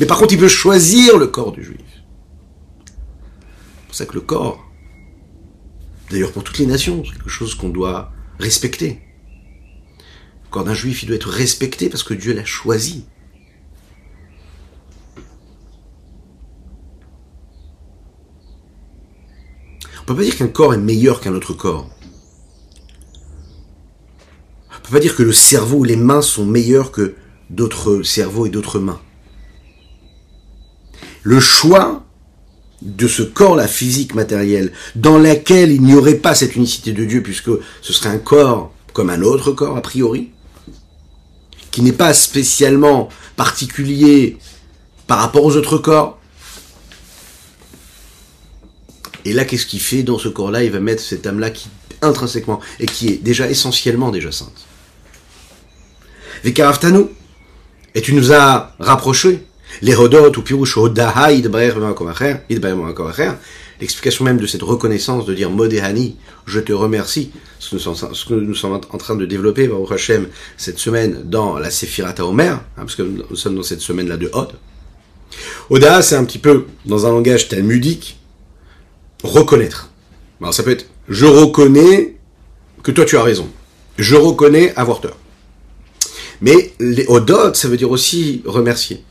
Mais 0.00 0.06
par 0.06 0.18
contre, 0.18 0.34
il 0.34 0.38
peut 0.38 0.48
choisir 0.48 1.16
le 1.16 1.28
corps 1.28 1.52
du 1.52 1.64
juif. 1.64 1.80
C'est 2.86 3.86
pour 3.86 3.94
ça 3.94 4.06
que 4.06 4.14
le 4.14 4.20
corps, 4.20 4.64
d'ailleurs 6.10 6.32
pour 6.32 6.44
toutes 6.44 6.58
les 6.58 6.66
nations, 6.66 7.02
c'est 7.04 7.12
quelque 7.12 7.30
chose 7.30 7.54
qu'on 7.54 7.70
doit 7.70 8.12
respecter. 8.38 9.00
Corps 10.50 10.64
d'un 10.64 10.74
juif, 10.74 11.02
il 11.02 11.06
doit 11.06 11.16
être 11.16 11.28
respecté 11.28 11.88
parce 11.88 12.02
que 12.02 12.14
Dieu 12.14 12.32
l'a 12.32 12.44
choisi. 12.44 13.04
On 20.00 20.04
peut 20.06 20.16
pas 20.16 20.22
dire 20.22 20.36
qu'un 20.36 20.48
corps 20.48 20.72
est 20.72 20.78
meilleur 20.78 21.20
qu'un 21.20 21.34
autre 21.34 21.52
corps. 21.52 21.90
On 24.70 24.80
peut 24.82 24.92
pas 24.92 25.00
dire 25.00 25.14
que 25.14 25.22
le 25.22 25.34
cerveau 25.34 25.80
ou 25.80 25.84
les 25.84 25.96
mains 25.96 26.22
sont 26.22 26.46
meilleurs 26.46 26.92
que 26.92 27.14
d'autres 27.50 28.02
cerveaux 28.02 28.46
et 28.46 28.50
d'autres 28.50 28.78
mains. 28.78 29.02
Le 31.22 31.40
choix 31.40 32.06
de 32.80 33.06
ce 33.06 33.22
corps-là 33.22 33.68
physique 33.68 34.14
matériel, 34.14 34.72
dans 34.94 35.18
lequel 35.18 35.72
il 35.72 35.82
n'y 35.82 35.94
aurait 35.94 36.14
pas 36.14 36.34
cette 36.34 36.56
unicité 36.56 36.92
de 36.92 37.04
Dieu, 37.04 37.22
puisque 37.22 37.50
ce 37.82 37.92
serait 37.92 38.08
un 38.08 38.18
corps 38.18 38.72
comme 38.94 39.10
un 39.10 39.20
autre 39.20 39.52
corps 39.52 39.76
a 39.76 39.82
priori, 39.82 40.30
qui 41.70 41.82
n'est 41.82 41.92
pas 41.92 42.14
spécialement 42.14 43.08
particulier 43.36 44.38
par 45.06 45.18
rapport 45.18 45.44
aux 45.44 45.56
autres 45.56 45.78
corps, 45.78 46.18
et 49.24 49.32
là, 49.32 49.44
qu'est-ce 49.44 49.66
qu'il 49.66 49.80
fait 49.80 50.02
dans 50.02 50.18
ce 50.18 50.28
corps-là? 50.28 50.64
Il 50.64 50.70
va 50.70 50.80
mettre 50.80 51.02
cette 51.02 51.26
âme-là 51.26 51.50
qui, 51.50 51.68
intrinsèquement, 52.00 52.60
et 52.80 52.86
qui 52.86 53.08
est 53.08 53.22
déjà 53.22 53.50
essentiellement 53.50 54.10
déjà 54.10 54.32
sainte. 54.32 54.66
Vikaraftanu, 56.44 57.06
et 57.94 58.00
tu 58.00 58.14
nous 58.14 58.32
as 58.32 58.74
rapprochés, 58.78 59.46
les 59.82 59.94
Rodot 59.94 60.32
ou 60.36 60.42
Pirush 60.42 60.78
l'explication 63.80 64.24
même 64.24 64.38
de 64.38 64.46
cette 64.46 64.62
reconnaissance, 64.62 65.26
de 65.26 65.34
dire 65.34 65.50
Modehani, 65.50 66.16
je 66.46 66.60
te 66.60 66.72
remercie, 66.72 67.30
ce 67.58 67.76
que 68.26 68.34
nous 68.34 68.54
sommes 68.54 68.80
en 68.90 68.98
train 68.98 69.16
de 69.16 69.26
développer, 69.26 69.68
au 69.68 69.90
Hashem, 69.92 70.28
cette 70.56 70.78
semaine 70.78 71.22
dans 71.24 71.58
la 71.58 71.70
Sephirata 71.70 72.24
Omer, 72.24 72.54
hein, 72.54 72.60
parce 72.76 72.94
que 72.94 73.02
nous 73.02 73.36
sommes 73.36 73.56
dans 73.56 73.62
cette 73.62 73.80
semaine-là 73.80 74.16
de 74.16 74.30
Hod. 74.32 74.52
Oda, 75.70 76.02
c'est 76.02 76.16
un 76.16 76.24
petit 76.24 76.38
peu, 76.38 76.66
dans 76.86 77.06
un 77.06 77.10
langage 77.10 77.48
talmudique, 77.48 78.18
reconnaître. 79.22 79.90
Alors 80.40 80.54
ça 80.54 80.62
peut 80.62 80.70
être 80.70 80.86
je 81.08 81.26
reconnais 81.26 82.16
que 82.82 82.90
toi 82.90 83.04
tu 83.04 83.16
as 83.16 83.22
raison. 83.22 83.48
Je 83.96 84.14
reconnais 84.14 84.74
avoir 84.76 85.00
tort. 85.00 85.16
Mais 86.40 86.72
les 86.78 87.06
odot, 87.08 87.54
ça 87.54 87.68
veut 87.68 87.76
dire 87.76 87.90
aussi 87.90 88.42
remercier. 88.44 89.02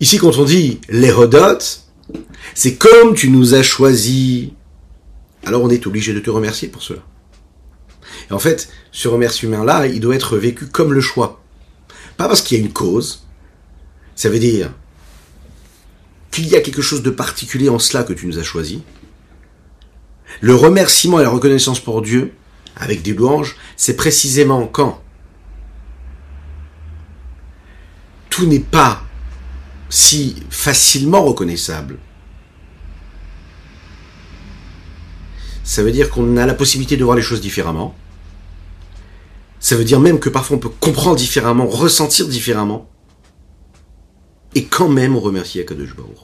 Ici, 0.00 0.16
quand 0.16 0.38
on 0.38 0.44
dit 0.44 0.80
les 0.88 1.12
hodot, 1.12 1.58
c'est 2.54 2.76
comme 2.76 3.14
tu 3.14 3.28
nous 3.28 3.54
as 3.54 3.62
choisi. 3.62 4.54
Alors 5.44 5.62
on 5.62 5.70
est 5.70 5.86
obligé 5.86 6.14
de 6.14 6.20
te 6.20 6.30
remercier 6.30 6.68
pour 6.68 6.82
cela. 6.82 7.00
Et 8.30 8.32
en 8.32 8.38
fait, 8.38 8.70
ce 8.92 9.08
remerciement-là, 9.08 9.86
il 9.86 10.00
doit 10.00 10.14
être 10.14 10.38
vécu 10.38 10.66
comme 10.66 10.94
le 10.94 11.00
choix. 11.00 11.42
Pas 12.16 12.28
parce 12.28 12.40
qu'il 12.42 12.58
y 12.58 12.60
a 12.60 12.64
une 12.64 12.72
cause, 12.72 13.26
ça 14.14 14.30
veut 14.30 14.38
dire 14.38 14.72
qu'il 16.30 16.48
y 16.48 16.56
a 16.56 16.60
quelque 16.60 16.82
chose 16.82 17.02
de 17.02 17.10
particulier 17.10 17.68
en 17.68 17.78
cela 17.78 18.02
que 18.02 18.12
tu 18.12 18.26
nous 18.26 18.38
as 18.38 18.42
choisi. 18.42 18.82
Le 20.40 20.54
remerciement 20.54 21.20
et 21.20 21.24
la 21.24 21.30
reconnaissance 21.30 21.80
pour 21.80 22.02
Dieu, 22.02 22.32
avec 22.76 23.02
des 23.02 23.12
louanges, 23.12 23.56
c'est 23.76 23.96
précisément 23.96 24.66
quand 24.66 25.02
tout 28.30 28.46
n'est 28.46 28.60
pas 28.60 29.02
si 29.90 30.36
facilement 30.48 31.22
reconnaissable. 31.22 31.98
Ça 35.64 35.82
veut 35.82 35.92
dire 35.92 36.10
qu'on 36.10 36.36
a 36.36 36.46
la 36.46 36.54
possibilité 36.54 36.96
de 36.96 37.04
voir 37.04 37.16
les 37.16 37.22
choses 37.22 37.40
différemment. 37.40 37.94
Ça 39.58 39.76
veut 39.76 39.84
dire 39.84 40.00
même 40.00 40.18
que 40.18 40.30
parfois 40.30 40.56
on 40.56 40.60
peut 40.60 40.70
comprendre 40.70 41.16
différemment, 41.16 41.66
ressentir 41.66 42.26
différemment 42.26 42.88
et 44.54 44.64
quand 44.64 44.88
même 44.88 45.16
on 45.16 45.20
remercie 45.20 45.60
Akadosh 45.60 45.94
Baruch 45.94 46.16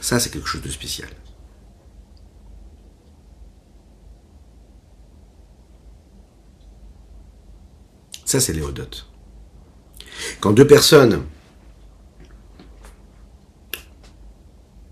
Ça, 0.00 0.20
c'est 0.20 0.30
quelque 0.30 0.48
chose 0.48 0.62
de 0.62 0.70
spécial. 0.70 1.10
Ça, 8.24 8.38
c'est 8.38 8.52
Léodote. 8.52 9.06
Quand 10.38 10.52
deux 10.52 10.66
personnes, 10.66 11.24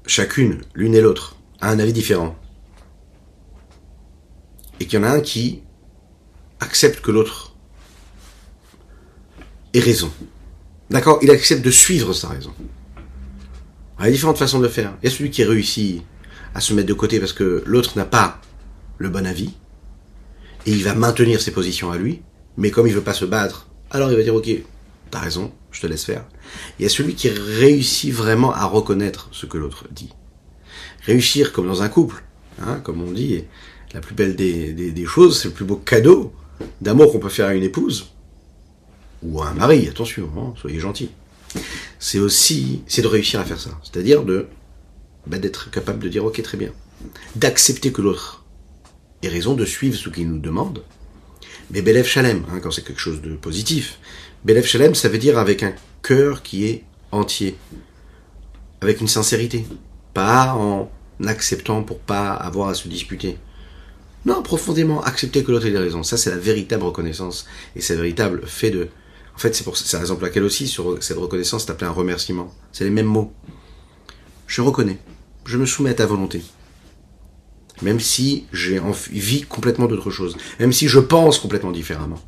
chacune, 0.09 0.63
l'une 0.75 0.97
et 0.97 1.01
l'autre, 1.01 1.37
a 1.61 1.71
un 1.71 1.79
avis 1.79 1.93
différent, 1.93 2.37
et 4.81 4.87
qu'il 4.87 4.99
y 4.99 5.03
en 5.03 5.07
a 5.07 5.11
un 5.11 5.21
qui 5.21 5.63
accepte 6.59 7.01
que 7.01 7.13
l'autre 7.13 7.55
ait 9.75 9.81
raison, 9.81 10.11
D'accord? 10.91 11.19
Il 11.23 11.31
accepte 11.31 11.63
de 11.63 11.71
suivre 11.71 12.13
sa 12.13 12.29
raison. 12.29 12.53
il 13.99 14.05
y 14.05 14.09
a 14.09 14.11
différentes 14.11 14.39
façons 14.39 14.61
de 14.61 14.69
faire. 14.69 14.95
Il 15.03 15.11
y 15.11 15.13
a 15.13 15.15
celui 15.15 15.31
qui 15.31 15.45
réussit 15.45 16.03
à 16.55 16.61
se 16.61 16.73
mettre 16.73 16.89
de 16.89 16.95
côté 16.95 17.21
parce 17.21 17.33
que 17.33 17.63
l'autre 17.67 17.93
n'a 17.97 18.07
pas 18.07 18.41
le 18.97 19.11
bon 19.11 19.27
avis. 19.27 19.55
Et 20.67 20.73
il 20.73 20.83
va 20.83 20.95
maintenir 20.95 21.41
ses 21.41 21.51
positions 21.51 21.91
à 21.91 21.99
lui. 21.99 22.23
Mais 22.57 22.71
comme 22.71 22.87
il 22.87 22.95
veut 22.95 23.03
pas 23.03 23.15
se 23.15 23.25
battre, 23.25 23.69
alors 23.91 24.11
il 24.11 24.17
va 24.17 24.23
dire, 24.23 24.35
ok, 24.35 24.49
t'as 25.11 25.21
raison, 25.21 25.53
je 25.71 25.81
te 25.81 25.87
laisse 25.87 26.05
faire. 26.05 26.25
Il 26.79 26.83
y 26.83 26.87
a 26.87 26.89
celui 26.89 27.15
qui 27.15 27.29
réussit 27.29 28.13
vraiment 28.13 28.53
à 28.53 28.65
reconnaître 28.65 29.29
ce 29.33 29.47
que 29.47 29.59
l'autre 29.59 29.85
dit. 29.91 30.11
Réussir 31.05 31.53
comme 31.53 31.67
dans 31.67 31.83
un 31.83 31.89
couple, 31.89 32.23
hein, 32.61 32.81
comme 32.85 33.03
on 33.03 33.11
dit, 33.11 33.45
la 33.95 34.01
plus 34.01 34.15
belle 34.15 34.37
des, 34.37 35.07
choses, 35.07 35.41
c'est 35.41 35.49
le 35.49 35.55
plus 35.55 35.65
beau 35.65 35.77
cadeau 35.77 36.33
d'amour 36.81 37.13
qu'on 37.13 37.19
peut 37.19 37.29
faire 37.29 37.47
à 37.47 37.55
une 37.55 37.63
épouse, 37.63 38.11
ou 39.23 39.43
un 39.43 39.55
mari, 39.55 39.89
attention, 39.89 40.31
hein, 40.37 40.55
soyez 40.61 40.81
gentil. 40.81 41.11
C'est 41.99 42.19
aussi, 42.19 42.83
c'est 42.87 43.03
de 43.03 43.07
réussir 43.07 43.41
à 43.41 43.45
faire 43.45 43.61
ça. 43.61 43.71
C'est-à-dire 43.83 44.23
bah, 45.27 45.39
d'être 45.39 45.71
capable 45.71 46.01
de 46.01 46.09
dire, 46.09 46.25
ok, 46.25 46.41
très 46.43 46.59
bien. 46.59 46.73
D'accepter 47.37 47.93
que 47.93 48.03
l'autre 48.03 48.45
ait 49.23 49.29
raison, 49.29 49.55
de 49.55 49.65
suivre 49.65 49.97
ce 49.97 50.09
qu'il 50.09 50.29
nous 50.29 50.39
demande. 50.39 50.83
Mais 51.71 51.83
Belef 51.83 52.09
Shalem, 52.09 52.45
hein, 52.51 52.61
quand 52.63 52.71
c'est 52.71 52.85
quelque 52.85 53.01
chose 53.01 53.21
de 53.21 53.35
positif. 53.35 53.99
Belef 54.45 54.67
Shalem, 54.67 54.95
ça 54.95 55.09
veut 55.09 55.19
dire 55.19 55.39
avec 55.39 55.63
un 55.63 55.75
cœur 56.03 56.43
qui 56.43 56.67
est 56.67 56.85
entier. 57.13 57.57
Avec 58.81 59.01
une 59.01 59.09
sincérité. 59.09 59.67
Pas 60.15 60.55
en 60.55 60.91
acceptant 61.27 61.83
pour 61.83 61.99
pas 61.99 62.33
avoir 62.33 62.69
à 62.69 62.75
se 62.75 62.89
disputer. 62.89 63.39
Non, 64.27 64.43
profondément 64.43 65.03
accepter 65.03 65.43
que 65.45 65.51
l'autre 65.51 65.67
ait 65.67 65.79
raison. 65.79 66.03
Ça, 66.03 66.17
c'est 66.17 66.31
la 66.31 66.37
véritable 66.37 66.85
reconnaissance. 66.85 67.47
Et 67.77 67.81
c'est 67.81 67.95
le 67.95 68.03
véritable 68.03 68.47
fait 68.47 68.71
de, 68.71 68.89
en 69.39 69.39
fait, 69.39 69.55
c'est 69.55 69.63
pour 69.63 69.77
la 69.93 69.99
raison 70.01 70.17
pour 70.17 70.25
laquelle 70.25 70.43
aussi, 70.43 70.67
sur 70.67 71.01
cette 71.01 71.17
reconnaissance, 71.17 71.65
c'est 71.65 71.71
appelé 71.71 71.87
un 71.87 71.93
remerciement. 71.93 72.53
C'est 72.73 72.83
les 72.83 72.91
mêmes 72.91 73.07
mots. 73.07 73.33
Je 74.49 74.63
reconnais. 74.63 74.99
Je 75.45 75.59
me 75.59 75.65
soumets 75.65 75.91
à 75.91 75.95
ta 75.95 76.07
volonté. 76.07 76.43
Même 77.81 78.01
si 78.01 78.47
j'ai 78.53 78.81
envie 78.81 79.43
complètement 79.43 79.87
d'autre 79.87 80.11
chose. 80.11 80.37
Même 80.59 80.73
si 80.73 80.89
je 80.89 80.99
pense 80.99 81.39
complètement 81.39 81.71
différemment. 81.71 82.19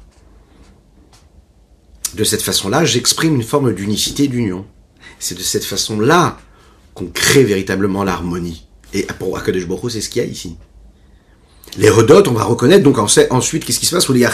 De 2.15 2.25
cette 2.25 2.43
façon-là, 2.43 2.85
j'exprime 2.85 3.37
une 3.37 3.43
forme 3.43 3.73
d'unicité, 3.73 4.29
d'union. 4.29 4.67
C'est 5.19 5.37
de 5.37 5.43
cette 5.43 5.65
façon-là 5.65 6.39
qu'on 6.95 7.07
crée 7.07 7.45
véritablement 7.45 8.05
l'harmonie. 8.05 8.67
Et 8.93 9.07
pour 9.19 9.37
Akadosh 9.39 9.67
Baruch 9.67 9.93
c'est 9.93 10.01
ce 10.01 10.09
qu'il 10.09 10.23
y 10.23 10.25
a 10.25 10.29
ici. 10.29 10.57
Les 11.77 11.89
redotes, 11.89 12.27
on 12.27 12.33
va 12.33 12.43
reconnaître, 12.43 12.83
donc 12.83 12.99
ensuite, 12.99 13.65
qu'est-ce 13.65 13.79
qui 13.79 13.87
se 13.87 13.95
passe 13.95 14.09
Ou 14.09 14.13
les 14.13 14.27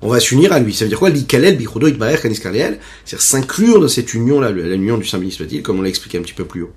on 0.00 0.08
va 0.08 0.20
s'unir 0.20 0.52
à 0.52 0.60
lui. 0.60 0.74
Ça 0.74 0.84
veut 0.84 0.88
dire 0.88 0.98
quoi? 0.98 1.10
L'ikalel, 1.10 1.58
c'est-à-dire 1.58 2.78
s'inclure 3.18 3.80
dans 3.80 3.88
cette 3.88 4.14
union-là, 4.14 4.50
l'union 4.50 4.98
du 4.98 5.06
Saint 5.06 5.18
béni 5.18 5.62
comme 5.62 5.78
on 5.78 5.82
l'a 5.82 5.88
expliqué 5.88 6.18
un 6.18 6.22
petit 6.22 6.34
peu 6.34 6.44
plus 6.44 6.62
haut. 6.62 6.72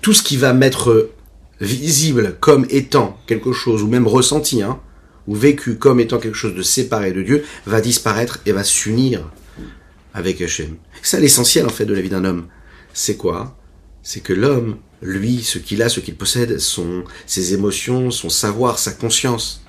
Tout 0.00 0.14
ce 0.14 0.22
qui 0.22 0.36
va 0.36 0.54
mettre 0.54 1.10
visible 1.60 2.36
comme 2.40 2.66
étant 2.70 3.18
quelque 3.26 3.52
chose, 3.52 3.82
ou 3.82 3.88
même 3.88 4.06
ressenti, 4.06 4.62
hein, 4.62 4.80
ou 5.30 5.34
vécu 5.36 5.76
comme 5.76 6.00
étant 6.00 6.18
quelque 6.18 6.34
chose 6.34 6.56
de 6.56 6.62
séparé 6.62 7.12
de 7.12 7.22
Dieu, 7.22 7.44
va 7.64 7.80
disparaître 7.80 8.40
et 8.46 8.52
va 8.52 8.64
s'unir 8.64 9.30
avec 10.12 10.40
Hachem. 10.42 10.76
C'est 11.02 11.20
l'essentiel 11.20 11.66
en 11.66 11.70
fait 11.70 11.84
de 11.86 11.94
la 11.94 12.00
vie 12.00 12.08
d'un 12.08 12.24
homme. 12.24 12.48
C'est 12.92 13.16
quoi? 13.16 13.56
C'est 14.02 14.22
que 14.22 14.32
l'homme, 14.32 14.78
lui, 15.02 15.44
ce 15.44 15.58
qu'il 15.60 15.82
a, 15.82 15.88
ce 15.88 16.00
qu'il 16.00 16.16
possède, 16.16 16.58
son, 16.58 17.04
ses 17.26 17.54
émotions, 17.54 18.10
son 18.10 18.28
savoir, 18.28 18.80
sa 18.80 18.90
conscience, 18.90 19.64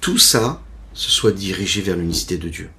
tout 0.00 0.18
ça 0.18 0.62
se 0.94 1.10
soit 1.10 1.32
dirigé 1.32 1.82
vers 1.82 1.96
l'unicité 1.96 2.36
de 2.36 2.48
Dieu. 2.48 2.70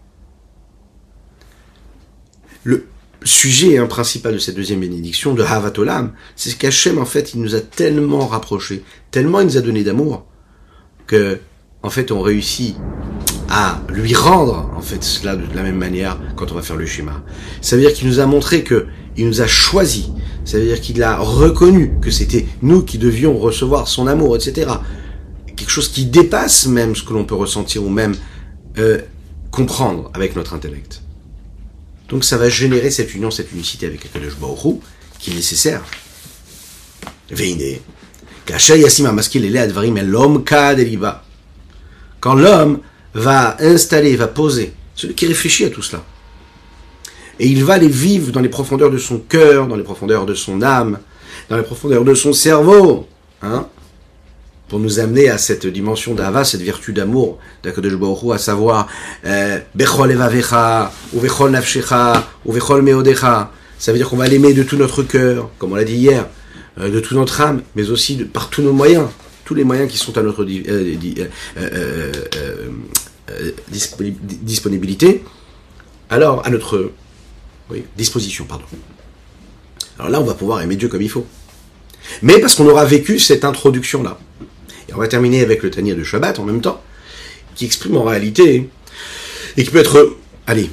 Le 2.63 2.87
sujet 3.25 3.77
hein, 3.77 3.87
principal 3.87 4.35
de 4.35 4.39
cette 4.39 4.55
deuxième 4.55 4.79
bénédiction 4.79 5.33
de 5.33 5.43
Havatolam, 5.43 6.13
c'est 6.37 6.57
qu'Hachem, 6.57 6.97
en 6.97 7.05
fait, 7.05 7.33
il 7.33 7.41
nous 7.41 7.55
a 7.55 7.59
tellement 7.59 8.25
rapprochés, 8.25 8.85
tellement 9.11 9.41
il 9.41 9.47
nous 9.47 9.57
a 9.57 9.61
donné 9.61 9.83
d'amour, 9.83 10.25
que, 11.05 11.41
en 11.81 11.89
fait, 11.89 12.11
on 12.11 12.21
réussit 12.21 12.75
à 13.49 13.81
lui 13.89 14.13
rendre, 14.13 14.69
en 14.75 14.81
fait, 14.81 15.03
cela 15.03 15.35
de 15.35 15.43
la 15.55 15.63
même 15.63 15.77
manière 15.77 16.19
quand 16.35 16.51
on 16.51 16.55
va 16.55 16.61
faire 16.61 16.75
le 16.75 16.85
schéma. 16.85 17.23
Ça 17.61 17.75
veut 17.75 17.81
dire 17.81 17.93
qu'il 17.93 18.07
nous 18.07 18.19
a 18.19 18.25
montré 18.25 18.63
que 18.63 18.87
il 19.17 19.27
nous 19.27 19.41
a 19.41 19.47
choisi. 19.47 20.11
Ça 20.45 20.57
veut 20.57 20.65
dire 20.65 20.79
qu'il 20.81 21.01
a 21.03 21.17
reconnu 21.17 21.99
que 22.01 22.11
c'était 22.11 22.45
nous 22.61 22.83
qui 22.83 22.97
devions 22.97 23.37
recevoir 23.37 23.87
son 23.87 24.07
amour, 24.07 24.35
etc. 24.35 24.71
Quelque 25.55 25.69
chose 25.69 25.89
qui 25.89 26.05
dépasse 26.05 26.67
même 26.67 26.95
ce 26.95 27.03
que 27.03 27.13
l'on 27.13 27.25
peut 27.25 27.35
ressentir 27.35 27.83
ou 27.83 27.89
même 27.89 28.15
euh, 28.77 28.99
comprendre 29.51 30.11
avec 30.13 30.35
notre 30.35 30.53
intellect. 30.53 31.01
Donc 32.07 32.23
ça 32.23 32.37
va 32.37 32.49
générer 32.49 32.91
cette 32.91 33.13
union, 33.13 33.29
cette 33.29 33.51
unicité 33.51 33.85
avec 33.85 34.05
Akadosh 34.05 34.37
Baruch 34.37 34.79
qui 35.19 35.31
est 35.31 35.35
nécessaire. 35.35 35.83
Veine. 37.29 37.77
Quand 42.19 42.35
l'homme 42.35 42.79
va 43.13 43.57
installer, 43.59 44.15
va 44.15 44.27
poser, 44.27 44.73
celui 44.95 45.15
qui 45.15 45.25
réfléchit 45.25 45.65
à 45.65 45.69
tout 45.69 45.81
cela, 45.81 46.03
et 47.39 47.47
il 47.47 47.63
va 47.63 47.77
les 47.77 47.87
vivre 47.87 48.31
dans 48.31 48.41
les 48.41 48.49
profondeurs 48.49 48.91
de 48.91 48.97
son 48.97 49.17
cœur, 49.17 49.67
dans 49.67 49.77
les 49.77 49.83
profondeurs 49.83 50.25
de 50.25 50.33
son 50.33 50.61
âme, 50.61 50.99
dans 51.49 51.57
les 51.57 51.63
profondeurs 51.63 52.03
de 52.03 52.13
son 52.13 52.33
cerveau, 52.33 53.07
hein, 53.41 53.67
pour 54.67 54.79
nous 54.79 54.99
amener 54.99 55.29
à 55.29 55.37
cette 55.37 55.65
dimension 55.65 56.13
d'Ava, 56.13 56.43
cette 56.43 56.61
vertu 56.61 56.93
d'amour 56.93 57.39
d'Akadosh 57.63 57.93
à 58.33 58.37
savoir 58.37 58.87
euh, 59.25 59.59
Bechol 59.73 60.11
Evavecha, 60.11 60.91
ou 61.13 61.21
Bechol 61.21 61.51
Nafshecha, 61.51 62.27
ou 62.45 62.53
Bechol 62.53 62.83
Meodecha. 62.83 63.51
Ça 63.79 63.91
veut 63.91 63.97
dire 63.97 64.09
qu'on 64.09 64.17
va 64.17 64.27
l'aimer 64.27 64.53
de 64.53 64.63
tout 64.63 64.77
notre 64.77 65.01
cœur, 65.01 65.49
comme 65.57 65.71
on 65.71 65.75
l'a 65.75 65.85
dit 65.85 65.95
hier, 65.95 66.27
euh, 66.79 66.89
de 66.91 66.99
toute 66.99 67.17
notre 67.17 67.41
âme, 67.41 67.61
mais 67.75 67.89
aussi 67.89 68.17
par 68.17 68.49
tous 68.49 68.61
nos 68.61 68.73
moyens, 68.73 69.07
tous 69.49 69.55
les 69.55 69.63
moyens 69.63 69.91
qui 69.91 69.97
sont 69.97 70.15
à 70.15 70.21
notre 70.21 70.45
disponibilité, 74.43 75.23
alors 76.11 76.45
à 76.45 76.51
notre 76.51 76.91
disposition, 77.97 78.45
pardon. 78.45 78.65
Alors 79.97 80.11
là, 80.11 80.21
on 80.21 80.23
va 80.23 80.35
pouvoir 80.35 80.61
aimer 80.61 80.75
Dieu 80.75 80.87
comme 80.87 81.01
il 81.01 81.09
faut. 81.09 81.25
Mais 82.21 82.37
parce 82.39 82.53
qu'on 82.53 82.67
aura 82.67 82.85
vécu 82.85 83.17
cette 83.17 83.43
introduction-là. 83.43 84.19
Et 84.87 84.93
on 84.93 84.99
va 84.99 85.07
terminer 85.07 85.41
avec 85.41 85.63
le 85.63 85.71
Tania 85.71 85.95
de 85.95 86.03
Shabbat 86.03 86.37
en 86.37 86.45
même 86.45 86.61
temps, 86.61 86.79
qui 87.55 87.65
exprime 87.65 87.97
en 87.97 88.03
réalité, 88.03 88.69
et 89.57 89.63
qui 89.63 89.71
peut 89.71 89.79
être, 89.79 90.15
allez, 90.45 90.69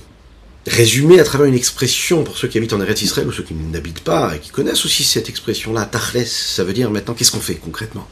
résumé 0.67 1.19
à 1.19 1.25
travers 1.25 1.47
une 1.47 1.55
expression 1.55 2.25
pour 2.25 2.37
ceux 2.37 2.49
qui 2.49 2.59
habitent 2.59 2.75
en 2.75 2.81
Eretz 2.83 3.01
Israël 3.01 3.27
ou 3.27 3.33
ceux 3.33 3.43
qui 3.43 3.55
n'habitent 3.55 4.05
pas 4.05 4.37
et 4.37 4.39
qui 4.39 4.51
connaissent 4.51 4.85
aussi 4.85 5.03
cette 5.03 5.31
expression-là, 5.31 5.87
Tachles, 5.87 6.27
ça 6.27 6.63
veut 6.63 6.75
dire 6.75 6.91
maintenant 6.91 7.15
qu'est-ce 7.15 7.33
qu'on 7.33 7.41
fait 7.41 7.55
concrètement? 7.55 8.07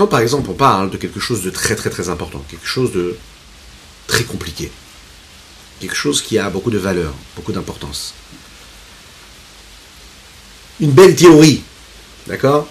Quand 0.00 0.06
par 0.06 0.20
exemple 0.20 0.48
on 0.48 0.54
parle 0.54 0.88
de 0.88 0.96
quelque 0.96 1.20
chose 1.20 1.42
de 1.42 1.50
très 1.50 1.76
très 1.76 1.90
très 1.90 2.08
important, 2.08 2.42
quelque 2.48 2.66
chose 2.66 2.90
de 2.90 3.18
très 4.06 4.24
compliqué, 4.24 4.72
quelque 5.78 5.94
chose 5.94 6.22
qui 6.22 6.38
a 6.38 6.48
beaucoup 6.48 6.70
de 6.70 6.78
valeur, 6.78 7.12
beaucoup 7.36 7.52
d'importance, 7.52 8.14
une 10.80 10.92
belle 10.92 11.14
théorie, 11.14 11.60
d'accord 12.26 12.66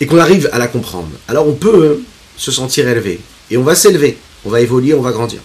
Et 0.00 0.06
qu'on 0.06 0.18
arrive 0.18 0.50
à 0.52 0.58
la 0.58 0.66
comprendre. 0.66 1.12
Alors 1.28 1.46
on 1.46 1.54
peut 1.54 1.84
euh, 1.84 2.02
se 2.36 2.50
sentir 2.50 2.88
élevé. 2.88 3.20
Et 3.52 3.56
on 3.56 3.62
va 3.62 3.76
s'élever. 3.76 4.18
On 4.44 4.50
va 4.50 4.60
évoluer, 4.60 4.94
on 4.94 5.00
va 5.00 5.12
grandir. 5.12 5.40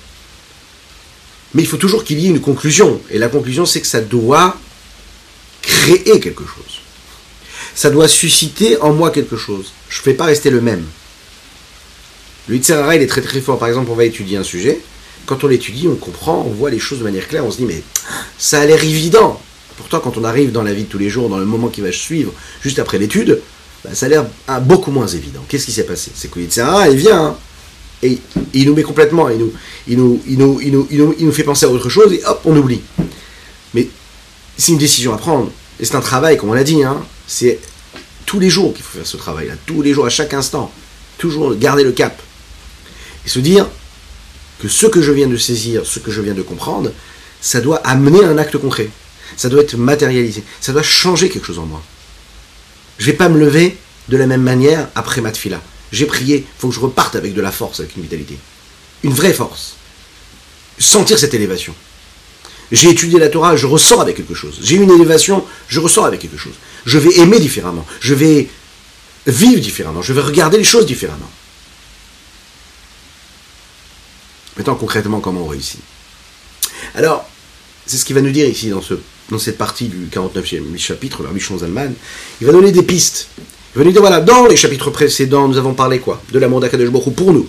Mais 1.53 1.61
il 1.61 1.67
faut 1.67 1.77
toujours 1.77 2.03
qu'il 2.03 2.19
y 2.19 2.25
ait 2.25 2.29
une 2.31 2.41
conclusion. 2.41 2.99
Et 3.11 3.19
la 3.19 3.29
conclusion, 3.29 3.67
c'est 3.67 3.81
que 3.81 3.87
ça 3.87 4.01
doit 4.01 4.57
créer 5.61 6.19
quelque 6.19 6.43
chose. 6.43 6.72
Ça 7.75 7.89
doit 7.89 8.07
susciter 8.07 8.77
en 8.81 8.93
moi 8.93 9.09
quelque 9.09 9.37
chose. 9.37 9.73
Je 9.89 9.99
ne 9.99 10.03
fais 10.03 10.13
pas 10.13 10.25
rester 10.25 10.49
le 10.49 10.61
même. 10.61 10.83
Le 12.47 12.55
Yitzhara, 12.55 12.95
il 12.95 13.01
est 13.01 13.07
très 13.07 13.21
très 13.21 13.41
fort. 13.41 13.57
Par 13.57 13.67
exemple, 13.67 13.89
on 13.91 13.95
va 13.95 14.05
étudier 14.05 14.37
un 14.37 14.43
sujet. 14.43 14.79
Quand 15.25 15.43
on 15.43 15.47
l'étudie, 15.47 15.87
on 15.87 15.95
comprend, 15.95 16.43
on 16.45 16.51
voit 16.51 16.69
les 16.69 16.79
choses 16.79 16.99
de 16.99 17.03
manière 17.03 17.27
claire. 17.27 17.45
On 17.45 17.51
se 17.51 17.57
dit, 17.57 17.65
mais 17.65 17.81
ça 18.37 18.61
a 18.61 18.65
l'air 18.65 18.83
évident. 18.83 19.41
Pourtant, 19.77 19.99
quand 19.99 20.17
on 20.17 20.23
arrive 20.23 20.51
dans 20.51 20.63
la 20.63 20.73
vie 20.73 20.83
de 20.83 20.89
tous 20.89 20.97
les 20.97 21.09
jours, 21.09 21.29
dans 21.29 21.37
le 21.37 21.45
moment 21.45 21.69
qui 21.69 21.81
va 21.81 21.91
suivre, 21.91 22.31
juste 22.61 22.79
après 22.79 22.97
l'étude, 22.97 23.41
bah, 23.83 23.91
ça 23.93 24.05
a 24.05 24.09
l'air 24.09 24.25
ah, 24.47 24.59
beaucoup 24.59 24.91
moins 24.91 25.07
évident. 25.07 25.43
Qu'est-ce 25.47 25.65
qui 25.65 25.71
s'est 25.71 25.85
passé? 25.85 26.11
C'est 26.13 26.29
que 26.29 26.39
ah, 26.61 26.87
il 26.89 26.97
vient, 26.97 27.25
hein. 27.25 27.37
et 28.03 28.19
il 28.53 28.67
nous 28.67 28.75
met 28.75 28.83
complètement, 28.83 29.29
il 29.29 29.39
nous, 29.39 29.53
il, 29.87 29.97
nous, 29.97 30.21
il, 30.27 30.37
nous, 30.37 30.59
il, 30.61 30.71
nous, 30.71 30.87
il, 31.17 31.25
nous, 31.25 31.31
fait 31.31 31.43
penser 31.43 31.65
à 31.65 31.69
autre 31.69 31.89
chose, 31.89 32.13
et 32.13 32.23
hop, 32.25 32.41
on 32.45 32.55
oublie. 32.55 32.81
Mais 33.73 33.87
c'est 34.57 34.71
une 34.71 34.77
décision 34.77 35.13
à 35.13 35.17
prendre, 35.17 35.51
et 35.79 35.85
c'est 35.85 35.95
un 35.95 36.01
travail, 36.01 36.37
comme 36.37 36.49
on 36.49 36.53
l'a 36.53 36.63
dit, 36.63 36.83
hein. 36.83 37.03
C'est 37.27 37.59
tous 38.25 38.39
les 38.39 38.49
jours 38.49 38.73
qu'il 38.73 38.83
faut 38.83 38.97
faire 38.97 39.07
ce 39.07 39.17
travail-là, 39.17 39.53
tous 39.65 39.81
les 39.81 39.93
jours, 39.93 40.05
à 40.05 40.09
chaque 40.09 40.33
instant, 40.33 40.71
toujours 41.17 41.55
garder 41.55 41.83
le 41.83 41.91
cap, 41.91 42.21
et 43.25 43.29
se 43.29 43.39
dire 43.39 43.67
que 44.59 44.67
ce 44.67 44.85
que 44.85 45.01
je 45.01 45.11
viens 45.11 45.27
de 45.27 45.37
saisir, 45.37 45.85
ce 45.85 45.99
que 45.99 46.11
je 46.11 46.21
viens 46.21 46.33
de 46.33 46.41
comprendre, 46.41 46.91
ça 47.41 47.61
doit 47.61 47.77
amener 47.77 48.23
un 48.23 48.37
acte 48.37 48.57
concret 48.57 48.89
ça 49.37 49.49
doit 49.49 49.61
être 49.61 49.75
matérialisé, 49.77 50.43
ça 50.61 50.73
doit 50.73 50.83
changer 50.83 51.29
quelque 51.29 51.45
chose 51.45 51.59
en 51.59 51.65
moi. 51.65 51.81
Je 52.97 53.05
vais 53.05 53.13
pas 53.13 53.29
me 53.29 53.39
lever 53.39 53.77
de 54.09 54.17
la 54.17 54.27
même 54.27 54.41
manière 54.41 54.87
après 54.95 55.21
ma 55.21 55.31
tfila. 55.31 55.61
J'ai 55.91 56.05
prié, 56.05 56.37
il 56.37 56.59
faut 56.59 56.69
que 56.69 56.75
je 56.75 56.79
reparte 56.79 57.15
avec 57.15 57.33
de 57.33 57.41
la 57.41 57.51
force, 57.51 57.79
avec 57.79 57.95
une 57.95 58.03
vitalité. 58.03 58.37
Une 59.03 59.13
vraie 59.13 59.33
force. 59.33 59.75
Sentir 60.79 61.19
cette 61.19 61.33
élévation. 61.33 61.75
J'ai 62.73 62.89
étudié 62.89 63.19
la 63.19 63.29
Torah, 63.29 63.55
je 63.55 63.67
ressors 63.67 64.01
avec 64.01 64.17
quelque 64.17 64.33
chose. 64.33 64.57
J'ai 64.61 64.77
une 64.77 64.89
élévation, 64.89 65.45
je 65.67 65.79
ressors 65.79 66.05
avec 66.05 66.19
quelque 66.19 66.37
chose. 66.37 66.55
Je 66.85 66.97
vais 66.97 67.19
aimer 67.19 67.39
différemment. 67.39 67.85
Je 67.99 68.15
vais 68.15 68.49
vivre 69.27 69.61
différemment. 69.61 70.01
Je 70.01 70.11
vais 70.11 70.21
regarder 70.21 70.57
les 70.57 70.63
choses 70.63 70.87
différemment. 70.87 71.29
Maintenant, 74.57 74.73
concrètement, 74.73 75.19
comment 75.19 75.43
on 75.43 75.47
réussit? 75.47 75.79
Alors, 76.95 77.29
c'est 77.85 77.97
ce 77.97 78.05
qu'il 78.05 78.15
va 78.15 78.21
nous 78.21 78.31
dire 78.31 78.47
ici 78.47 78.69
dans 78.69 78.81
ce 78.81 78.95
dans 79.29 79.39
cette 79.39 79.57
partie 79.57 79.87
du 79.87 80.07
49e 80.11 80.77
chapitre, 80.77 81.23
le 81.23 81.31
Michon 81.31 81.57
Zalman, 81.57 81.93
il 82.41 82.47
va 82.47 82.53
donner 82.53 82.71
des 82.71 82.83
pistes. 82.83 83.29
Il 83.75 83.79
va 83.79 83.85
nous 83.85 83.91
dire, 83.91 84.01
voilà, 84.01 84.19
dans 84.19 84.47
les 84.47 84.55
chapitres 84.55 84.89
précédents, 84.89 85.47
nous 85.47 85.57
avons 85.57 85.73
parlé 85.73 85.99
quoi? 85.99 86.21
De 86.31 86.39
l'amour 86.39 86.59
d'Akadosh 86.59 86.89
Baruch 86.89 87.15
pour 87.15 87.33
nous. 87.33 87.47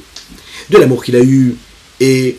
De 0.71 0.79
l'amour 0.79 1.03
qu'il 1.05 1.17
a 1.17 1.21
eu 1.21 1.57
et 2.01 2.39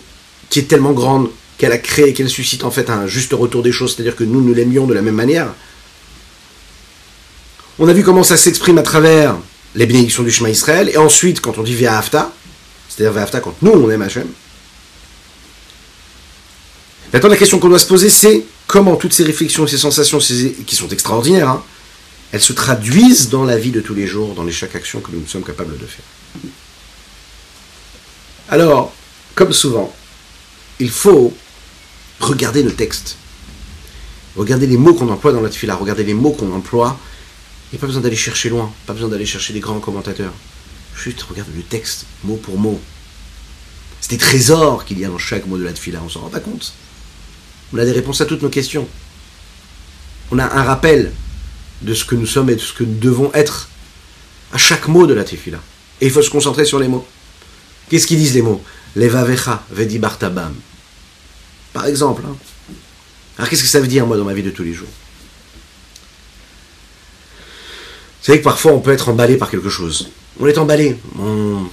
qui 0.50 0.60
est 0.60 0.64
tellement 0.64 0.94
grande 0.94 1.30
qu'elle 1.58 1.72
a 1.72 1.78
créé, 1.78 2.14
qu'elle 2.14 2.30
suscite 2.30 2.64
en 2.64 2.72
fait 2.72 2.90
un 2.90 3.08
juste 3.08 3.34
retour 3.34 3.64
des 3.64 3.72
choses, 3.72 3.96
c'est-à-dire 3.96 4.16
que 4.16 4.24
nous, 4.24 4.42
nous 4.42 4.54
l'aimions 4.54 4.86
de 4.86 4.94
la 4.94 5.02
même 5.02 5.16
manière. 5.16 5.54
On 7.80 7.88
a 7.88 7.94
vu 7.94 8.04
comment 8.04 8.24
ça 8.24 8.38
s'exprime 8.38 8.78
à 8.78 8.84
travers 8.84 9.36
les 9.76 9.86
bénédictions 9.86 10.24
du 10.24 10.32
chemin 10.32 10.50
Israël, 10.50 10.90
et 10.90 10.98
ensuite, 10.98 11.42
quand 11.42 11.58
on 11.58 11.64
dit 11.64 11.76
Ve'afta, 11.76 12.32
c'est-à-dire 12.90 13.14
Ve'afta 13.14 13.40
quand 13.40 13.56
nous, 13.62 13.72
on 13.72 13.90
aime 13.90 14.02
Hachem. 14.02 14.28
Maintenant, 17.12 17.30
la 17.30 17.38
question 17.38 17.60
qu'on 17.60 17.70
doit 17.70 17.80
se 17.80 17.88
poser, 17.88 18.10
c'est 18.10 18.44
comment 18.68 18.96
toutes 18.96 19.14
ces 19.14 19.24
réflexions, 19.24 19.68
ces 19.68 19.78
sensations, 19.78 20.20
qui 20.20 20.76
sont 20.76 20.90
extraordinaires, 20.90 21.50
hein, 21.50 21.64
elles 22.32 22.42
se 22.42 22.54
traduisent 22.54 23.30
dans 23.30 23.46
la 23.46 23.58
vie 23.58 23.72
de 23.72 23.80
tous 23.80 23.94
les 23.94 24.08
jours, 24.08 24.34
dans 24.34 24.44
les 24.44 24.52
chaque 24.52 24.76
action 24.76 25.00
que 25.00 25.12
nous 25.12 25.26
sommes 25.28 25.44
capables 25.44 25.78
de 25.78 25.86
faire. 25.86 26.06
Alors, 28.50 28.94
comme 29.36 29.54
souvent, 29.54 29.94
il 30.80 30.90
faut 30.90 31.34
regarder 32.26 32.64
le 32.64 32.74
texte, 32.74 33.18
regarder 34.36 34.68
les 34.68 34.78
mots 34.78 34.94
qu'on 34.94 35.10
emploie 35.10 35.32
dans 35.32 35.42
la 35.42 35.50
tefila, 35.50 35.76
regarder 35.76 36.04
les 36.04 36.14
mots 36.14 36.32
qu'on 36.32 36.52
emploie. 36.54 36.98
Il 37.72 37.76
n'y 37.76 37.80
a 37.80 37.82
pas 37.82 37.88
besoin 37.88 38.02
d'aller 38.02 38.16
chercher 38.16 38.50
loin, 38.50 38.72
pas 38.86 38.94
besoin 38.94 39.10
d'aller 39.10 39.26
chercher 39.26 39.54
des 39.54 39.60
grands 39.60 39.80
commentateurs. 39.80 40.34
Juste 40.96 41.24
regarde 41.24 41.50
le 41.56 41.64
texte, 41.64 42.06
mot 42.24 42.36
pour 42.36 42.58
mot. 42.58 42.80
C'est 44.02 44.12
des 44.12 44.18
trésors 44.18 44.86
qu'il 44.86 45.00
y 45.00 45.06
a 45.06 45.10
dans 45.10 45.18
chaque 45.18 45.46
mot 45.48 45.58
de 45.58 45.64
la 45.64 45.74
tefila, 45.74 46.02
on 46.04 46.10
s'en 46.10 46.22
rend 46.22 46.30
pas 46.30 46.40
compte. 46.40 46.74
On 47.74 47.78
a 47.78 47.86
des 47.86 47.92
réponses 47.92 48.22
à 48.22 48.26
toutes 48.26 48.42
nos 48.42 48.50
questions. 48.50 48.88
On 50.32 50.40
a 50.40 50.46
un 50.46 50.64
rappel 50.64 51.12
de 51.82 51.94
ce 51.94 52.06
que 52.06 52.16
nous 52.16 52.26
sommes 52.26 52.50
et 52.50 52.56
de 52.56 52.62
ce 52.62 52.74
que 52.74 52.84
nous 52.84 52.98
devons 53.00 53.32
être 53.34 53.70
à 54.54 54.58
chaque 54.58 54.88
mot 54.88 55.08
de 55.08 55.14
la 55.14 55.24
tefila. 55.24 55.60
Et 56.02 56.06
il 56.06 56.12
faut 56.12 56.22
se 56.22 56.30
concentrer 56.30 56.66
sur 56.66 56.80
les 56.80 56.88
mots. 56.88 57.06
Qu'est-ce 57.90 58.08
qu'ils 58.08 58.18
disent 58.20 58.34
les 58.36 58.42
mots? 58.42 58.64
Levavecha 58.96 59.64
vedi 59.72 60.00
bartabam. 60.00 60.54
Par 61.76 61.86
exemple, 61.88 62.24
hein. 62.26 62.36
Alors 63.38 63.50
qu'est-ce 63.50 63.64
que 63.64 63.68
ça 63.68 63.82
veut 63.82 63.88
dire, 63.88 64.08
moi, 64.08 64.16
dans 64.16 64.24
ma 64.24 64.34
vie 64.34 64.44
de 64.44 64.50
tous 64.50 64.64
les 64.64 64.72
jours? 64.72 64.88
Vous 67.28 68.26
savez 68.28 68.40
que 68.40 68.46
parfois, 68.46 68.72
on 68.72 68.80
peut 68.80 68.94
être 68.94 69.10
emballé 69.10 69.36
par 69.36 69.52
quelque 69.52 69.68
chose. 69.68 70.10
On 70.40 70.48
est 70.48 70.58
emballé. 70.58 70.96
On, 71.20 71.68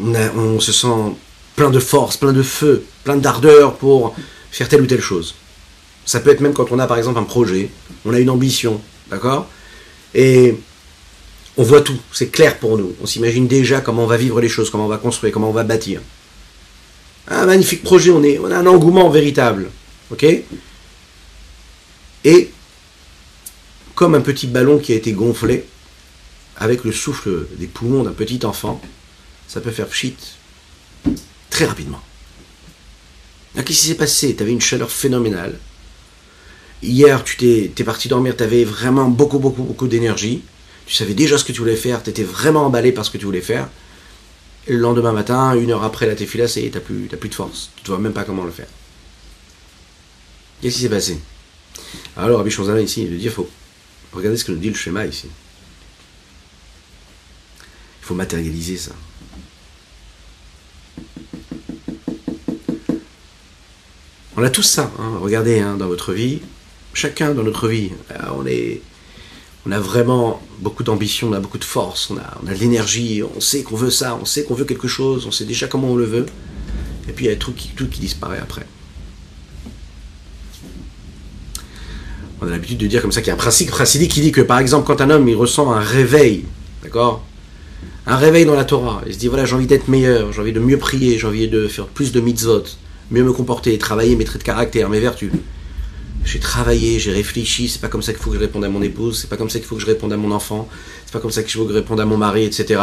on 0.00 0.58
se 0.58 0.72
sent 0.72 1.14
plein 1.54 1.68
de 1.68 1.80
force, 1.80 2.16
plein 2.16 2.32
de 2.32 2.42
feu, 2.42 2.86
plein 3.04 3.18
d'ardeur 3.18 3.76
pour 3.76 4.16
faire 4.50 4.70
telle 4.70 4.80
ou 4.80 4.86
telle 4.86 5.02
chose. 5.02 5.34
Ça 6.06 6.20
peut 6.20 6.30
être 6.30 6.40
même 6.40 6.54
quand 6.54 6.72
on 6.72 6.78
a 6.78 6.86
par 6.86 6.96
exemple 6.96 7.18
un 7.18 7.24
projet, 7.24 7.70
on 8.06 8.14
a 8.14 8.20
une 8.20 8.30
ambition, 8.30 8.80
d'accord? 9.10 9.48
Et 10.14 10.56
on 11.58 11.62
voit 11.62 11.82
tout, 11.82 11.98
c'est 12.10 12.28
clair 12.28 12.58
pour 12.58 12.78
nous. 12.78 12.94
On 13.02 13.06
s'imagine 13.06 13.46
déjà 13.46 13.82
comment 13.82 14.04
on 14.04 14.06
va 14.06 14.16
vivre 14.16 14.40
les 14.40 14.48
choses, 14.48 14.70
comment 14.70 14.86
on 14.86 14.88
va 14.88 14.96
construire, 14.96 15.30
comment 15.30 15.50
on 15.50 15.52
va 15.52 15.62
bâtir. 15.62 16.00
Un 17.28 17.46
magnifique 17.46 17.82
projet, 17.82 18.10
on, 18.10 18.22
est, 18.22 18.38
a 18.38 18.58
un 18.58 18.66
engouement 18.66 19.08
véritable, 19.08 19.70
ok? 20.10 20.26
Et 22.24 22.50
comme 23.94 24.14
un 24.14 24.20
petit 24.20 24.46
ballon 24.46 24.78
qui 24.78 24.92
a 24.92 24.96
été 24.96 25.12
gonflé, 25.12 25.64
avec 26.56 26.84
le 26.84 26.92
souffle 26.92 27.46
des 27.58 27.66
poumons 27.66 28.02
d'un 28.02 28.12
petit 28.12 28.44
enfant, 28.44 28.80
ça 29.48 29.60
peut 29.60 29.70
faire 29.70 29.88
pchit 29.88 30.16
très 31.50 31.64
rapidement. 31.64 32.00
Qu'est-ce 33.54 33.64
qui 33.66 33.74
s'est 33.74 33.94
passé? 33.94 34.34
Tu 34.34 34.42
avais 34.42 34.52
une 34.52 34.60
chaleur 34.60 34.90
phénoménale. 34.90 35.58
Hier, 36.82 37.22
tu 37.22 37.36
t'es 37.36 37.84
parti 37.84 38.08
dormir, 38.08 38.36
tu 38.36 38.42
avais 38.42 38.64
vraiment 38.64 39.08
beaucoup, 39.08 39.38
beaucoup, 39.38 39.62
beaucoup 39.62 39.86
d'énergie. 39.86 40.42
Tu 40.86 40.94
savais 40.94 41.14
déjà 41.14 41.38
ce 41.38 41.44
que 41.44 41.52
tu 41.52 41.60
voulais 41.60 41.76
faire, 41.76 42.02
tu 42.02 42.10
étais 42.10 42.24
vraiment 42.24 42.66
emballé 42.66 42.92
par 42.92 43.04
ce 43.04 43.10
que 43.10 43.18
tu 43.18 43.24
voulais 43.24 43.40
faire. 43.40 43.68
Le 44.68 44.76
lendemain 44.76 45.12
matin, 45.12 45.54
une 45.54 45.70
heure 45.70 45.82
après 45.82 46.06
la 46.06 46.14
tefila, 46.14 46.46
c'est 46.46 46.62
tu 46.62 46.70
n'as 46.70 46.80
plus, 46.80 47.08
de 47.08 47.34
force. 47.34 47.70
Tu 47.76 47.82
ne 47.90 47.96
vois 47.96 47.98
même 48.02 48.12
pas 48.12 48.24
comment 48.24 48.44
le 48.44 48.52
faire. 48.52 48.68
Qu'est-ce 50.60 50.76
qui 50.76 50.82
s'est 50.82 50.88
passé? 50.88 51.18
Alors, 52.16 52.38
Rabbi 52.38 52.50
Shonzana 52.50 52.80
ici, 52.80 53.02
il 53.02 53.18
dit 53.18 53.24
il 53.24 53.30
faut 53.30 53.50
regarder 54.12 54.36
ce 54.36 54.44
que 54.44 54.52
nous 54.52 54.58
dit 54.58 54.68
le 54.68 54.76
schéma 54.76 55.04
ici. 55.06 55.28
Il 58.00 58.04
faut 58.04 58.14
matérialiser 58.14 58.76
ça. 58.76 58.92
On 64.36 64.42
a 64.42 64.50
tous 64.50 64.62
ça. 64.62 64.90
Hein. 64.98 65.18
Regardez 65.20 65.60
hein, 65.60 65.76
dans 65.76 65.88
votre 65.88 66.12
vie, 66.12 66.40
chacun 66.94 67.34
dans 67.34 67.42
notre 67.42 67.68
vie, 67.68 67.90
euh, 68.12 68.18
on 68.36 68.46
est, 68.46 68.80
on 69.66 69.70
a 69.70 69.78
vraiment 69.78 70.42
beaucoup 70.60 70.82
d'ambition, 70.82 71.28
on 71.28 71.32
a 71.32 71.40
beaucoup 71.40 71.58
de 71.58 71.64
force, 71.64 72.10
on 72.10 72.16
a, 72.16 72.52
de 72.52 72.58
l'énergie, 72.58 73.22
on 73.22 73.40
sait 73.40 73.62
qu'on 73.62 73.76
veut 73.76 73.90
ça, 73.90 74.18
on 74.20 74.24
sait 74.24 74.44
qu'on 74.44 74.54
veut 74.54 74.64
quelque 74.64 74.88
chose, 74.88 75.26
on 75.26 75.30
sait 75.30 75.44
déjà 75.44 75.68
comment 75.68 75.88
on 75.88 75.96
le 75.96 76.04
veut. 76.04 76.26
Et 77.08 77.12
puis 77.12 77.26
il 77.26 77.28
y 77.28 77.32
a 77.32 77.36
tout 77.36 77.52
qui, 77.52 77.68
qui 77.68 78.00
disparaît 78.00 78.40
après. 78.40 78.66
On 82.40 82.46
a 82.46 82.50
l'habitude 82.50 82.78
de 82.78 82.88
dire 82.88 83.02
comme 83.02 83.12
ça 83.12 83.20
qu'il 83.20 83.28
y 83.28 83.30
a 83.30 83.34
un 83.34 83.36
principe 83.36 83.70
qui 83.70 84.20
dit 84.20 84.32
que 84.32 84.40
par 84.40 84.58
exemple 84.58 84.86
quand 84.86 85.00
un 85.00 85.10
homme 85.10 85.28
il 85.28 85.36
ressent 85.36 85.70
un 85.70 85.80
réveil, 85.80 86.44
d'accord? 86.82 87.24
Un 88.04 88.16
réveil 88.16 88.44
dans 88.44 88.56
la 88.56 88.64
Torah, 88.64 89.02
il 89.06 89.14
se 89.14 89.18
dit 89.18 89.28
voilà 89.28 89.44
j'ai 89.44 89.54
envie 89.54 89.68
d'être 89.68 89.86
meilleur, 89.86 90.32
j'ai 90.32 90.40
envie 90.40 90.52
de 90.52 90.58
mieux 90.58 90.78
prier, 90.78 91.18
j'ai 91.18 91.26
envie 91.28 91.46
de 91.46 91.68
faire 91.68 91.86
plus 91.86 92.10
de 92.10 92.20
mitzvot, 92.20 92.64
mieux 93.12 93.22
me 93.22 93.32
comporter, 93.32 93.78
travailler 93.78 94.16
mes 94.16 94.24
traits 94.24 94.40
de 94.40 94.46
caractère, 94.46 94.88
mes 94.88 94.98
vertus. 94.98 95.30
J'ai 96.24 96.38
travaillé, 96.38 96.98
j'ai 96.98 97.12
réfléchi, 97.12 97.68
c'est 97.68 97.80
pas 97.80 97.88
comme 97.88 98.02
ça 98.02 98.12
qu'il 98.12 98.22
faut 98.22 98.30
que 98.30 98.36
je 98.36 98.40
réponde 98.40 98.64
à 98.64 98.68
mon 98.68 98.80
épouse, 98.82 99.20
c'est 99.20 99.28
pas 99.28 99.36
comme 99.36 99.50
ça 99.50 99.58
qu'il 99.58 99.66
faut 99.66 99.74
que 99.74 99.82
je 99.82 99.86
réponde 99.86 100.12
à 100.12 100.16
mon 100.16 100.30
enfant, 100.30 100.68
c'est 101.04 101.12
pas 101.12 101.20
comme 101.20 101.32
ça 101.32 101.42
qu'il 101.42 101.52
faut 101.52 101.64
que 101.64 101.72
je 101.72 101.78
réponde 101.78 102.00
à 102.00 102.04
mon 102.04 102.16
mari, 102.16 102.44
etc. 102.44 102.80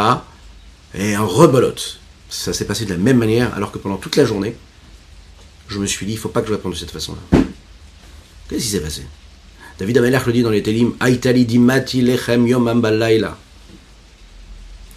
Et 0.94 1.14
un 1.14 1.24
rebolote. 1.24 1.98
Ça 2.28 2.52
s'est 2.52 2.66
passé 2.66 2.84
de 2.84 2.90
la 2.90 2.98
même 2.98 3.18
manière, 3.18 3.54
alors 3.54 3.72
que 3.72 3.78
pendant 3.78 3.96
toute 3.96 4.16
la 4.16 4.24
journée, 4.24 4.54
je 5.68 5.78
me 5.78 5.86
suis 5.86 6.06
dit, 6.06 6.12
il 6.12 6.18
faut 6.18 6.28
pas 6.28 6.42
que 6.42 6.48
je 6.48 6.52
réponde 6.52 6.72
de 6.72 6.78
cette 6.78 6.90
façon-là. 6.90 7.40
Qu'est-ce 8.48 8.64
qui 8.64 8.70
s'est 8.70 8.80
passé? 8.80 9.02
David 9.78 9.98
Ameller 9.98 10.18
le 10.26 10.32
dit 10.32 10.42
dans 10.42 10.50
les 10.50 10.62
Télim, 10.62 10.92
Aitali 11.00 11.46
dimati 11.46 12.02
lechem 12.02 12.46
yom 12.46 12.84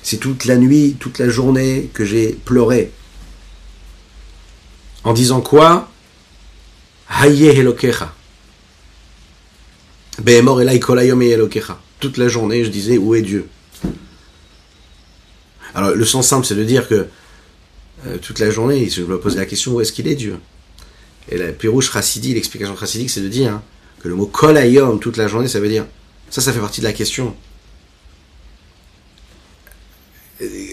C'est 0.01 0.17
toute 0.17 0.45
la 0.45 0.57
nuit, 0.57 0.97
toute 0.99 1.19
la 1.19 1.29
journée 1.29 1.89
que 1.93 2.03
j'ai 2.03 2.33
pleuré. 2.33 2.91
En 5.05 5.13
disant 5.13 5.41
quoi? 5.41 5.89
Haye 7.09 7.63
Elokecha. 10.25 11.79
Toute 11.99 12.17
la 12.17 12.27
journée, 12.27 12.63
je 12.63 12.69
disais, 12.69 12.97
où 12.97 13.15
est 13.15 13.21
Dieu? 13.21 13.47
Alors, 15.75 15.91
le 15.91 16.05
sens 16.05 16.27
simple, 16.27 16.45
c'est 16.45 16.55
de 16.55 16.63
dire 16.63 16.87
que 16.87 17.07
euh, 18.05 18.17
toute 18.17 18.39
la 18.39 18.51
journée, 18.51 18.89
je 18.89 19.01
me 19.01 19.19
pose 19.19 19.35
la 19.35 19.45
question, 19.45 19.73
où 19.73 19.81
est-ce 19.81 19.91
qu'il 19.91 20.07
est 20.07 20.15
Dieu? 20.15 20.37
Et 21.29 21.37
la 21.37 21.51
Pirouche 21.51 21.91
Chassidi, 21.91 22.33
l'explication 22.33 22.75
chassidique, 22.75 23.09
c'est 23.09 23.21
de 23.21 23.27
dire 23.27 23.53
hein, 23.53 23.63
que 24.01 24.07
le 24.07 24.15
mot 24.15 24.25
kolayom, 24.25 24.99
toute 24.99 25.17
la 25.17 25.27
journée, 25.27 25.47
ça 25.47 25.59
veut 25.59 25.69
dire, 25.69 25.85
ça, 26.29 26.41
ça 26.41 26.51
fait 26.51 26.59
partie 26.59 26.81
de 26.81 26.85
la 26.85 26.93
question. 26.93 27.35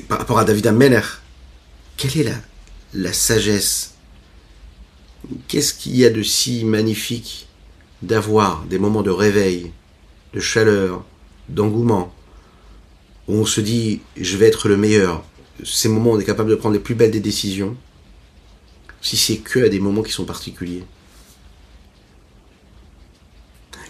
par 0.08 0.18
rapport 0.18 0.38
à 0.38 0.44
David 0.44 0.66
Ameller, 0.66 1.00
quelle 1.96 2.18
est 2.18 2.32
la 2.94 3.12
sagesse? 3.12 3.94
Qu'est-ce 5.48 5.74
qu'il 5.74 5.96
y 5.96 6.04
a 6.04 6.10
de 6.10 6.22
si 6.22 6.64
magnifique 6.64 7.46
d'avoir 8.02 8.64
des 8.64 8.78
moments 8.78 9.02
de 9.02 9.10
réveil, 9.10 9.72
de 10.34 10.40
chaleur, 10.40 11.04
d'engouement, 11.48 12.14
où 13.28 13.34
on 13.34 13.46
se 13.46 13.60
dit 13.60 14.00
je 14.16 14.36
vais 14.36 14.48
être 14.48 14.68
le 14.68 14.76
meilleur. 14.76 15.24
Ces 15.64 15.88
moments 15.88 16.12
on 16.12 16.20
est 16.20 16.24
capable 16.24 16.50
de 16.50 16.54
prendre 16.54 16.74
les 16.74 16.80
plus 16.80 16.94
belles 16.94 17.10
des 17.10 17.20
décisions, 17.20 17.76
si 19.02 19.16
c'est 19.16 19.38
que 19.38 19.64
à 19.64 19.68
des 19.68 19.80
moments 19.80 20.02
qui 20.02 20.12
sont 20.12 20.24
particuliers. 20.24 20.84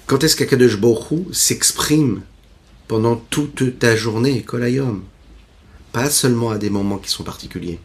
Quand 0.06 0.24
est-ce 0.24 0.34
qu'Akadosh 0.34 0.76
Borou 0.76 1.28
s'exprime 1.32 2.22
pendant 2.88 3.14
toute 3.14 3.78
ta 3.78 3.94
journée, 3.94 4.42
Kolayom? 4.42 5.04
Pas 5.92 6.11
seulement 6.11 6.50
à 6.50 6.58
des 6.58 6.70
moments 6.70 6.98
qui 6.98 7.11
sont 7.11 7.22
particuliers. 7.22 7.78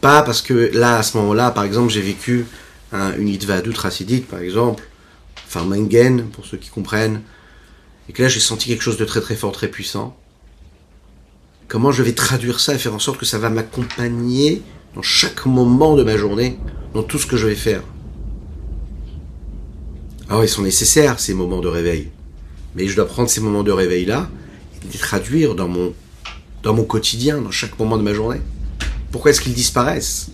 Pas 0.00 0.22
parce 0.22 0.42
que 0.42 0.70
là, 0.72 0.98
à 0.98 1.02
ce 1.02 1.16
moment-là, 1.18 1.50
par 1.50 1.64
exemple, 1.64 1.90
j'ai 1.90 2.00
vécu 2.00 2.46
un, 2.92 3.16
une 3.16 3.28
Itva 3.28 3.60
Acidite, 3.84 4.26
par 4.26 4.40
exemple, 4.40 4.88
enfin 5.50 5.64
Mengen, 5.64 6.28
pour 6.30 6.46
ceux 6.46 6.56
qui 6.56 6.70
comprennent, 6.70 7.22
et 8.08 8.12
que 8.12 8.22
là 8.22 8.28
j'ai 8.28 8.38
senti 8.38 8.68
quelque 8.68 8.82
chose 8.82 8.96
de 8.96 9.04
très 9.04 9.20
très 9.20 9.34
fort, 9.34 9.50
très 9.50 9.66
puissant. 9.66 10.16
Comment 11.66 11.90
je 11.90 12.04
vais 12.04 12.12
traduire 12.12 12.60
ça 12.60 12.74
et 12.74 12.78
faire 12.78 12.94
en 12.94 13.00
sorte 13.00 13.18
que 13.18 13.26
ça 13.26 13.38
va 13.38 13.50
m'accompagner 13.50 14.62
dans 14.94 15.02
chaque 15.02 15.46
moment 15.46 15.96
de 15.96 16.04
ma 16.04 16.16
journée, 16.16 16.56
dans 16.94 17.02
tout 17.02 17.18
ce 17.18 17.26
que 17.26 17.36
je 17.36 17.48
vais 17.48 17.56
faire? 17.56 17.82
Alors 20.28 20.44
ils 20.44 20.48
sont 20.48 20.62
nécessaires 20.62 21.18
ces 21.18 21.34
moments 21.34 21.60
de 21.60 21.68
réveil, 21.68 22.10
mais 22.76 22.86
je 22.86 22.94
dois 22.94 23.08
prendre 23.08 23.28
ces 23.28 23.40
moments 23.40 23.64
de 23.64 23.72
réveil 23.72 24.04
là 24.04 24.30
et 24.84 24.92
les 24.92 24.98
traduire 24.98 25.56
dans 25.56 25.68
mon 25.68 25.92
dans 26.62 26.74
mon 26.74 26.84
quotidien, 26.84 27.40
dans 27.40 27.50
chaque 27.50 27.76
moment 27.76 27.96
de 27.96 28.02
ma 28.02 28.14
journée. 28.14 28.40
Pourquoi 29.10 29.32
est-ce 29.32 29.40
qu'ils 29.40 29.54
disparaissent? 29.54 30.30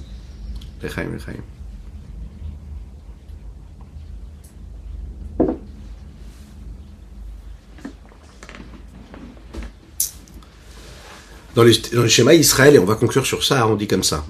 Dans 11.56 11.64
le, 11.64 11.72
schéma 12.06 12.34
Israël, 12.34 12.74
et 12.74 12.78
on 12.78 12.84
va 12.84 12.96
conclure 12.96 13.24
sur 13.24 13.42
ça, 13.42 13.66
on 13.66 13.76
dit 13.76 13.86
comme 13.86 14.04
ça. 14.04 14.26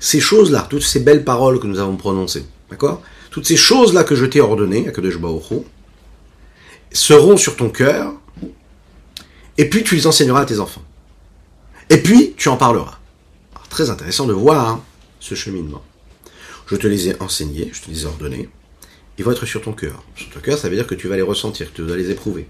Ces 0.00 0.20
choses-là, 0.20 0.66
toutes 0.68 0.82
ces 0.82 1.00
belles 1.00 1.22
paroles 1.22 1.60
que 1.60 1.66
nous 1.66 1.78
avons 1.78 1.96
prononcées, 1.96 2.46
d'accord? 2.70 3.02
Toutes 3.30 3.46
ces 3.46 3.56
choses-là 3.56 4.02
que 4.02 4.14
je 4.14 4.24
t'ai 4.24 4.40
ordonnées, 4.40 4.90
seront 6.90 7.36
sur 7.36 7.56
ton 7.56 7.68
cœur, 7.68 8.14
et 9.58 9.68
puis 9.68 9.84
tu 9.84 9.96
les 9.96 10.06
enseigneras 10.06 10.40
à 10.40 10.46
tes 10.46 10.58
enfants. 10.58 10.84
Et 11.90 11.98
puis 11.98 12.32
tu 12.38 12.48
en 12.48 12.56
parleras. 12.56 12.98
très 13.68 13.90
intéressant 13.90 14.24
de 14.24 14.32
voir 14.32 14.68
hein, 14.68 14.84
ce 15.20 15.34
cheminement. 15.34 15.82
Je 16.66 16.76
te 16.76 16.86
les 16.86 17.08
ai 17.08 17.20
enseignés, 17.20 17.70
je 17.74 17.82
te 17.82 17.90
les 17.90 18.04
ai 18.04 18.06
ordonnés, 18.06 18.48
ils 19.18 19.24
vont 19.24 19.32
être 19.32 19.46
sur 19.46 19.62
ton 19.62 19.72
cœur. 19.72 20.02
Sur 20.16 20.30
ton 20.30 20.40
cœur, 20.40 20.58
ça 20.58 20.68
veut 20.68 20.76
dire 20.76 20.86
que 20.86 20.94
tu 20.94 21.08
vas 21.08 21.16
les 21.16 21.22
ressentir, 21.22 21.70
que 21.70 21.76
tu 21.76 21.82
vas 21.82 21.96
les 21.96 22.10
éprouver. 22.10 22.48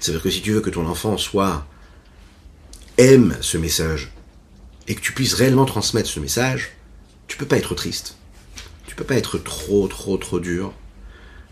Ça 0.00 0.10
veut 0.10 0.18
dire 0.18 0.22
que 0.22 0.30
si 0.30 0.40
tu 0.40 0.52
veux 0.52 0.60
que 0.60 0.70
ton 0.70 0.86
enfant 0.86 1.18
soit 1.18 1.66
aime 2.98 3.36
ce 3.40 3.58
message 3.58 4.12
et 4.88 4.94
que 4.94 5.00
tu 5.00 5.12
puisses 5.12 5.34
réellement 5.34 5.66
transmettre 5.66 6.08
ce 6.08 6.20
message, 6.20 6.72
tu 7.26 7.36
peux 7.36 7.46
pas 7.46 7.58
être 7.58 7.74
triste. 7.74 8.16
Tu 8.86 8.94
peux 8.94 9.04
pas 9.04 9.16
être 9.16 9.38
trop, 9.38 9.86
trop, 9.88 10.16
trop 10.16 10.40
dur. 10.40 10.72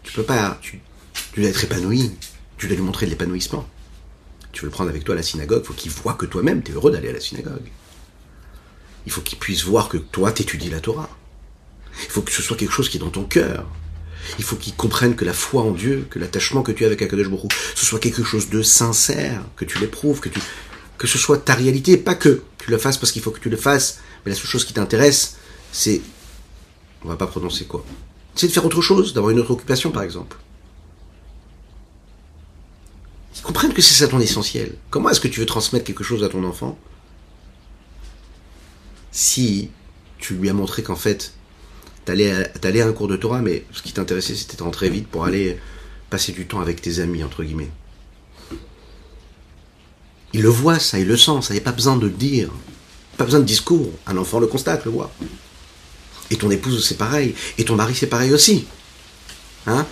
Tu 0.03 0.13
peux 0.13 0.23
pas, 0.23 0.59
tu, 0.63 0.81
dois 1.37 1.49
être 1.49 1.65
épanoui. 1.65 2.13
Tu 2.57 2.67
dois 2.67 2.77
lui 2.77 2.83
montrer 2.83 3.07
de 3.07 3.11
l'épanouissement. 3.11 3.69
Tu 4.53 4.63
veux 4.63 4.69
le 4.69 4.73
prendre 4.73 4.91
avec 4.91 5.05
toi 5.05 5.15
à 5.15 5.17
la 5.17 5.23
synagogue, 5.23 5.63
il 5.65 5.67
faut 5.67 5.75
qu'il 5.75 5.91
voit 5.91 6.15
que 6.15 6.27
toi-même, 6.27 6.63
tu 6.63 6.71
es 6.71 6.75
heureux 6.75 6.93
d'aller 6.93 7.09
à 7.09 7.13
la 7.13 7.21
synagogue. 7.21 7.67
Il 9.05 9.13
faut 9.13 9.21
qu'il 9.21 9.39
puisse 9.39 9.65
voir 9.65 9.89
que 9.89 9.97
toi, 9.97 10.31
t'étudies 10.31 10.71
la 10.71 10.81
Torah. 10.81 11.11
Il 12.05 12.11
faut 12.11 12.23
que 12.23 12.31
ce 12.31 12.41
soit 12.41 12.57
quelque 12.57 12.73
chose 12.73 12.89
qui 12.89 12.97
est 12.99 13.01
dans 13.01 13.11
ton 13.11 13.25
cœur. 13.25 13.67
Il 14.39 14.45
faut 14.45 14.57
qu'ils 14.57 14.75
comprennent 14.75 15.17
que 15.17 15.25
la 15.25 15.33
foi 15.33 15.63
en 15.63 15.73
Dieu, 15.73 16.07
que 16.11 16.19
l'attachement 16.19 16.63
que 16.63 16.73
tu 16.73 16.85
as 16.85 16.87
avec 16.87 17.03
Akadosh 17.03 17.29
Baruch 17.29 17.53
ce 17.75 17.85
soit 17.85 17.99
quelque 17.99 18.25
chose 18.25 18.49
de 18.49 18.63
sincère, 18.63 19.43
que 19.57 19.65
tu 19.65 19.79
l'éprouves, 19.79 20.21
que 20.21 20.29
tu 20.29 20.41
que 20.97 21.07
ce 21.07 21.19
soit 21.19 21.39
ta 21.39 21.55
réalité, 21.55 21.97
pas 21.97 22.15
que 22.15 22.43
tu 22.59 22.71
le 22.71 22.79
fasses 22.79 22.97
parce 22.97 23.13
qu'il 23.13 23.21
faut 23.21 23.33
que 23.33 23.41
tu 23.41 23.51
le 23.51 23.57
fasses, 23.57 24.01
mais 24.25 24.31
la 24.31 24.37
seule 24.37 24.47
chose 24.47 24.65
qui 24.65 24.73
t'intéresse, 24.73 25.37
c'est, 25.73 26.01
on 27.05 27.09
va 27.09 27.17
pas 27.17 27.27
prononcer 27.27 27.65
quoi, 27.65 27.85
c'est 28.35 28.47
de 28.47 28.53
faire 28.53 28.65
autre 28.65 28.81
chose, 28.81 29.13
d'avoir 29.13 29.31
une 29.33 29.41
autre 29.41 29.51
occupation 29.51 29.91
par 29.91 30.03
exemple. 30.03 30.37
Ils 33.37 33.43
comprennent 33.43 33.75
que 33.75 33.83
c'est 33.83 33.95
ça 33.95 34.09
ton 34.09 34.21
essentiel. 34.21 34.77
Comment 34.91 35.11
est-ce 35.11 35.21
que 35.21 35.29
tu 35.29 35.41
veux 35.41 35.47
transmettre 35.47 35.85
quelque 35.85 36.05
chose 36.05 36.23
à 36.23 36.29
ton 36.29 36.45
enfant 36.45 36.79
si 39.11 39.71
tu 40.19 40.35
lui 40.35 40.49
as 40.49 40.53
montré 40.53 40.83
qu'en 40.83 40.97
fait, 40.97 41.35
t'allais 42.05 42.33
allais 42.63 42.81
à 42.81 42.87
un 42.87 42.93
cours 42.93 43.09
de 43.09 43.17
Torah, 43.17 43.41
mais 43.41 43.65
ce 43.73 43.83
qui 43.83 43.93
t'intéressait, 43.93 44.35
c'était 44.35 44.57
de 44.57 44.63
rentrer 44.63 44.91
vite 44.91 45.09
pour 45.09 45.25
aller 45.25 45.59
passer 46.11 46.33
du 46.33 46.47
temps 46.47 46.61
avec 46.61 46.81
tes 46.81 47.01
amis, 47.01 47.25
entre 47.25 47.43
guillemets. 47.43 47.71
Il 50.33 50.43
le 50.43 50.49
voit, 50.49 50.79
ça, 50.79 50.99
il 50.99 51.07
le 51.07 51.17
sent, 51.17 51.43
ça, 51.43 51.55
il 51.55 51.55
n'y 51.55 51.61
pas 51.61 51.73
besoin 51.73 51.97
de 51.97 52.07
le 52.07 52.13
dire. 52.13 52.51
Pas 53.17 53.25
besoin 53.25 53.41
de 53.41 53.45
discours. 53.45 53.91
Un 54.07 54.17
enfant 54.17 54.41
le 54.41 54.49
constate, 54.49 54.85
le 54.85 54.91
voit. 54.91 55.13
Et 56.31 56.37
ton 56.37 56.51
épouse, 56.51 56.85
c'est 56.87 56.99
pareil. 56.99 57.35
Et 57.59 57.65
ton 57.65 57.77
mari, 57.77 57.95
c'est 57.95 58.09
pareil 58.09 58.33
aussi. 58.33 58.67
Hein? 59.67 59.87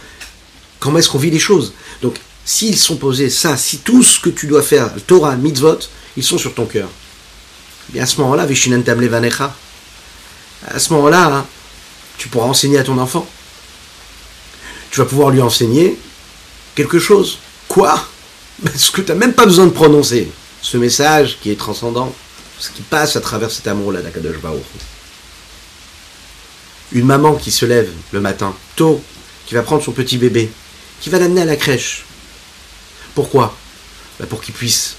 Comment 0.80 0.98
est-ce 0.98 1.08
qu'on 1.08 1.18
vit 1.18 1.30
les 1.30 1.38
choses? 1.38 1.72
Donc, 2.02 2.16
s'ils 2.44 2.76
sont 2.76 2.96
posés 2.96 3.30
ça, 3.30 3.56
si 3.56 3.78
tout 3.78 4.02
ce 4.02 4.18
que 4.18 4.30
tu 4.30 4.48
dois 4.48 4.62
faire, 4.62 4.90
Torah, 5.06 5.36
mitzvot, 5.36 5.78
ils 6.16 6.24
sont 6.24 6.38
sur 6.38 6.54
ton 6.54 6.66
cœur, 6.66 6.88
bien 7.90 8.02
à 8.02 8.06
ce 8.06 8.20
moment-là, 8.20 8.46
Vishinantam 8.46 9.00
Levanecha, 9.00 9.54
à 10.66 10.78
ce 10.78 10.92
moment-là, 10.94 11.36
hein, 11.36 11.46
tu 12.18 12.28
pourras 12.28 12.46
enseigner 12.46 12.78
à 12.78 12.84
ton 12.84 12.98
enfant. 12.98 13.26
Tu 14.90 14.98
vas 15.00 15.06
pouvoir 15.06 15.30
lui 15.30 15.40
enseigner 15.40 15.98
quelque 16.74 16.98
chose. 16.98 17.38
Quoi? 17.68 18.06
Ce 18.76 18.90
que 18.90 19.00
tu 19.00 19.08
n'as 19.08 19.18
même 19.18 19.34
pas 19.34 19.46
besoin 19.46 19.66
de 19.66 19.70
prononcer. 19.70 20.30
Ce 20.60 20.76
message 20.76 21.38
qui 21.42 21.50
est 21.50 21.58
transcendant, 21.58 22.14
ce 22.58 22.70
qui 22.70 22.82
passe 22.82 23.16
à 23.16 23.20
travers 23.20 23.50
cet 23.50 23.66
amour-là 23.66 24.02
d'Akadosh 24.02 24.38
Baruch. 24.38 24.62
Une 26.92 27.06
maman 27.06 27.34
qui 27.34 27.50
se 27.50 27.66
lève 27.66 27.90
le 28.12 28.20
matin, 28.20 28.54
tôt, 28.76 29.02
qui 29.46 29.54
va 29.54 29.62
prendre 29.62 29.82
son 29.82 29.92
petit 29.92 30.18
bébé, 30.18 30.50
qui 31.00 31.10
va 31.10 31.18
l'amener 31.18 31.40
à 31.40 31.46
la 31.46 31.56
crèche. 31.56 32.04
Pourquoi? 33.14 33.56
Bah, 34.20 34.26
Pour 34.28 34.40
qu'il 34.40 34.54
puisse 34.54 34.94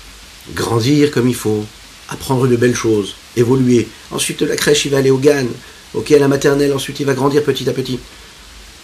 grandir 0.53 1.11
comme 1.11 1.29
il 1.29 1.35
faut, 1.35 1.65
apprendre 2.09 2.47
de 2.47 2.55
belles 2.55 2.75
choses, 2.75 3.15
évoluer. 3.35 3.87
Ensuite, 4.11 4.41
la 4.41 4.55
crèche, 4.55 4.85
il 4.85 4.91
va 4.91 4.97
aller 4.97 5.11
au 5.11 5.17
GAN, 5.17 5.45
ok, 5.93 6.11
à 6.11 6.19
la 6.19 6.27
maternelle, 6.27 6.73
ensuite 6.73 6.99
il 6.99 7.05
va 7.05 7.13
grandir 7.13 7.43
petit 7.43 7.69
à 7.69 7.73
petit. 7.73 7.99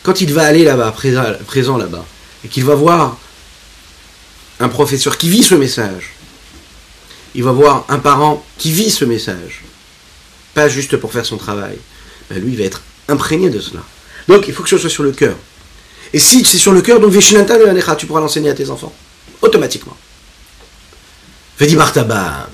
Quand 0.04 0.22
il 0.22 0.34
va 0.34 0.46
aller 0.46 0.64
là-bas, 0.64 0.94
présent 1.46 1.78
là-bas, 1.78 2.06
et 2.46 2.48
qu'il 2.48 2.64
va 2.64 2.76
voir 2.76 3.18
un 4.60 4.70
professeur 4.70 5.18
qui 5.18 5.30
vit 5.30 5.44
ce 5.44 5.56
message, 5.56 6.14
il 7.36 7.44
va 7.44 7.52
voir 7.52 7.86
un 7.90 8.00
parent 8.00 8.46
qui 8.58 8.72
vit 8.72 8.90
ce 8.90 9.06
message, 9.06 9.64
pas 10.54 10.70
juste 10.70 10.98
pour 10.98 11.12
faire 11.12 11.26
son 11.26 11.38
travail, 11.38 11.78
ben 12.30 12.42
lui 12.42 12.54
il 12.54 12.58
va 12.58 12.64
être 12.64 12.82
imprégné 13.08 13.50
de 13.50 13.60
cela. 13.60 13.82
Donc 14.28 14.48
il 14.48 14.54
faut 14.54 14.64
que 14.64 14.70
ce 14.70 14.78
soit 14.78 14.90
sur 14.90 15.04
le 15.04 15.12
cœur. 15.12 15.36
Et 16.14 16.20
si 16.20 16.44
c'est 16.44 16.58
sur 16.58 16.72
le 16.72 16.82
cœur, 16.82 17.00
donc 17.00 17.14
tu 17.18 18.06
pourras 18.06 18.20
l'enseigner 18.20 18.50
à 18.50 18.54
tes 18.54 18.70
enfants, 18.70 18.94
automatiquement. 19.42 19.98
Fais 21.58 21.68
Martaba, 21.76 22.50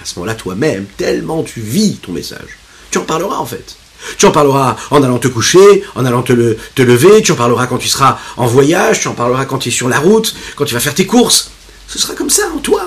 à 0.00 0.04
ce 0.04 0.14
moment-là, 0.16 0.34
toi-même, 0.34 0.86
tellement 0.96 1.42
tu 1.42 1.60
vis 1.60 1.96
ton 1.96 2.12
message, 2.12 2.56
tu 2.90 2.98
en 2.98 3.04
parleras 3.04 3.36
en 3.36 3.46
fait. 3.46 3.76
Tu 4.16 4.26
en 4.26 4.30
parleras 4.30 4.76
en 4.90 5.02
allant 5.02 5.18
te 5.18 5.28
coucher, 5.28 5.84
en 5.94 6.04
allant 6.04 6.22
te, 6.22 6.32
lever, 6.32 7.22
tu 7.22 7.32
en 7.32 7.36
parleras 7.36 7.66
quand 7.66 7.78
tu 7.78 7.88
seras 7.88 8.18
en 8.36 8.46
voyage, 8.46 9.00
tu 9.00 9.08
en 9.08 9.14
parleras 9.14 9.44
quand 9.44 9.58
tu 9.58 9.68
es 9.68 9.72
sur 9.72 9.88
la 9.88 9.98
route, 9.98 10.34
quand 10.56 10.64
tu 10.64 10.74
vas 10.74 10.80
faire 10.80 10.94
tes 10.94 11.06
courses. 11.06 11.50
Ce 11.86 11.98
sera 11.98 12.14
comme 12.14 12.30
ça 12.30 12.48
en 12.54 12.58
toi. 12.58 12.82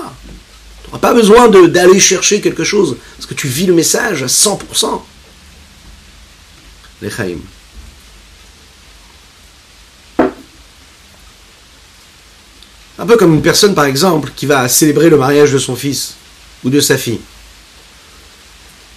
Tu 0.82 0.88
n'auras 0.88 0.98
pas 0.98 1.14
besoin 1.14 1.48
d'aller 1.48 2.00
chercher 2.00 2.40
quelque 2.40 2.64
chose, 2.64 2.96
parce 3.16 3.26
que 3.26 3.34
tu 3.34 3.48
vis 3.48 3.66
le 3.66 3.74
message 3.74 4.22
à 4.22 4.26
100%. 4.26 5.02
Les 7.02 7.10
Un 12.96 13.06
peu 13.06 13.16
comme 13.16 13.34
une 13.34 13.42
personne, 13.42 13.74
par 13.74 13.84
exemple, 13.84 14.30
qui 14.34 14.46
va 14.46 14.68
célébrer 14.68 15.10
le 15.10 15.16
mariage 15.16 15.52
de 15.52 15.58
son 15.58 15.76
fils 15.76 16.14
ou 16.64 16.70
de 16.70 16.80
sa 16.80 16.96
fille. 16.96 17.20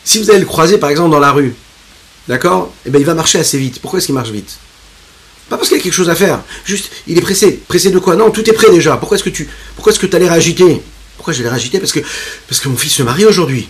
Si 0.08 0.20
vous 0.20 0.30
allez 0.30 0.40
le 0.40 0.46
croiser, 0.46 0.78
par 0.78 0.90
exemple, 0.90 1.12
dans 1.12 1.20
la 1.20 1.34
rue, 1.34 1.54
d'accord 2.30 2.74
Eh 2.86 2.90
bien, 2.90 3.02
il 3.02 3.06
va 3.06 3.14
marcher 3.14 3.40
assez 3.40 3.58
vite. 3.58 3.80
Pourquoi 3.82 4.00
est-ce 4.00 4.06
qu'il 4.06 4.16
marche 4.16 4.30
vite? 4.30 4.58
Pas 5.50 5.58
parce 5.58 5.68
qu'il 5.68 5.78
a 5.78 5.82
quelque 5.82 5.92
chose 5.92 6.10
à 6.10 6.16
faire. 6.16 6.40
Juste, 6.64 6.90
il 7.08 7.18
est 7.18 7.22
pressé. 7.22 7.60
Pressé 7.68 7.92
de 7.92 8.00
quoi? 8.00 8.16
Non, 8.16 8.32
tout 8.32 8.50
est 8.50 8.54
prêt 8.54 8.72
déjà. 8.72 8.96
Pourquoi 8.96 9.18
est-ce 9.18 9.26
que 9.26 9.30
tu, 9.30 9.50
pourquoi 9.76 9.92
est-ce 9.92 10.00
que 10.00 10.16
as 10.16 10.20
l'air 10.20 10.32
agité 10.32 10.82
Pourquoi 11.18 11.34
j'ai 11.34 11.44
l'air 11.44 11.54
agité 11.54 11.78
Parce 11.80 11.92
que, 11.92 12.00
mon 12.70 12.78
fils 12.78 12.94
se 12.94 13.04
marie 13.04 13.26
aujourd'hui. 13.26 13.68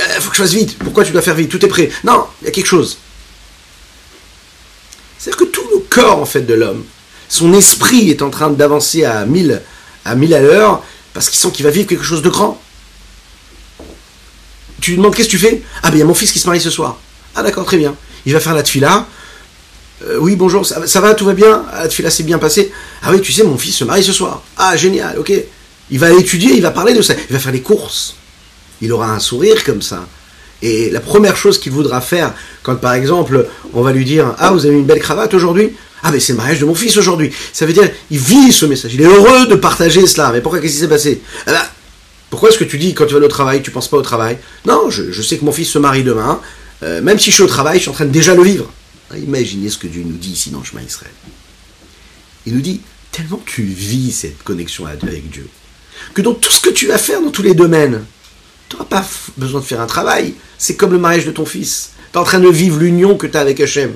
Il 0.00 0.06
euh, 0.06 0.20
faut 0.20 0.30
que 0.30 0.36
je 0.36 0.42
fasse 0.42 0.54
vite. 0.54 0.78
Pourquoi 0.78 1.04
tu 1.04 1.12
dois 1.12 1.20
faire 1.20 1.34
vite? 1.34 1.50
Tout 1.50 1.62
est 1.62 1.68
prêt. 1.68 1.90
Non, 2.02 2.24
il 2.40 2.46
y 2.46 2.48
a 2.48 2.50
quelque 2.50 2.64
chose. 2.64 2.96
C'est-à-dire 5.18 5.36
que 5.36 5.52
tout 5.52 5.68
le 5.70 5.80
corps, 5.80 6.18
en 6.18 6.24
fait, 6.24 6.46
de 6.46 6.54
l'homme, 6.54 6.82
son 7.28 7.52
esprit 7.52 8.08
est 8.08 8.22
en 8.22 8.30
train 8.30 8.48
d'avancer 8.48 9.04
à 9.04 9.26
1000 9.26 9.60
à 10.06 10.14
1000 10.14 10.32
à 10.32 10.40
l'heure 10.40 10.82
parce 11.12 11.28
qu'il 11.28 11.38
sent 11.38 11.50
qu'il 11.52 11.66
va 11.66 11.70
vivre 11.70 11.86
quelque 11.86 12.04
chose 12.04 12.22
de 12.22 12.30
grand. 12.30 12.58
Tu 14.82 14.96
demandes 14.96 15.14
qu'est-ce 15.14 15.28
que 15.28 15.30
tu 15.30 15.38
fais? 15.38 15.62
Ah 15.84 15.90
ben 15.90 15.96
il 15.96 16.00
y 16.00 16.02
a 16.02 16.04
mon 16.04 16.12
fils 16.12 16.32
qui 16.32 16.40
se 16.40 16.46
marie 16.46 16.60
ce 16.60 16.68
soir. 16.68 16.98
Ah 17.36 17.42
d'accord, 17.44 17.64
très 17.64 17.78
bien. 17.78 17.94
Il 18.26 18.32
va 18.32 18.40
faire 18.40 18.52
la 18.52 18.64
tfila. 18.64 19.06
Euh, 20.04 20.16
oui, 20.18 20.34
bonjour, 20.34 20.66
ça, 20.66 21.00
va, 21.00 21.14
tout 21.14 21.24
va 21.24 21.34
bien? 21.34 21.64
La 21.72 21.86
tfila 21.86 22.10
s'est 22.10 22.24
bien 22.24 22.38
passée. 22.38 22.72
Ah 23.00 23.12
oui, 23.12 23.20
tu 23.20 23.30
sais, 23.30 23.44
mon 23.44 23.56
fils 23.56 23.76
se 23.76 23.84
marie 23.84 24.02
ce 24.02 24.12
soir. 24.12 24.42
Ah, 24.56 24.76
génial, 24.76 25.20
ok. 25.20 25.32
Il 25.92 25.98
va 26.00 26.10
étudier, 26.10 26.54
il 26.54 26.62
va 26.62 26.72
parler 26.72 26.94
de 26.94 27.00
ça. 27.00 27.14
Il 27.14 27.32
va 27.32 27.38
faire 27.38 27.52
les 27.52 27.60
courses. 27.60 28.16
Il 28.80 28.92
aura 28.92 29.12
un 29.12 29.20
sourire 29.20 29.62
comme 29.62 29.82
ça. 29.82 30.04
Et 30.62 30.90
la 30.90 31.00
première 31.00 31.36
chose 31.36 31.60
qu'il 31.60 31.70
voudra 31.70 32.00
faire, 32.00 32.34
quand 32.64 32.74
par 32.74 32.94
exemple, 32.94 33.46
on 33.74 33.82
va 33.82 33.92
lui 33.92 34.04
dire 34.04 34.34
Ah, 34.38 34.50
vous 34.50 34.66
avez 34.66 34.74
une 34.74 34.84
belle 34.84 35.00
cravate 35.00 35.32
aujourd'hui? 35.32 35.70
Ah, 36.02 36.10
mais 36.10 36.18
c'est 36.18 36.32
le 36.32 36.38
mariage 36.38 36.58
de 36.58 36.64
mon 36.64 36.74
fils 36.74 36.96
aujourd'hui. 36.96 37.32
Ça 37.52 37.66
veut 37.66 37.72
dire, 37.72 37.88
il 38.10 38.18
vit 38.18 38.52
ce 38.52 38.66
message. 38.66 38.92
Il 38.94 39.00
est 39.00 39.06
heureux 39.06 39.46
de 39.46 39.54
partager 39.54 40.04
cela. 40.08 40.32
Mais 40.32 40.40
pourquoi 40.40 40.58
Qu'est-ce 40.58 40.72
qui 40.74 40.80
s'est 40.80 40.88
passé? 40.88 41.22
Ah 41.46 41.52
bah, 41.52 41.70
pourquoi 42.32 42.48
est-ce 42.48 42.56
que 42.56 42.64
tu 42.64 42.78
dis 42.78 42.94
quand 42.94 43.04
tu 43.04 43.12
vas 43.12 43.20
au 43.20 43.28
travail, 43.28 43.60
tu 43.60 43.70
penses 43.70 43.88
pas 43.88 43.98
au 43.98 44.02
travail? 44.02 44.38
Non, 44.64 44.88
je, 44.88 45.20
sais 45.20 45.36
que 45.36 45.44
mon 45.44 45.52
fils 45.52 45.68
se 45.68 45.78
marie 45.78 46.02
demain. 46.02 46.40
Euh, 46.82 47.02
même 47.02 47.18
si 47.18 47.28
je 47.28 47.34
suis 47.34 47.42
au 47.42 47.46
travail, 47.46 47.76
je 47.76 47.82
suis 47.82 47.90
en 47.90 47.92
train 47.92 48.06
de 48.06 48.10
déjà 48.10 48.34
le 48.34 48.42
vivre. 48.42 48.72
Imaginez 49.14 49.68
ce 49.68 49.76
que 49.76 49.86
Dieu 49.86 50.02
nous 50.02 50.16
dit 50.16 50.30
ici 50.30 50.48
dans 50.48 50.60
le 50.60 50.64
chemin 50.64 50.80
Israël. 50.80 51.12
Il 52.46 52.54
nous 52.54 52.62
dit, 52.62 52.80
tellement 53.10 53.38
tu 53.44 53.64
vis 53.64 54.12
cette 54.12 54.42
connexion 54.44 54.86
avec 54.86 55.28
Dieu, 55.28 55.46
que 56.14 56.22
dans 56.22 56.32
tout 56.32 56.50
ce 56.50 56.62
que 56.62 56.70
tu 56.70 56.86
vas 56.86 56.96
faire 56.96 57.20
dans 57.20 57.30
tous 57.30 57.42
les 57.42 57.52
domaines, 57.52 58.02
tu 58.70 58.76
n'auras 58.76 58.88
pas 58.88 59.06
besoin 59.36 59.60
de 59.60 59.66
faire 59.66 59.82
un 59.82 59.86
travail. 59.86 60.32
C'est 60.56 60.76
comme 60.76 60.92
le 60.92 60.98
mariage 60.98 61.26
de 61.26 61.32
ton 61.32 61.44
fils. 61.44 61.90
Tu 62.12 62.18
es 62.18 62.18
en 62.18 62.24
train 62.24 62.40
de 62.40 62.48
vivre 62.48 62.78
l'union 62.78 63.18
que 63.18 63.26
tu 63.26 63.36
as 63.36 63.40
avec 63.40 63.60
Hachem. 63.60 63.92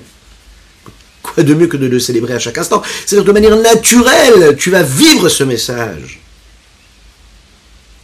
Quoi 1.23 1.43
de 1.43 1.55
mieux 1.55 1.69
que 1.69 1.79
de 1.79 1.87
le 1.87 1.99
célébrer 1.99 2.35
à 2.35 2.39
chaque 2.39 2.59
instant? 2.59 2.83
C'est-à-dire 3.07 3.25
de 3.25 3.33
manière 3.33 3.57
naturelle, 3.57 4.57
tu 4.59 4.69
vas 4.69 4.83
vivre 4.83 5.31
ce 5.31 5.43
message. 5.43 6.21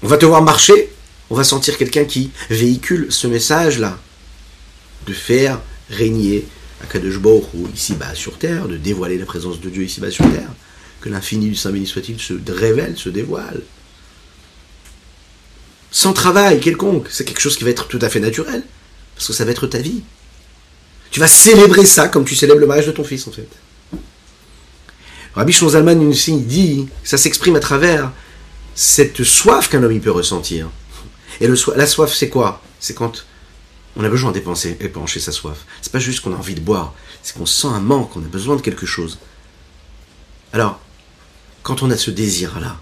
On 0.03 0.09
va 0.09 0.17
te 0.17 0.27
voir 0.27 0.43
marcher, 0.43 0.91
on 1.31 1.37
va 1.37 1.45
sentir 1.45 1.79
quelqu'un 1.79 2.05
qui 2.05 2.31
véhicule 2.51 3.07
ce 3.11 3.27
message-là, 3.27 3.99
de 5.07 5.13
faire 5.13 5.61
régner 5.91 6.45
Akadosh 6.83 7.19
ou 7.55 7.69
ici-bas 7.75 8.15
sur 8.15 8.39
terre, 8.39 8.67
de 8.67 8.77
dévoiler 8.77 9.19
la 9.19 9.27
présence 9.27 9.61
de 9.61 9.71
Dieu 9.71 9.85
ici-bas 9.85 10.11
sur 10.11 10.25
terre, 10.31 10.51
que 11.01 11.09
l'infini 11.09 11.49
du 11.49 11.55
Saint 11.55 11.71
béni 11.71 11.87
soit-il 11.87 12.19
se 12.19 12.35
révèle, 12.49 12.97
se 12.97 13.09
dévoile. 13.09 13.63
Sans 15.93 16.13
travail 16.13 16.59
quelconque, 16.59 17.07
c'est 17.11 17.25
quelque 17.25 17.41
chose 17.41 17.57
qui 17.57 17.65
va 17.65 17.71
être 17.71 17.87
tout 17.87 17.99
à 18.03 18.09
fait 18.09 18.21
naturel, 18.21 18.65
parce 19.15 19.29
que 19.29 19.33
ça 19.33 19.45
va 19.45 19.53
être 19.53 19.67
ta 19.67 19.79
vie. 19.79 20.03
Tu 21.11 21.21
vas 21.21 21.29
célébrer 21.29 21.85
ça 21.85 22.09
comme 22.09 22.25
tu 22.25 22.35
célèbres 22.35 22.61
le 22.61 22.67
mariage 22.67 22.87
de 22.87 22.93
ton 22.93 23.05
fils, 23.05 23.29
en 23.29 23.33
fait. 23.33 23.49
Rabbi 25.35 25.53
Shonzalman 25.53 26.11
dit, 26.11 26.89
ça 27.05 27.19
s'exprime 27.19 27.57
à 27.57 27.61
travers 27.61 28.11
cette 28.75 29.25
soif 29.25 29.69
qu'un 29.69 29.83
homme 29.83 30.01
peut 30.01 30.11
ressentir. 30.11 30.69
Et 31.41 31.47
le 31.47 31.57
la 31.77 31.87
soif, 31.87 32.15
c'est 32.15 32.29
quoi? 32.29 32.63
C'est 32.81 32.95
quand 32.95 33.25
on 33.97 34.05
a 34.05 34.09
besoin 34.09 34.33
d'épancher, 34.33 34.77
épancher 34.81 35.21
sa 35.21 35.33
soif. 35.33 35.67
C'est 35.81 35.93
pas 35.93 35.99
juste 35.99 36.21
qu'on 36.21 36.33
a 36.33 36.37
envie 36.37 36.55
de 36.55 36.61
boire, 36.61 36.95
c'est 37.23 37.37
qu'on 37.37 37.47
sent 37.47 37.69
un 37.69 37.81
manque, 37.81 38.17
on 38.17 38.21
a 38.21 38.29
besoin 38.29 38.57
de 38.57 38.63
quelque 38.63 38.87
chose. 38.87 39.19
Alors, 40.53 40.81
quand 41.63 41.83
on 41.83 41.91
a 41.91 41.97
ce 41.97 42.11
désir-là, 42.11 42.77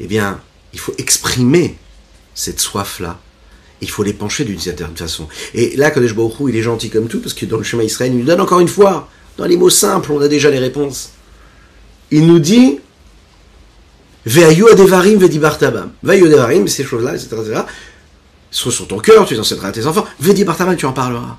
eh 0.00 0.06
bien, 0.06 0.40
il 0.72 0.78
faut 0.78 0.94
exprimer 0.98 1.78
cette 2.34 2.60
soif-là. 2.60 3.18
Il 3.80 3.90
faut 3.90 4.02
l'épancher 4.02 4.44
d'une 4.44 4.58
certaine 4.58 4.96
façon. 4.96 5.28
Et 5.54 5.76
là, 5.76 5.90
Kadesh 5.90 6.14
Baruch 6.14 6.34
il 6.48 6.56
est 6.56 6.62
gentil 6.62 6.90
comme 6.90 7.08
tout, 7.08 7.20
parce 7.20 7.34
que 7.34 7.46
dans 7.46 7.58
le 7.58 7.62
chemin 7.62 7.82
Israël, 7.82 8.12
il 8.12 8.18
nous 8.18 8.24
donne 8.24 8.40
encore 8.40 8.60
une 8.60 8.68
fois, 8.68 9.08
dans 9.36 9.44
les 9.44 9.56
mots 9.56 9.70
simples, 9.70 10.12
on 10.12 10.20
a 10.20 10.28
déjà 10.28 10.50
les 10.50 10.58
réponses. 10.58 11.10
Il 12.10 12.26
nous 12.26 12.38
dit, 12.38 12.80
Ve'ayu 14.26 14.66
ve'dibartabam. 14.66 15.92
Ve'ayu 16.02 16.26
adevarim, 16.26 16.66
ces 16.66 16.84
choses-là, 16.84 17.14
etc., 17.14 17.28
etc., 17.40 17.60
sont 18.50 18.70
sur 18.70 18.88
ton 18.88 18.98
cœur, 18.98 19.26
tu 19.26 19.34
les 19.34 19.40
enseigneras 19.40 19.68
à 19.68 19.72
tes 19.72 19.86
enfants. 19.86 20.04
Ve'dibartabam, 20.20 20.76
tu 20.76 20.86
en 20.86 20.92
parleras. 20.92 21.38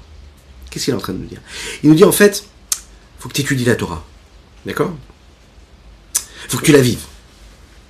Qu'est-ce 0.69 0.85
qu'il 0.85 0.93
est 0.93 0.97
en 0.97 1.01
train 1.01 1.13
de 1.13 1.19
nous 1.19 1.25
dire? 1.25 1.41
Il 1.83 1.89
nous 1.89 1.95
dit 1.95 2.03
en 2.03 2.11
fait, 2.11 2.45
faut 3.19 3.29
que 3.29 3.33
tu 3.33 3.41
étudies 3.41 3.65
la 3.65 3.75
Torah. 3.75 4.03
D'accord? 4.65 4.93
Faut 6.47 6.57
que 6.57 6.65
tu 6.65 6.71
la 6.71 6.81
vives. 6.81 7.03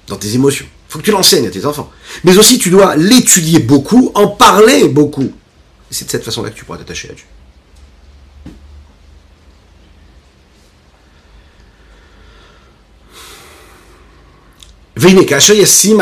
Dans 0.07 0.15
tes 0.15 0.33
émotions. 0.35 0.65
faut 0.89 0.99
que 0.99 1.03
tu 1.03 1.11
l'enseignes 1.11 1.47
à 1.47 1.51
tes 1.51 1.65
enfants. 1.65 1.91
Mais 2.23 2.37
aussi, 2.37 2.57
tu 2.57 2.69
dois 2.69 2.95
l'étudier 2.95 3.59
beaucoup, 3.59 4.11
en 4.15 4.27
parler 4.27 4.87
beaucoup. 4.87 5.31
C'est 5.91 6.05
de 6.05 6.11
cette 6.11 6.23
façon-là 6.23 6.49
que 6.49 6.55
tu 6.57 6.65
pourras 6.65 6.77
t'attacher 6.77 7.09
à 7.09 7.13
Dieu. 7.13 7.25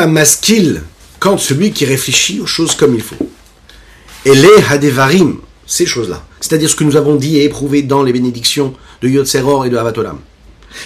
Maskil, 0.06 0.82
quand 1.18 1.38
celui 1.38 1.72
qui 1.72 1.84
réfléchit 1.84 2.40
aux 2.40 2.46
choses 2.46 2.74
comme 2.74 2.94
il 2.94 3.02
faut. 3.02 3.28
Et 4.24 4.34
les 4.34 4.64
hadevarim, 4.70 5.38
ces 5.66 5.86
choses-là. 5.86 6.24
C'est-à-dire 6.40 6.68
ce 6.68 6.76
que 6.76 6.84
nous 6.84 6.96
avons 6.96 7.16
dit 7.16 7.38
et 7.38 7.44
éprouvé 7.44 7.82
dans 7.82 8.02
les 8.02 8.12
bénédictions 8.12 8.74
de 9.02 9.08
Yod 9.08 9.26
Seror 9.26 9.66
et 9.66 9.70
de 9.70 9.76
Avatolam. 9.76 10.18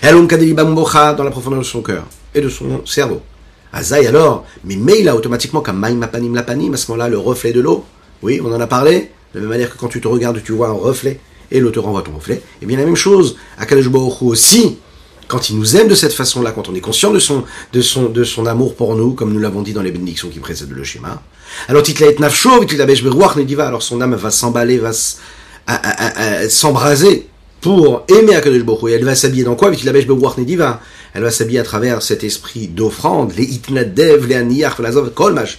dans 0.03 1.25
la 1.25 1.31
profondeur 1.31 1.61
de 1.61 1.65
son 1.65 1.83
cœur 1.83 2.05
et 2.35 2.41
de 2.41 2.49
son 2.49 2.85
cerveau. 2.87 3.23
Azaï 3.73 4.07
alors, 4.07 4.45
mais 4.65 4.77
Meila 4.77 5.15
automatiquement 5.15 5.61
comme 5.61 5.79
Maïm 5.79 6.05
Panim 6.11 6.35
Lapanim, 6.35 6.75
à 6.75 6.77
ce 6.77 6.91
moment-là, 6.91 7.09
le 7.09 7.19
reflet 7.19 7.53
de 7.53 7.61
l'eau. 7.61 7.85
Oui, 8.23 8.41
on 8.45 8.53
en 8.53 8.61
a 8.61 8.67
parlé. 8.67 9.11
De 9.33 9.39
la 9.39 9.41
même 9.43 9.51
manière 9.51 9.71
que 9.71 9.79
quand 9.79 9.89
tu 9.89 10.01
te 10.01 10.09
regardes, 10.09 10.43
tu 10.43 10.53
vois 10.53 10.69
un 10.69 10.73
reflet 10.73 11.21
et 11.51 11.61
l'eau 11.61 11.71
te 11.71 11.79
renvoie 11.79 12.03
ton 12.03 12.13
reflet. 12.13 12.37
Et 12.37 12.43
eh 12.63 12.67
bien 12.67 12.79
la 12.79 12.85
même 12.85 12.97
chose, 12.97 13.37
à 13.59 13.67
Kadosh 13.67 13.87
aussi, 14.23 14.79
quand 15.31 15.49
il 15.49 15.57
nous 15.57 15.77
aime 15.77 15.87
de 15.87 15.95
cette 15.95 16.13
façon-là, 16.13 16.51
quand 16.51 16.69
on 16.69 16.75
est 16.75 16.81
conscient 16.81 17.13
de 17.13 17.21
son, 17.21 17.45
de 17.73 17.81
son, 17.81 18.07
de 18.07 18.25
son 18.25 18.47
amour 18.47 18.75
pour 18.75 18.97
nous, 18.97 19.13
comme 19.13 19.33
nous 19.33 19.39
l'avons 19.39 19.63
dit 19.63 19.73
dans 19.73 19.81
les 19.81 19.93
bénédictions 19.93 20.29
qui 20.29 20.41
précèdent 20.41 20.73
le 20.73 20.83
schéma, 20.83 21.23
alors 21.69 21.85
alors 23.61 23.83
son 23.83 24.01
âme 24.01 24.15
va 24.17 24.31
s'emballer, 24.31 24.79
va 24.79 24.91
s'embraser 26.49 27.29
pour 27.61 28.05
aimer 28.09 28.35
Akadosh 28.35 28.65
Baruch 28.65 28.93
elle 28.93 29.05
va 29.05 29.15
s'habiller 29.15 29.45
dans 29.45 29.55
quoi? 29.55 29.71
Elle 29.73 31.23
va 31.23 31.31
s'habiller 31.31 31.59
à 31.61 31.65
travers 31.65 32.03
cet 32.03 32.25
esprit 32.25 32.67
d'offrande, 32.67 33.33
les 33.37 33.45
itnadev, 33.45 34.27
les 34.27 34.35
aniyach, 34.35 34.77
kolmash, 35.15 35.59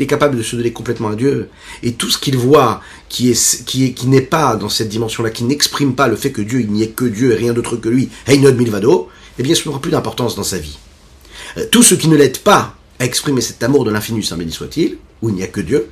Il 0.00 0.04
est 0.04 0.06
capable 0.06 0.38
de 0.38 0.42
se 0.42 0.56
donner 0.56 0.72
complètement 0.72 1.08
à 1.10 1.14
Dieu. 1.14 1.50
Et 1.82 1.92
tout 1.92 2.08
ce 2.08 2.16
qu'il 2.16 2.38
voit, 2.38 2.80
qui 3.10 3.30
est, 3.30 3.64
qui 3.66 3.84
est, 3.84 3.92
qui 3.92 4.06
n'est 4.06 4.22
pas 4.22 4.56
dans 4.56 4.70
cette 4.70 4.88
dimension-là, 4.88 5.28
qui 5.28 5.44
n'exprime 5.44 5.94
pas 5.94 6.08
le 6.08 6.16
fait 6.16 6.32
que 6.32 6.40
Dieu, 6.40 6.62
il 6.62 6.72
n'y 6.72 6.82
ait 6.82 6.88
que 6.88 7.04
Dieu 7.04 7.32
et 7.32 7.36
rien 7.36 7.52
d'autre 7.52 7.76
que 7.76 7.90
lui, 7.90 8.08
Heinod 8.26 8.56
Milvado, 8.56 9.10
eh 9.38 9.42
bien, 9.42 9.54
ce 9.54 9.68
n'aura 9.68 9.78
plus 9.78 9.90
d'importance 9.90 10.36
dans 10.36 10.42
sa 10.42 10.56
vie. 10.56 10.78
Euh, 11.58 11.66
tout 11.70 11.82
ce 11.82 11.94
qui 11.94 12.08
ne 12.08 12.16
l'aide 12.16 12.38
pas 12.38 12.76
à 12.98 13.04
exprimer 13.04 13.42
cet 13.42 13.62
amour 13.62 13.84
de 13.84 13.90
l'infini, 13.90 14.24
saint 14.24 14.38
béni 14.38 14.52
soit-il, 14.52 14.96
où 15.20 15.28
il 15.28 15.34
n'y 15.34 15.42
a 15.42 15.48
que 15.48 15.60
Dieu, 15.60 15.90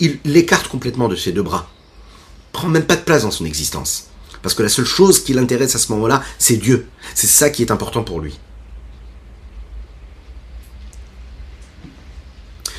il 0.00 0.18
l'écarte 0.26 0.68
complètement 0.68 1.08
de 1.08 1.16
ses 1.16 1.32
deux 1.32 1.42
bras 1.42 1.70
prend 2.52 2.68
même 2.68 2.84
pas 2.84 2.96
de 2.96 3.02
place 3.02 3.22
dans 3.22 3.30
son 3.30 3.44
existence. 3.46 4.08
Parce 4.42 4.54
que 4.54 4.62
la 4.62 4.68
seule 4.68 4.86
chose 4.86 5.22
qui 5.22 5.34
l'intéresse 5.34 5.74
à 5.74 5.78
ce 5.78 5.92
moment-là, 5.92 6.22
c'est 6.38 6.56
Dieu. 6.56 6.86
C'est 7.14 7.26
ça 7.26 7.50
qui 7.50 7.62
est 7.62 7.70
important 7.70 8.02
pour 8.02 8.20
lui. 8.20 8.38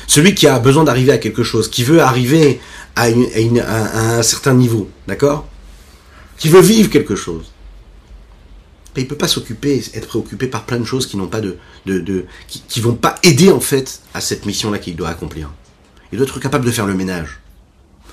Celui 0.08 0.34
qui 0.34 0.48
a 0.48 0.58
besoin 0.58 0.82
d'arriver 0.82 1.12
à 1.12 1.18
quelque 1.18 1.44
chose, 1.44 1.70
qui 1.70 1.84
veut 1.84 2.00
arriver 2.00 2.60
à, 2.96 3.04
un 3.04 4.22
certain 4.22 4.54
niveau, 4.54 4.90
d'accord? 5.06 5.46
Qui 6.38 6.48
veut 6.48 6.60
vivre 6.60 6.90
quelque 6.90 7.14
chose. 7.14 7.52
il 8.96 9.04
ne 9.04 9.08
peut 9.08 9.16
pas 9.16 9.28
s'occuper, 9.28 9.80
être 9.94 10.08
préoccupé 10.08 10.48
par 10.48 10.64
plein 10.64 10.78
de 10.78 10.84
choses 10.84 11.06
qui 11.06 11.16
n'ont 11.16 11.28
pas 11.28 11.40
de, 11.40 11.56
qui, 12.48 12.80
vont 12.80 12.94
pas 12.94 13.14
aider 13.22 13.52
en 13.52 13.60
fait 13.60 14.00
à 14.14 14.20
cette 14.20 14.46
mission-là 14.46 14.78
qu'il 14.78 14.96
doit 14.96 15.10
accomplir. 15.10 15.50
Il 16.10 16.18
doit 16.18 16.26
être 16.26 16.40
capable 16.40 16.64
de 16.64 16.72
faire 16.72 16.86
le 16.86 16.94
ménage. 16.94 17.38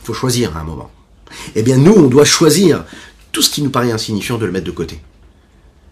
Il 0.02 0.06
faut 0.06 0.14
choisir 0.14 0.56
à 0.56 0.60
un 0.60 0.64
moment 0.64 0.92
eh 1.56 1.64
bien 1.64 1.78
nous, 1.78 1.94
on 1.94 2.08
doit 2.08 2.26
choisir 2.26 2.86
tout 3.32 3.42
ce 3.42 3.50
qui 3.50 3.62
nous 3.62 3.70
paraît 3.70 3.92
insignifiant 3.92 4.38
de 4.38 4.46
le 4.46 4.52
mettre 4.52 4.66
de 4.66 4.72
côté. 4.72 5.00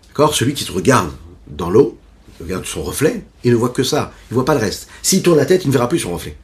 D'accord? 0.08 0.36
Celui 0.36 0.54
qui 0.54 0.64
se 0.64 0.72
regarde 0.72 1.12
dans 1.48 1.70
l'eau, 1.70 1.98
regarde 2.44 2.66
son 2.66 2.84
reflet, 2.84 3.24
il 3.44 3.52
ne 3.52 3.56
voit 3.56 3.70
que 3.70 3.84
ça, 3.84 4.14
il 4.30 4.34
ne 4.34 4.36
voit 4.36 4.46
pas 4.46 4.54
le 4.54 4.60
reste. 4.60 4.88
S'il 5.02 5.22
tourne 5.22 5.38
la 5.38 5.46
tête, 5.46 5.64
il 5.64 5.68
ne 5.68 5.74
verra 5.74 5.90
plus 5.90 6.00
son 6.00 6.14
reflet. 6.14 6.36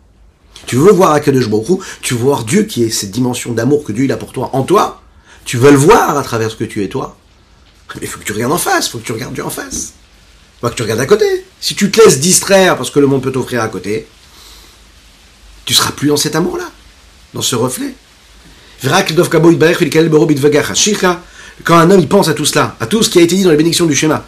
Tu 0.66 0.76
veux 0.76 0.92
voir 0.92 1.14
Akadosh 1.14 1.48
Baruch 1.48 1.80
tu 2.02 2.14
veux 2.14 2.22
voir 2.22 2.44
Dieu 2.44 2.64
qui 2.64 2.84
est 2.84 2.90
cette 2.90 3.12
dimension 3.12 3.54
d'amour 3.54 3.84
que 3.84 3.92
Dieu 3.92 4.12
a 4.12 4.18
pour 4.18 4.34
toi 4.34 4.50
en 4.54 4.64
toi, 4.64 5.02
tu 5.46 5.58
veux 5.58 5.72
le 5.72 5.78
voir 5.78 6.18
à 6.18 6.24
travers 6.24 6.52
ce 6.52 6.56
que 6.56 6.64
tu 6.64 6.84
es 6.84 6.90
toi. 6.90 7.18
Mais 7.96 8.02
il 8.04 8.08
faut 8.08 8.20
que 8.20 8.26
tu 8.26 8.34
regardes 8.34 8.54
en 8.54 8.58
face, 8.58 8.88
il 8.88 8.90
faut 8.92 8.98
que 9.00 9.06
tu 9.06 9.14
regardes 9.14 9.34
Dieu 9.34 9.46
en 9.46 9.50
face. 9.50 9.94
Faut 10.62 10.70
que 10.70 10.76
tu 10.76 10.84
regardes 10.84 11.00
à 11.00 11.06
côté. 11.06 11.46
Si 11.60 11.76
tu 11.76 11.90
te 11.90 12.02
laisses 12.02 12.20
distraire 12.20 12.78
parce 12.78 12.92
que 12.92 13.00
le 13.00 13.08
monde 13.08 13.24
peut 13.24 13.32
t'offrir 13.32 13.62
à 13.62 13.68
côté, 13.70 14.08
tu 15.66 15.74
seras 15.74 15.92
plus 15.92 16.10
dans 16.10 16.18
cet 16.18 16.36
amour-là, 16.36 16.70
dans 17.34 17.42
ce 17.42 17.56
reflet. 17.56 17.94
Quand 21.64 21.78
un 21.78 21.92
homme 21.92 22.00
il 22.00 22.08
pense 22.08 22.28
à 22.28 22.34
tout 22.34 22.46
cela, 22.46 22.76
à 22.80 22.88
tout 22.88 23.04
ce 23.04 23.10
qui 23.10 23.20
a 23.20 23.22
été 23.22 23.36
dit 23.36 23.44
dans 23.44 23.52
les 23.52 23.58
bénédictions 23.58 23.86
du 23.86 23.96
schéma, 23.96 24.26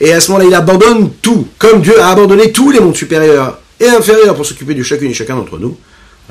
et 0.00 0.12
à 0.12 0.20
ce 0.20 0.30
moment-là 0.30 0.48
il 0.48 0.54
abandonne 0.54 1.10
tout, 1.22 1.48
comme 1.58 1.80
Dieu 1.80 2.00
a 2.00 2.10
abandonné 2.10 2.52
tous 2.52 2.70
les 2.70 2.80
mondes 2.80 2.96
supérieurs 2.96 3.58
et 3.80 3.88
inférieurs 3.88 4.34
pour 4.34 4.46
s'occuper 4.46 4.74
de 4.74 4.82
chacune 4.82 5.10
et 5.10 5.14
chacun 5.14 5.36
d'entre 5.36 5.58
nous, 5.58 5.76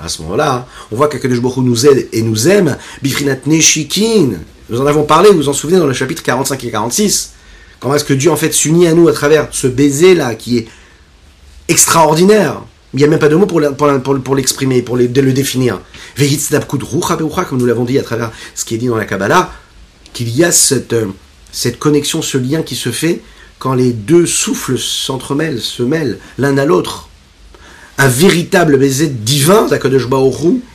à 0.01 0.07
ce 0.07 0.21
moment-là, 0.23 0.67
on 0.91 0.95
voit 0.95 1.09
qu'Akadosh 1.09 1.41
Baruch 1.41 1.57
nous 1.57 1.85
aide 1.85 2.07
et 2.11 2.21
nous 2.21 2.47
aime, 2.47 2.77
Bifrinat 3.01 3.39
Neshikin, 3.45 4.29
nous 4.69 4.81
en 4.81 4.85
avons 4.85 5.03
parlé, 5.03 5.29
vous 5.29 5.37
vous 5.37 5.49
en 5.49 5.53
souvenez 5.53 5.79
dans 5.79 5.85
le 5.85 5.93
chapitre 5.93 6.23
45 6.23 6.63
et 6.63 6.71
46, 6.71 7.33
comment 7.79 7.95
est-ce 7.95 8.05
que 8.05 8.13
Dieu 8.13 8.31
en 8.31 8.35
fait 8.35 8.53
s'unit 8.53 8.87
à 8.87 8.93
nous 8.93 9.07
à 9.09 9.13
travers 9.13 9.49
ce 9.51 9.67
baiser-là 9.67 10.35
qui 10.35 10.57
est 10.59 10.67
extraordinaire, 11.67 12.61
il 12.93 12.97
n'y 12.97 13.03
a 13.05 13.07
même 13.07 13.19
pas 13.19 13.29
de 13.29 13.35
mots 13.35 13.45
pour, 13.45 14.35
l'exprimer, 14.35 14.81
pour 14.81 14.97
le 14.97 15.07
définir. 15.07 15.79
Comme 16.17 17.59
nous 17.59 17.65
l'avons 17.65 17.85
dit 17.85 17.97
à 17.97 18.03
travers 18.03 18.31
ce 18.53 18.65
qui 18.65 18.75
est 18.75 18.77
dit 18.77 18.87
dans 18.87 18.97
la 18.97 19.05
Kabbalah, 19.05 19.51
qu'il 20.13 20.29
y 20.35 20.43
a 20.43 20.51
cette, 20.51 20.93
euh, 20.93 21.07
cette 21.53 21.79
connexion, 21.79 22.21
ce 22.21 22.37
lien 22.37 22.63
qui 22.63 22.75
se 22.75 22.91
fait 22.91 23.21
quand 23.61 23.75
les 23.75 23.93
deux 23.93 24.25
souffles 24.25 24.79
s'entremêlent, 24.79 25.61
se 25.61 25.83
mêlent 25.83 26.17
l'un 26.39 26.57
à 26.57 26.65
l'autre. 26.65 27.09
Un 27.99 28.07
véritable 28.07 28.79
baiser 28.79 29.05
divin 29.05 29.67
d'Akadosh 29.67 30.07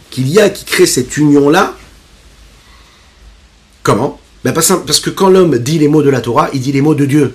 qu'il 0.08 0.28
y 0.28 0.38
a, 0.38 0.48
qui 0.48 0.64
crée 0.64 0.86
cette 0.86 1.16
union-là. 1.16 1.74
Comment? 3.82 4.20
Ben 4.44 4.52
Parce 4.52 5.00
que 5.00 5.10
quand 5.10 5.30
l'homme 5.30 5.58
dit 5.58 5.80
les 5.80 5.88
mots 5.88 6.04
de 6.04 6.10
la 6.10 6.20
Torah, 6.20 6.48
il 6.54 6.60
dit 6.60 6.70
les 6.70 6.80
mots 6.80 6.94
de 6.94 7.06
Dieu. 7.06 7.34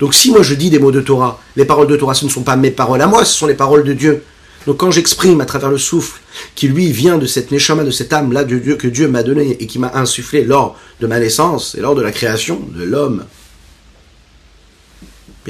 Donc 0.00 0.12
si 0.12 0.32
moi 0.32 0.42
je 0.42 0.52
dis 0.52 0.68
des 0.68 0.78
mots 0.78 0.92
de 0.92 1.00
Torah, 1.00 1.40
les 1.56 1.64
paroles 1.64 1.86
de 1.86 1.96
Torah, 1.96 2.12
ce 2.12 2.26
ne 2.26 2.30
sont 2.30 2.42
pas 2.42 2.56
mes 2.56 2.70
paroles 2.70 3.00
à 3.00 3.06
moi, 3.06 3.24
ce 3.24 3.32
sont 3.32 3.46
les 3.46 3.54
paroles 3.54 3.84
de 3.84 3.94
Dieu. 3.94 4.22
Donc 4.66 4.76
quand 4.76 4.90
j'exprime 4.90 5.40
à 5.40 5.46
travers 5.46 5.70
le 5.70 5.78
souffle, 5.78 6.20
qui 6.54 6.68
lui 6.68 6.92
vient 6.92 7.16
de 7.16 7.24
cette 7.24 7.52
neshama, 7.52 7.84
de 7.84 7.90
cette 7.90 8.12
âme-là 8.12 8.44
de 8.44 8.58
Dieu 8.58 8.76
que 8.76 8.86
Dieu 8.86 9.08
m'a 9.08 9.22
donné 9.22 9.56
et 9.60 9.66
qui 9.66 9.78
m'a 9.78 9.92
insufflé 9.94 10.44
lors 10.44 10.76
de 11.00 11.06
ma 11.06 11.18
naissance 11.18 11.74
et 11.74 11.80
lors 11.80 11.94
de 11.94 12.02
la 12.02 12.12
création 12.12 12.60
de 12.76 12.84
l'homme, 12.84 13.24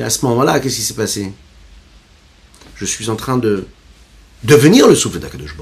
à 0.03 0.11
ce 0.11 0.25
moment-là, 0.27 0.61
qu'est-ce 0.61 0.77
qui 0.77 0.83
s'est 0.83 0.95
passé? 0.95 1.33
Je 2.77 2.85
suis 2.85 3.11
en 3.11 3.17
train 3.17 3.37
de 3.37 3.67
devenir 4.45 4.89
le 4.89 4.95
souffle 4.95 5.19
d'Akadosh. 5.19 5.55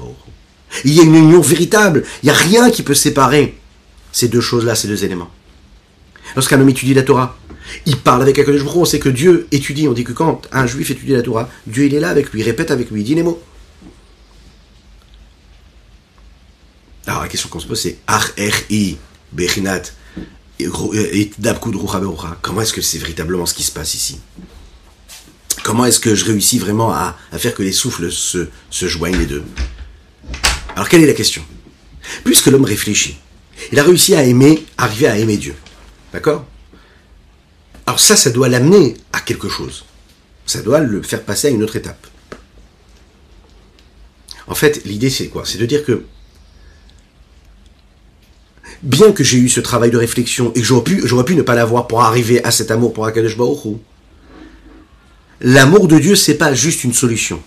Il 0.85 0.93
y 0.93 0.99
a 0.99 1.03
une 1.03 1.15
union 1.15 1.41
véritable, 1.41 2.03
il 2.23 2.27
n'y 2.27 2.31
a 2.31 2.35
rien 2.35 2.69
qui 2.69 2.83
peut 2.83 2.93
séparer 2.93 3.57
ces 4.11 4.27
deux 4.27 4.41
choses-là, 4.41 4.75
ces 4.75 4.87
deux 4.87 5.03
éléments. 5.03 5.29
Lorsqu'un 6.35 6.59
homme 6.59 6.69
étudie 6.69 6.93
la 6.93 7.03
Torah, 7.03 7.37
il 7.85 7.97
parle 7.97 8.21
avec 8.21 8.37
Akadosh 8.39 8.63
Baruch 8.63 8.77
on 8.77 8.85
sait 8.85 8.99
que 8.99 9.09
Dieu 9.09 9.47
étudie, 9.51 9.87
on 9.87 9.93
dit 9.93 10.03
que 10.03 10.13
quand 10.13 10.47
un 10.51 10.67
juif 10.67 10.89
étudie 10.91 11.13
la 11.13 11.21
Torah, 11.21 11.49
Dieu 11.67 11.85
est 11.85 11.99
là 11.99 12.09
avec 12.09 12.31
lui, 12.31 12.41
il 12.41 12.43
répète 12.43 12.71
avec 12.71 12.91
lui, 12.91 13.01
il 13.01 13.03
dit 13.03 13.15
les 13.15 13.23
mots. 13.23 13.41
Alors 17.07 17.23
la 17.23 17.27
question 17.27 17.49
qu'on 17.49 17.59
se 17.59 17.67
pose 17.67 17.81
c'est 17.81 17.97
i 18.69 18.97
Bechinat 19.31 19.81
Comment 22.41 22.61
est-ce 22.61 22.73
que 22.73 22.81
c'est 22.81 22.97
véritablement 22.97 23.45
ce 23.45 23.53
qui 23.53 23.63
se 23.63 23.71
passe 23.71 23.93
ici? 23.93 24.19
Comment 25.63 25.85
est-ce 25.85 25.99
que 25.99 26.15
je 26.15 26.25
réussis 26.25 26.59
vraiment 26.59 26.91
à, 26.91 27.15
faire 27.37 27.53
que 27.53 27.63
les 27.63 27.71
souffles 27.71 28.11
se, 28.11 28.49
se 28.69 28.87
joignent 28.87 29.17
les 29.17 29.25
deux? 29.25 29.43
Alors 30.75 30.89
quelle 30.89 31.03
est 31.03 31.07
la 31.07 31.13
question? 31.13 31.43
Puisque 32.23 32.47
l'homme 32.47 32.65
réfléchit, 32.65 33.17
il 33.71 33.79
a 33.79 33.83
réussi 33.83 34.15
à 34.15 34.23
aimer, 34.23 34.65
arriver 34.77 35.07
à 35.07 35.17
aimer 35.17 35.37
Dieu. 35.37 35.55
D'accord? 36.11 36.45
Alors 37.85 37.99
ça, 37.99 38.15
ça 38.15 38.29
doit 38.29 38.49
l'amener 38.49 38.97
à 39.13 39.21
quelque 39.21 39.49
chose. 39.49 39.85
Ça 40.45 40.61
doit 40.61 40.79
le 40.79 41.01
faire 41.01 41.23
passer 41.23 41.47
à 41.47 41.51
une 41.51 41.63
autre 41.63 41.75
étape. 41.75 42.07
En 44.47 44.55
fait, 44.55 44.83
l'idée 44.85 45.09
c'est 45.09 45.27
quoi? 45.27 45.45
C'est 45.45 45.57
de 45.57 45.65
dire 45.65 45.85
que 45.85 46.03
bien 48.81 49.11
que 49.11 49.23
j'ai 49.23 49.37
eu 49.37 49.49
ce 49.49 49.59
travail 49.59 49.91
de 49.91 49.97
réflexion 49.97 50.51
et 50.55 50.61
que 50.61 50.65
j'aurais 50.65 51.25
pu, 51.25 51.35
ne 51.35 51.41
pas 51.41 51.55
l'avoir 51.55 51.87
pour 51.87 52.01
arriver 52.01 52.43
à 52.43 52.51
cet 52.51 52.71
amour 52.71 52.93
pour 52.93 53.05
Akadosh 53.05 53.37
Baruch 53.37 53.77
l'amour 55.41 55.87
de 55.87 55.99
Dieu 55.99 56.15
c'est 56.15 56.35
pas 56.35 56.53
juste 56.53 56.83
une 56.83 56.93
solution. 56.93 57.41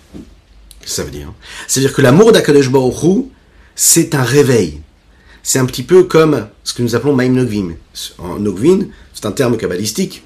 Ça 0.85 1.05
veut 1.05 1.11
dire. 1.11 1.33
C'est-à-dire 1.69 1.93
que 1.93 2.03
l'amour 2.03 2.33
d'Akadosh 2.33 2.71
Baruch 2.71 3.27
c'est 3.75 4.15
un 4.15 4.23
réveil. 4.23 4.81
C'est 5.43 5.59
un 5.59 5.67
petit 5.67 5.83
peu 5.83 6.05
comme 6.05 6.49
ce 6.63 6.73
que 6.73 6.83
nous 6.83 6.95
appelons 6.95 7.15
Maim 7.15 7.31
Nogvin. 7.31 7.73
En 8.19 8.39
Nogvin, 8.39 8.87
c'est 9.13 9.27
un 9.27 9.33
terme 9.33 9.57
kabbalistique 9.57 10.23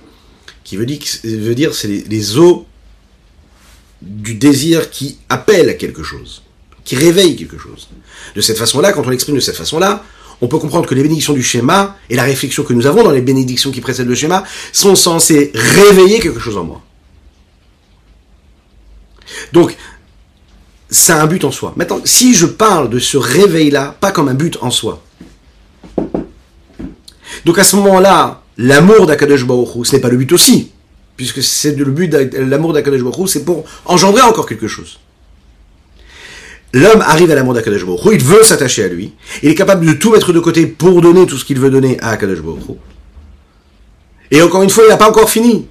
qui 0.65 0.77
veut 0.77 0.87
dire, 0.87 0.99
veut 1.25 1.55
dire 1.55 1.75
c'est 1.75 1.89
les, 1.89 2.39
eaux 2.39 2.67
du 4.03 4.35
désir 4.35 4.91
qui 4.91 5.19
appellent 5.29 5.71
à 5.71 5.75
quelque 5.75 6.03
chose, 6.03 6.43
qui 6.85 6.97
réveillent 6.97 7.37
quelque 7.37 7.59
chose. 7.59 7.89
De 8.35 8.41
cette 8.41 8.59
façon-là, 8.59 8.93
quand 8.93 9.07
on 9.07 9.11
l'exprime 9.11 9.37
de 9.37 9.41
cette 9.41 9.57
façon-là, 9.57 10.05
on 10.41 10.49
peut 10.49 10.59
comprendre 10.59 10.87
que 10.87 10.95
les 10.95 11.03
bénédictions 11.03 11.33
du 11.33 11.43
schéma 11.43 11.97
et 12.11 12.17
la 12.17 12.25
réflexion 12.25 12.63
que 12.63 12.73
nous 12.73 12.87
avons 12.87 13.03
dans 13.03 13.11
les 13.11 13.23
bénédictions 13.23 13.71
qui 13.71 13.81
précèdent 13.81 14.09
le 14.09 14.15
schéma 14.15 14.45
sont 14.73 14.95
censées 14.95 15.51
réveiller 15.55 16.21
quelque 16.21 16.41
chose 16.41 16.57
en 16.57 16.65
moi. 16.65 16.83
Donc, 19.53 19.77
c'est 20.91 21.13
un 21.13 21.27
but 21.27 21.45
en 21.45 21.51
soi. 21.51 21.73
Maintenant, 21.77 22.01
si 22.05 22.35
je 22.35 22.47
parle 22.47 22.91
de 22.91 22.99
ce 22.99 23.17
réveil-là, 23.17 23.97
pas 24.01 24.13
comme 24.13 24.29
un 24.29 24.35
but 24.35 24.59
en 24.61 24.71
soi. 24.71 25.03
Donc 27.45 27.59
à 27.59 27.65
ce 27.65 27.77
moment-là, 27.77 28.43
l'amour 28.57 29.07
d'Akadosh 29.07 29.45
Baruch 29.45 29.87
ce 29.87 29.97
n'est 29.97 30.03
pas 30.03 30.09
le 30.09 30.17
but 30.17 30.33
aussi, 30.33 30.73
puisque 31.17 31.43
c'est 31.43 31.77
le 31.77 31.85
but 31.87 32.13
l'amour 32.35 32.73
d'Akadosh 32.73 33.03
Baruch 33.03 33.29
c'est 33.29 33.45
pour 33.45 33.65
engendrer 33.85 34.23
encore 34.23 34.47
quelque 34.47 34.69
chose. 34.69 34.99
L'homme 36.77 37.01
arrive 37.01 37.31
à 37.31 37.35
l'amour 37.35 37.55
d'Akadosh 37.55 37.87
il 38.13 38.23
veut 38.23 38.43
s'attacher 38.43 38.85
à 38.85 38.89
lui, 38.89 39.15
il 39.43 39.49
est 39.49 39.55
capable 39.55 39.87
de 39.87 39.95
tout 39.95 40.11
mettre 40.11 40.35
de 40.35 40.41
côté 40.41 40.67
pour 40.67 41.01
donner 41.01 41.25
tout 41.25 41.39
ce 41.39 41.45
qu'il 41.47 41.59
veut 41.59 41.71
donner 41.71 41.99
à 42.01 42.11
Akadosh. 42.11 42.41
Et 44.31 44.43
encore 44.43 44.63
une 44.63 44.69
fois, 44.69 44.85
il 44.85 44.91
n'a 44.91 44.99
pas 44.99 45.09
encore 45.09 45.31
fini. 45.31 45.69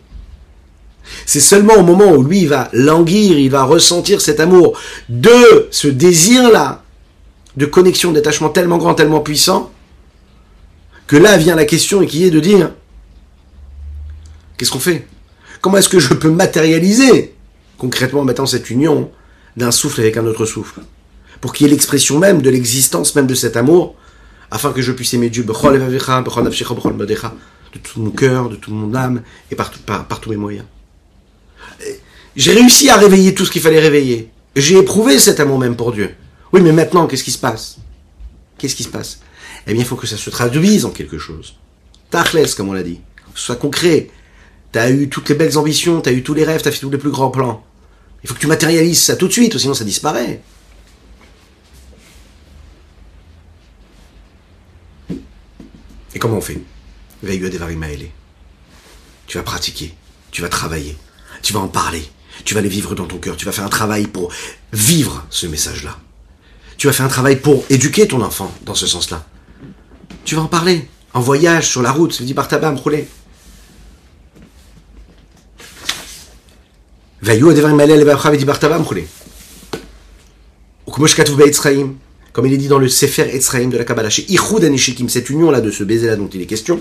C'est 1.28 1.42
seulement 1.42 1.76
au 1.76 1.84
moment 1.84 2.12
où 2.12 2.24
lui 2.24 2.48
va 2.48 2.70
languir, 2.74 3.38
il 3.38 3.52
va 3.52 3.66
ressentir 3.66 4.20
cet 4.20 4.40
amour 4.40 4.80
de 5.08 5.68
ce 5.70 5.88
désir-là, 5.88 6.84
de 7.56 7.68
connexion, 7.68 8.12
d'attachement 8.12 8.50
tellement 8.50 8.80
grand, 8.80 8.96
tellement 8.96 9.20
puissant, 9.20 9.72
que 11.06 11.18
là 11.18 11.38
vient 11.38 11.56
la 11.56 11.66
question 11.66 12.02
et 12.02 12.08
qui 12.08 12.26
est 12.26 12.32
de 12.32 12.40
dire, 12.40 12.72
qu'est-ce 14.58 14.72
qu'on 14.72 14.80
fait? 14.80 15.06
Comment 15.62 15.78
est-ce 15.78 15.90
que 15.90 16.00
je 16.00 16.16
peux 16.16 16.32
matérialiser 16.32 17.36
concrètement 17.78 18.24
maintenant 18.24 18.48
cette 18.48 18.72
union 18.72 19.12
d'un 19.56 19.70
souffle 19.70 20.02
avec 20.02 20.18
un 20.18 20.26
autre 20.26 20.48
souffle? 20.48 20.82
Pour 21.42 21.54
qu'il 21.54 21.68
y 21.68 21.70
ait 21.70 21.74
l'expression 21.74 22.20
même 22.20 22.42
de 22.42 22.50
l'existence 22.50 23.16
même 23.16 23.28
de 23.28 23.36
cet 23.36 23.58
amour, 23.58 23.96
afin 24.52 24.72
que 24.72 24.82
je 24.82 24.92
puisse 24.92 25.14
aimer 25.14 25.30
Dieu 25.30 25.44
de 25.44 25.52
tout 27.80 28.00
mon 28.00 28.12
cœur, 28.12 28.50
de 28.50 28.56
toute 28.56 28.74
mon 28.74 28.94
âme 28.96 29.22
et 29.52 29.56
par, 29.56 29.72
tous 30.22 30.30
mes 30.30 30.38
moyens. 30.38 30.66
J'ai 32.36 32.54
réussi 32.54 32.90
à 32.90 32.98
réveiller 32.98 33.34
tout 33.34 33.46
ce 33.46 33.52
qu'il 33.52 33.62
fallait 33.62 33.80
réveiller. 33.80 34.30
J'ai 34.56 34.78
éprouvé 34.78 35.20
cet 35.20 35.40
amour 35.40 35.60
même 35.60 35.76
pour 35.76 35.92
Dieu. 35.92 36.16
Oui, 36.54 36.62
mais 36.62 36.72
maintenant, 36.72 37.08
qu'est-ce 37.08 37.24
qui 37.24 37.32
se 37.32 37.38
passe? 37.38 37.78
Qu'est-ce 38.58 38.76
qui 38.76 38.84
se 38.84 38.90
passe? 38.90 39.20
Eh 39.68 39.74
bien, 39.74 39.82
il 39.82 39.86
faut 39.86 39.98
que 39.98 40.08
ça 40.08 40.16
se 40.16 40.30
traduise 40.30 40.86
en 40.86 40.92
quelque 40.92 41.18
chose. 41.18 41.56
Tachles, 42.10 42.54
comme 42.56 42.70
on 42.70 42.74
l'a 42.74 42.84
dit. 42.84 43.02
Que 43.34 43.40
ce 43.40 43.48
soit 43.48 43.56
concret. 43.58 44.10
Tu 44.72 44.80
as 44.80 44.90
eu 44.90 45.10
toutes 45.10 45.28
les 45.30 45.36
belles 45.36 45.58
ambitions, 45.58 46.02
tu 46.02 46.10
as 46.10 46.14
eu 46.14 46.24
tous 46.24 46.34
les 46.34 46.46
rêves, 46.46 46.62
tu 46.62 46.70
as 46.70 46.72
fait 46.72 46.80
tous 46.80 46.90
les 46.90 46.98
plus 46.98 47.10
grands 47.10 47.32
plans. 47.32 47.66
Il 48.24 48.30
faut 48.30 48.36
que 48.36 48.40
tu 48.40 48.48
matérialises 48.48 49.02
ça 49.02 49.16
tout 49.16 49.28
de 49.28 49.34
suite, 49.34 49.58
sinon 49.58 49.74
ça 49.74 49.84
disparaît. 49.84 50.42
Et 56.16 56.20
comment 56.20 56.38
on 56.38 56.42
fait? 56.42 56.60
Tu 59.28 59.38
vas 59.38 59.44
pratiquer, 59.44 59.94
tu 60.32 60.42
vas 60.42 60.50
travailler, 60.50 60.98
tu 61.42 61.52
vas 61.54 61.60
en 61.60 61.68
parler, 61.68 62.10
tu 62.46 62.56
vas 62.56 62.62
les 62.62 62.70
vivre 62.70 62.96
dans 62.96 63.06
ton 63.06 63.18
cœur, 63.18 63.36
tu 63.36 63.46
vas 63.46 63.52
faire 63.52 63.66
un 63.66 63.70
travail 63.70 64.08
pour 64.08 64.32
vivre 64.72 65.26
ce 65.30 65.46
message-là. 65.46 66.00
Tu 66.78 66.88
vas 66.88 66.94
faire 66.94 67.06
un 67.06 67.10
travail 67.10 67.36
pour 67.38 67.66
éduquer 67.70 68.08
ton 68.08 68.22
enfant 68.22 68.54
dans 68.64 68.76
ce 68.76 68.88
sens-là. 68.88 69.26
Tu 70.24 70.36
vas 70.36 70.42
en 70.42 70.48
parler, 70.48 70.88
en 71.14 71.20
voyage, 71.20 71.68
sur 71.68 71.82
la 71.82 71.92
route, 71.92 72.22
dis 72.22 72.34
par 72.34 72.48
tabac, 72.48 72.72
rouler. 72.72 73.08
Comme 80.86 82.05
il 82.44 82.54
est 82.54 82.58
dit 82.58 82.68
dans 82.68 82.80
le 82.80 82.90
Sefer 82.90 83.34
Etzraim 83.34 83.70
de 83.70 83.78
la 83.78 83.86
Kabbalah, 83.86 84.10
chez 84.10 84.26
Ichud 84.30 85.10
cette 85.10 85.30
union-là 85.30 85.62
de 85.62 85.72
ce 85.72 85.84
baiser-là 85.84 86.18
dont 86.18 86.28
il 86.28 86.42
est 86.42 86.46
question, 86.46 86.80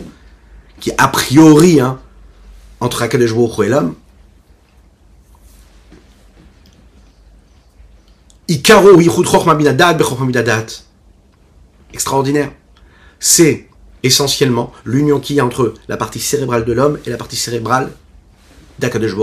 qui 0.81 0.91
a 0.99 1.09
priori, 1.09 1.81
hein, 1.81 2.01
entre 2.81 3.03
Akadosh 3.03 3.33
et 3.63 3.69
l'homme, 3.69 3.95
Ikaro 8.49 9.01
Extraordinaire. 11.93 12.51
C'est 13.21 13.69
essentiellement 14.03 14.73
l'union 14.85 15.21
qu'il 15.21 15.37
y 15.37 15.41
a 15.41 15.47
entre 15.47 15.75
la 15.89 15.97
partie 15.97 16.19
cérébrale 16.19 16.65
de 16.65 16.73
l'homme 16.73 16.99
et 17.07 17.11
la 17.11 17.17
partie 17.17 17.37
cérébrale 17.37 17.93
d'Akadosh 18.81 19.15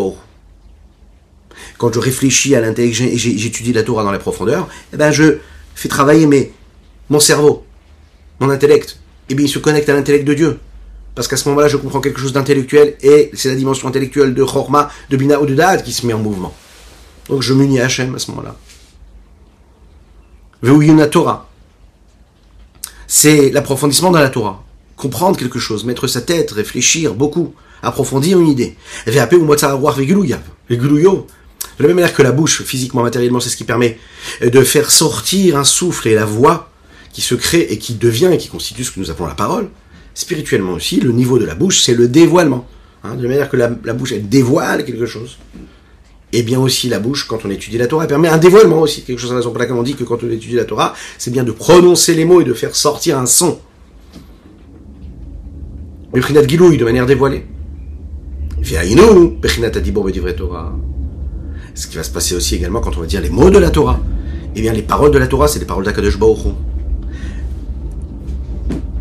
Quand 1.78 1.94
je 1.94 2.00
réfléchis 2.00 2.56
à 2.56 2.62
l'intelligence 2.62 3.10
et 3.10 3.18
j'étudie 3.18 3.74
la 3.74 3.84
Torah 3.84 4.04
dans 4.04 4.14
les 4.14 4.18
profondeurs, 4.18 4.70
eh 4.94 4.98
ben 4.98 5.12
je 5.12 5.40
fais 5.76 5.90
travailler 5.90 6.26
mes, 6.28 6.52
mon 7.10 7.20
cerveau, 7.20 7.66
mon 8.40 8.50
intellect. 8.50 8.98
Et 9.30 9.34
eh 9.34 9.36
bien 9.36 9.46
il 9.46 9.50
se 9.50 9.60
connecte 9.60 9.90
à 9.90 9.94
l'intellect 9.94 10.26
de 10.26 10.34
Dieu. 10.34 10.60
Parce 11.16 11.28
qu'à 11.28 11.38
ce 11.38 11.48
moment-là, 11.50 11.68
je 11.68 11.78
comprends 11.78 12.00
quelque 12.00 12.20
chose 12.20 12.34
d'intellectuel 12.34 12.96
et 13.02 13.32
c'est 13.34 13.50
la 13.50 13.56
dimension 13.56 13.88
intellectuelle 13.88 14.34
de 14.34 14.44
Chorma, 14.44 14.90
de 15.10 15.18
Bina 15.18 15.42
ou 15.42 15.46
de 15.46 15.56
Dad 15.56 15.84
qui 15.84 15.92
se 15.92 16.08
met 16.08 16.14
en 16.14 16.20
mouvement. 16.20 16.54
Donc 17.28 17.42
je 17.42 17.54
m'unis 17.54 17.80
à 17.80 17.86
Hachem 17.86 18.16
à 18.16 18.20
ce 18.20 18.32
moment-là. 18.32 18.56
Torah. 21.10 21.50
C'est 23.08 23.50
l'approfondissement 23.50 24.12
dans 24.12 24.20
la 24.20 24.30
Torah. 24.30 24.64
Comprendre 24.96 25.38
quelque 25.38 25.60
chose, 25.60 25.84
mettre 25.84 26.08
sa 26.08 26.22
tête, 26.22 26.52
réfléchir 26.52 27.14
beaucoup, 27.14 27.54
approfondir 27.84 28.40
une 28.40 28.48
idée. 28.48 28.78
De 31.78 31.84
la 31.84 31.88
même 31.88 31.98
manière 31.98 32.14
que 32.14 32.22
la 32.22 32.32
bouche, 32.32 32.64
physiquement, 32.64 33.04
matériellement, 33.04 33.40
c'est 33.40 33.50
ce 33.50 33.58
qui 33.58 33.64
permet 33.64 33.98
de 34.42 34.64
faire 34.64 34.92
sortir 34.92 35.58
un 35.58 35.64
souffle 35.64 36.08
et 36.08 36.16
la 36.16 36.26
voix 36.26 36.70
qui 37.12 37.22
se 37.22 37.36
crée 37.36 37.68
et 37.70 37.78
qui 37.78 37.96
devient 37.96 38.30
et 38.32 38.38
qui 38.38 38.48
constitue 38.48 38.84
ce 38.84 38.92
que 38.92 39.00
nous 39.00 39.12
appelons 39.12 39.28
la 39.28 39.36
parole. 39.36 39.70
Spirituellement 40.14 40.74
aussi, 40.74 41.00
le 41.00 41.12
niveau 41.12 41.40
de 41.40 41.46
la 41.46 41.56
bouche, 41.56 41.82
c'est 41.82 41.94
le 41.94 42.08
dévoilement. 42.08 42.68
Hein, 43.04 43.16
de 43.16 43.24
la 43.24 43.30
manière 43.30 43.50
que 43.50 43.58
la, 43.58 43.72
la 43.84 43.94
bouche, 43.94 44.12
elle 44.12 44.30
dévoile 44.30 44.86
quelque 44.86 45.06
chose 45.06 45.38
et 46.34 46.44
bien 46.44 46.60
aussi 46.60 46.88
la 46.88 47.00
bouche, 47.00 47.28
quand 47.28 47.46
on 47.46 47.50
étudie 47.50 47.78
la 47.78 47.88
Torah, 47.88 48.04
elle 48.04 48.10
permet 48.10 48.30
un 48.30 48.38
dévoilement 48.38 48.80
aussi. 48.80 49.04
Quelque 49.04 49.20
chose 49.20 49.34
à 49.34 49.36
raison 49.36 49.50
pour 49.50 49.60
laquelle 49.60 49.76
on 49.76 49.84
dit 49.84 49.96
que 49.96 50.04
quand 50.04 50.24
on 50.24 50.30
étudie 50.30 50.56
la 50.56 50.66
Torah, 50.66 50.94
c'est 51.18 51.32
bien 51.32 51.44
de 51.44 51.52
prononcer 51.52 52.14
les 52.14 52.26
mots 52.26 52.42
et 52.42 52.46
de 52.46 52.54
faire 52.54 52.76
sortir 52.76 53.20
un 53.20 53.26
son. 53.26 53.60
Bechinat 56.14 56.48
Gilouï, 56.48 56.78
de 56.78 56.86
manière 56.86 57.06
dévoilée. 57.06 57.46
Torah. 60.36 60.74
Ce 61.76 61.88
qui 61.88 61.98
va 61.98 62.04
se 62.04 62.12
passer 62.12 62.36
aussi 62.36 62.56
également 62.56 62.82
quand 62.82 62.98
on 62.98 63.02
va 63.02 63.06
dire 63.06 63.22
les 63.22 63.30
mots 63.30 63.50
de 63.50 63.58
la 63.58 63.70
Torah. 63.70 64.00
Eh 64.56 64.62
bien, 64.62 64.74
les 64.74 64.82
paroles 64.82 65.12
de 65.12 65.18
la 65.18 65.28
Torah, 65.28 65.48
c'est 65.48 65.60
les 65.60 65.66
paroles 65.66 65.86
d'Akadosh 65.86 66.20
Baruch 66.20 66.54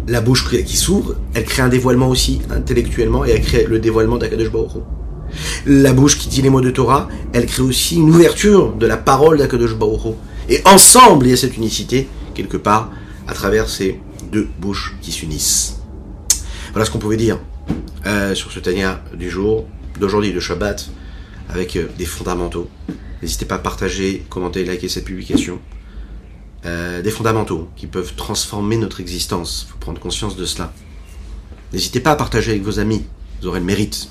La 0.08 0.20
bouche 0.20 0.48
qui 0.64 0.76
s'ouvre, 0.76 1.16
elle 1.34 1.44
crée 1.44 1.62
un 1.62 1.68
dévoilement 1.68 2.08
aussi 2.08 2.40
intellectuellement 2.50 3.24
et 3.24 3.30
elle 3.30 3.42
crée 3.42 3.66
le 3.68 3.78
dévoilement 3.78 4.16
d'Akadosh 4.16 4.50
Baruch 4.50 4.82
la 5.66 5.92
bouche 5.92 6.18
qui 6.18 6.28
dit 6.28 6.42
les 6.42 6.50
mots 6.50 6.60
de 6.60 6.70
Torah, 6.70 7.08
elle 7.32 7.46
crée 7.46 7.62
aussi 7.62 7.96
une 7.96 8.10
ouverture 8.10 8.74
de 8.74 8.86
la 8.86 8.96
parole 8.96 9.38
d'Akadosh 9.38 9.76
Baruch 9.76 10.14
Et 10.48 10.60
ensemble, 10.64 11.26
il 11.26 11.30
y 11.30 11.32
a 11.32 11.36
cette 11.36 11.56
unicité, 11.56 12.08
quelque 12.34 12.56
part, 12.56 12.90
à 13.26 13.32
travers 13.32 13.68
ces 13.68 14.00
deux 14.32 14.48
bouches 14.58 14.96
qui 15.00 15.12
s'unissent. 15.12 15.78
Voilà 16.72 16.84
ce 16.84 16.90
qu'on 16.90 16.98
pouvait 16.98 17.16
dire 17.16 17.38
euh, 18.06 18.34
sur 18.34 18.52
ce 18.52 18.60
Tania 18.60 19.02
du 19.14 19.30
jour, 19.30 19.66
d'aujourd'hui, 19.98 20.32
de 20.32 20.40
Shabbat, 20.40 20.90
avec 21.52 21.76
euh, 21.76 21.88
des 21.98 22.06
fondamentaux. 22.06 22.68
N'hésitez 23.22 23.44
pas 23.44 23.56
à 23.56 23.58
partager, 23.58 24.24
commenter, 24.30 24.64
liker 24.64 24.88
cette 24.88 25.04
publication. 25.04 25.60
Euh, 26.66 27.02
des 27.02 27.10
fondamentaux 27.10 27.68
qui 27.76 27.86
peuvent 27.86 28.14
transformer 28.16 28.76
notre 28.76 29.00
existence. 29.00 29.66
Il 29.66 29.72
faut 29.72 29.78
prendre 29.78 30.00
conscience 30.00 30.36
de 30.36 30.44
cela. 30.44 30.72
N'hésitez 31.72 32.00
pas 32.00 32.12
à 32.12 32.16
partager 32.16 32.50
avec 32.50 32.62
vos 32.62 32.78
amis. 32.78 33.04
Vous 33.40 33.48
aurez 33.48 33.60
le 33.60 33.66
mérite 33.66 34.08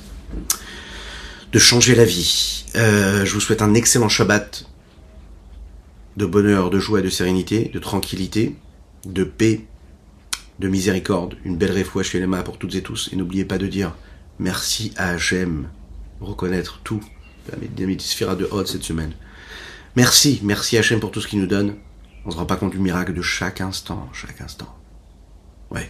de 1.52 1.60
changer 1.60 1.96
la 1.96 2.06
vie. 2.06 2.66
Euh, 2.76 3.26
je 3.26 3.34
vous 3.34 3.40
souhaite 3.40 3.62
un 3.62 3.74
excellent 3.74 4.10
Shabbat 4.10 4.66
de 6.18 6.26
bonheur, 6.26 6.70
de 6.70 6.80
joie, 6.80 7.02
de 7.02 7.10
sérénité, 7.10 7.70
de 7.74 7.80
tranquillité, 7.80 8.56
de 9.06 9.24
paix, 9.24 9.66
de 10.60 10.68
miséricorde, 10.68 11.38
une 11.46 11.56
belle 11.56 11.72
réfoua 11.72 12.04
chez 12.04 12.20
les 12.20 12.28
mains 12.28 12.42
pour 12.42 12.58
toutes 12.58 12.76
et 12.76 12.82
tous. 12.82 13.10
Et 13.14 13.16
n'oubliez 13.16 13.46
pas 13.46 13.58
de 13.58 13.68
dire 13.68 13.96
merci 14.40 14.92
à 14.98 15.10
Hachem, 15.10 15.70
reconnaître 16.20 16.82
tout, 16.84 17.02
la 17.52 18.36
de 18.36 18.48
Hod 18.52 18.68
cette 18.68 18.84
semaine. 18.84 19.14
Merci, 19.96 20.40
merci 20.44 20.78
Hachem 20.78 21.00
pour 21.00 21.12
tout 21.12 21.22
ce 21.22 21.28
qu'il 21.28 21.40
nous 21.40 21.48
donne. 21.48 21.76
On 22.26 22.32
se 22.32 22.38
rend 22.38 22.46
pas 22.46 22.58
compte 22.58 22.72
du 22.72 22.80
miracle 22.80 23.14
de 23.14 23.22
chaque 23.22 23.62
instant, 23.62 24.10
chaque 24.14 24.42
instant. 24.42 24.74
Ouais. 25.72 25.90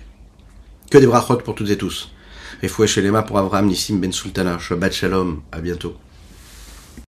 Que 0.90 0.98
des 0.98 1.08
brachot 1.08 1.38
pour 1.38 1.56
toutes 1.56 1.70
et 1.70 1.78
tous. 1.78 2.12
Refoué 2.64 2.88
chez 2.88 3.02
Lema 3.02 3.24
pour 3.24 3.38
Abraham 3.38 3.68
Nissim 3.68 4.00
Ben 4.00 4.12
Sultana. 4.12 4.58
Shabbat 4.58 4.94
Shalom. 4.94 5.42
À 5.52 5.62
bientôt. 5.62 5.96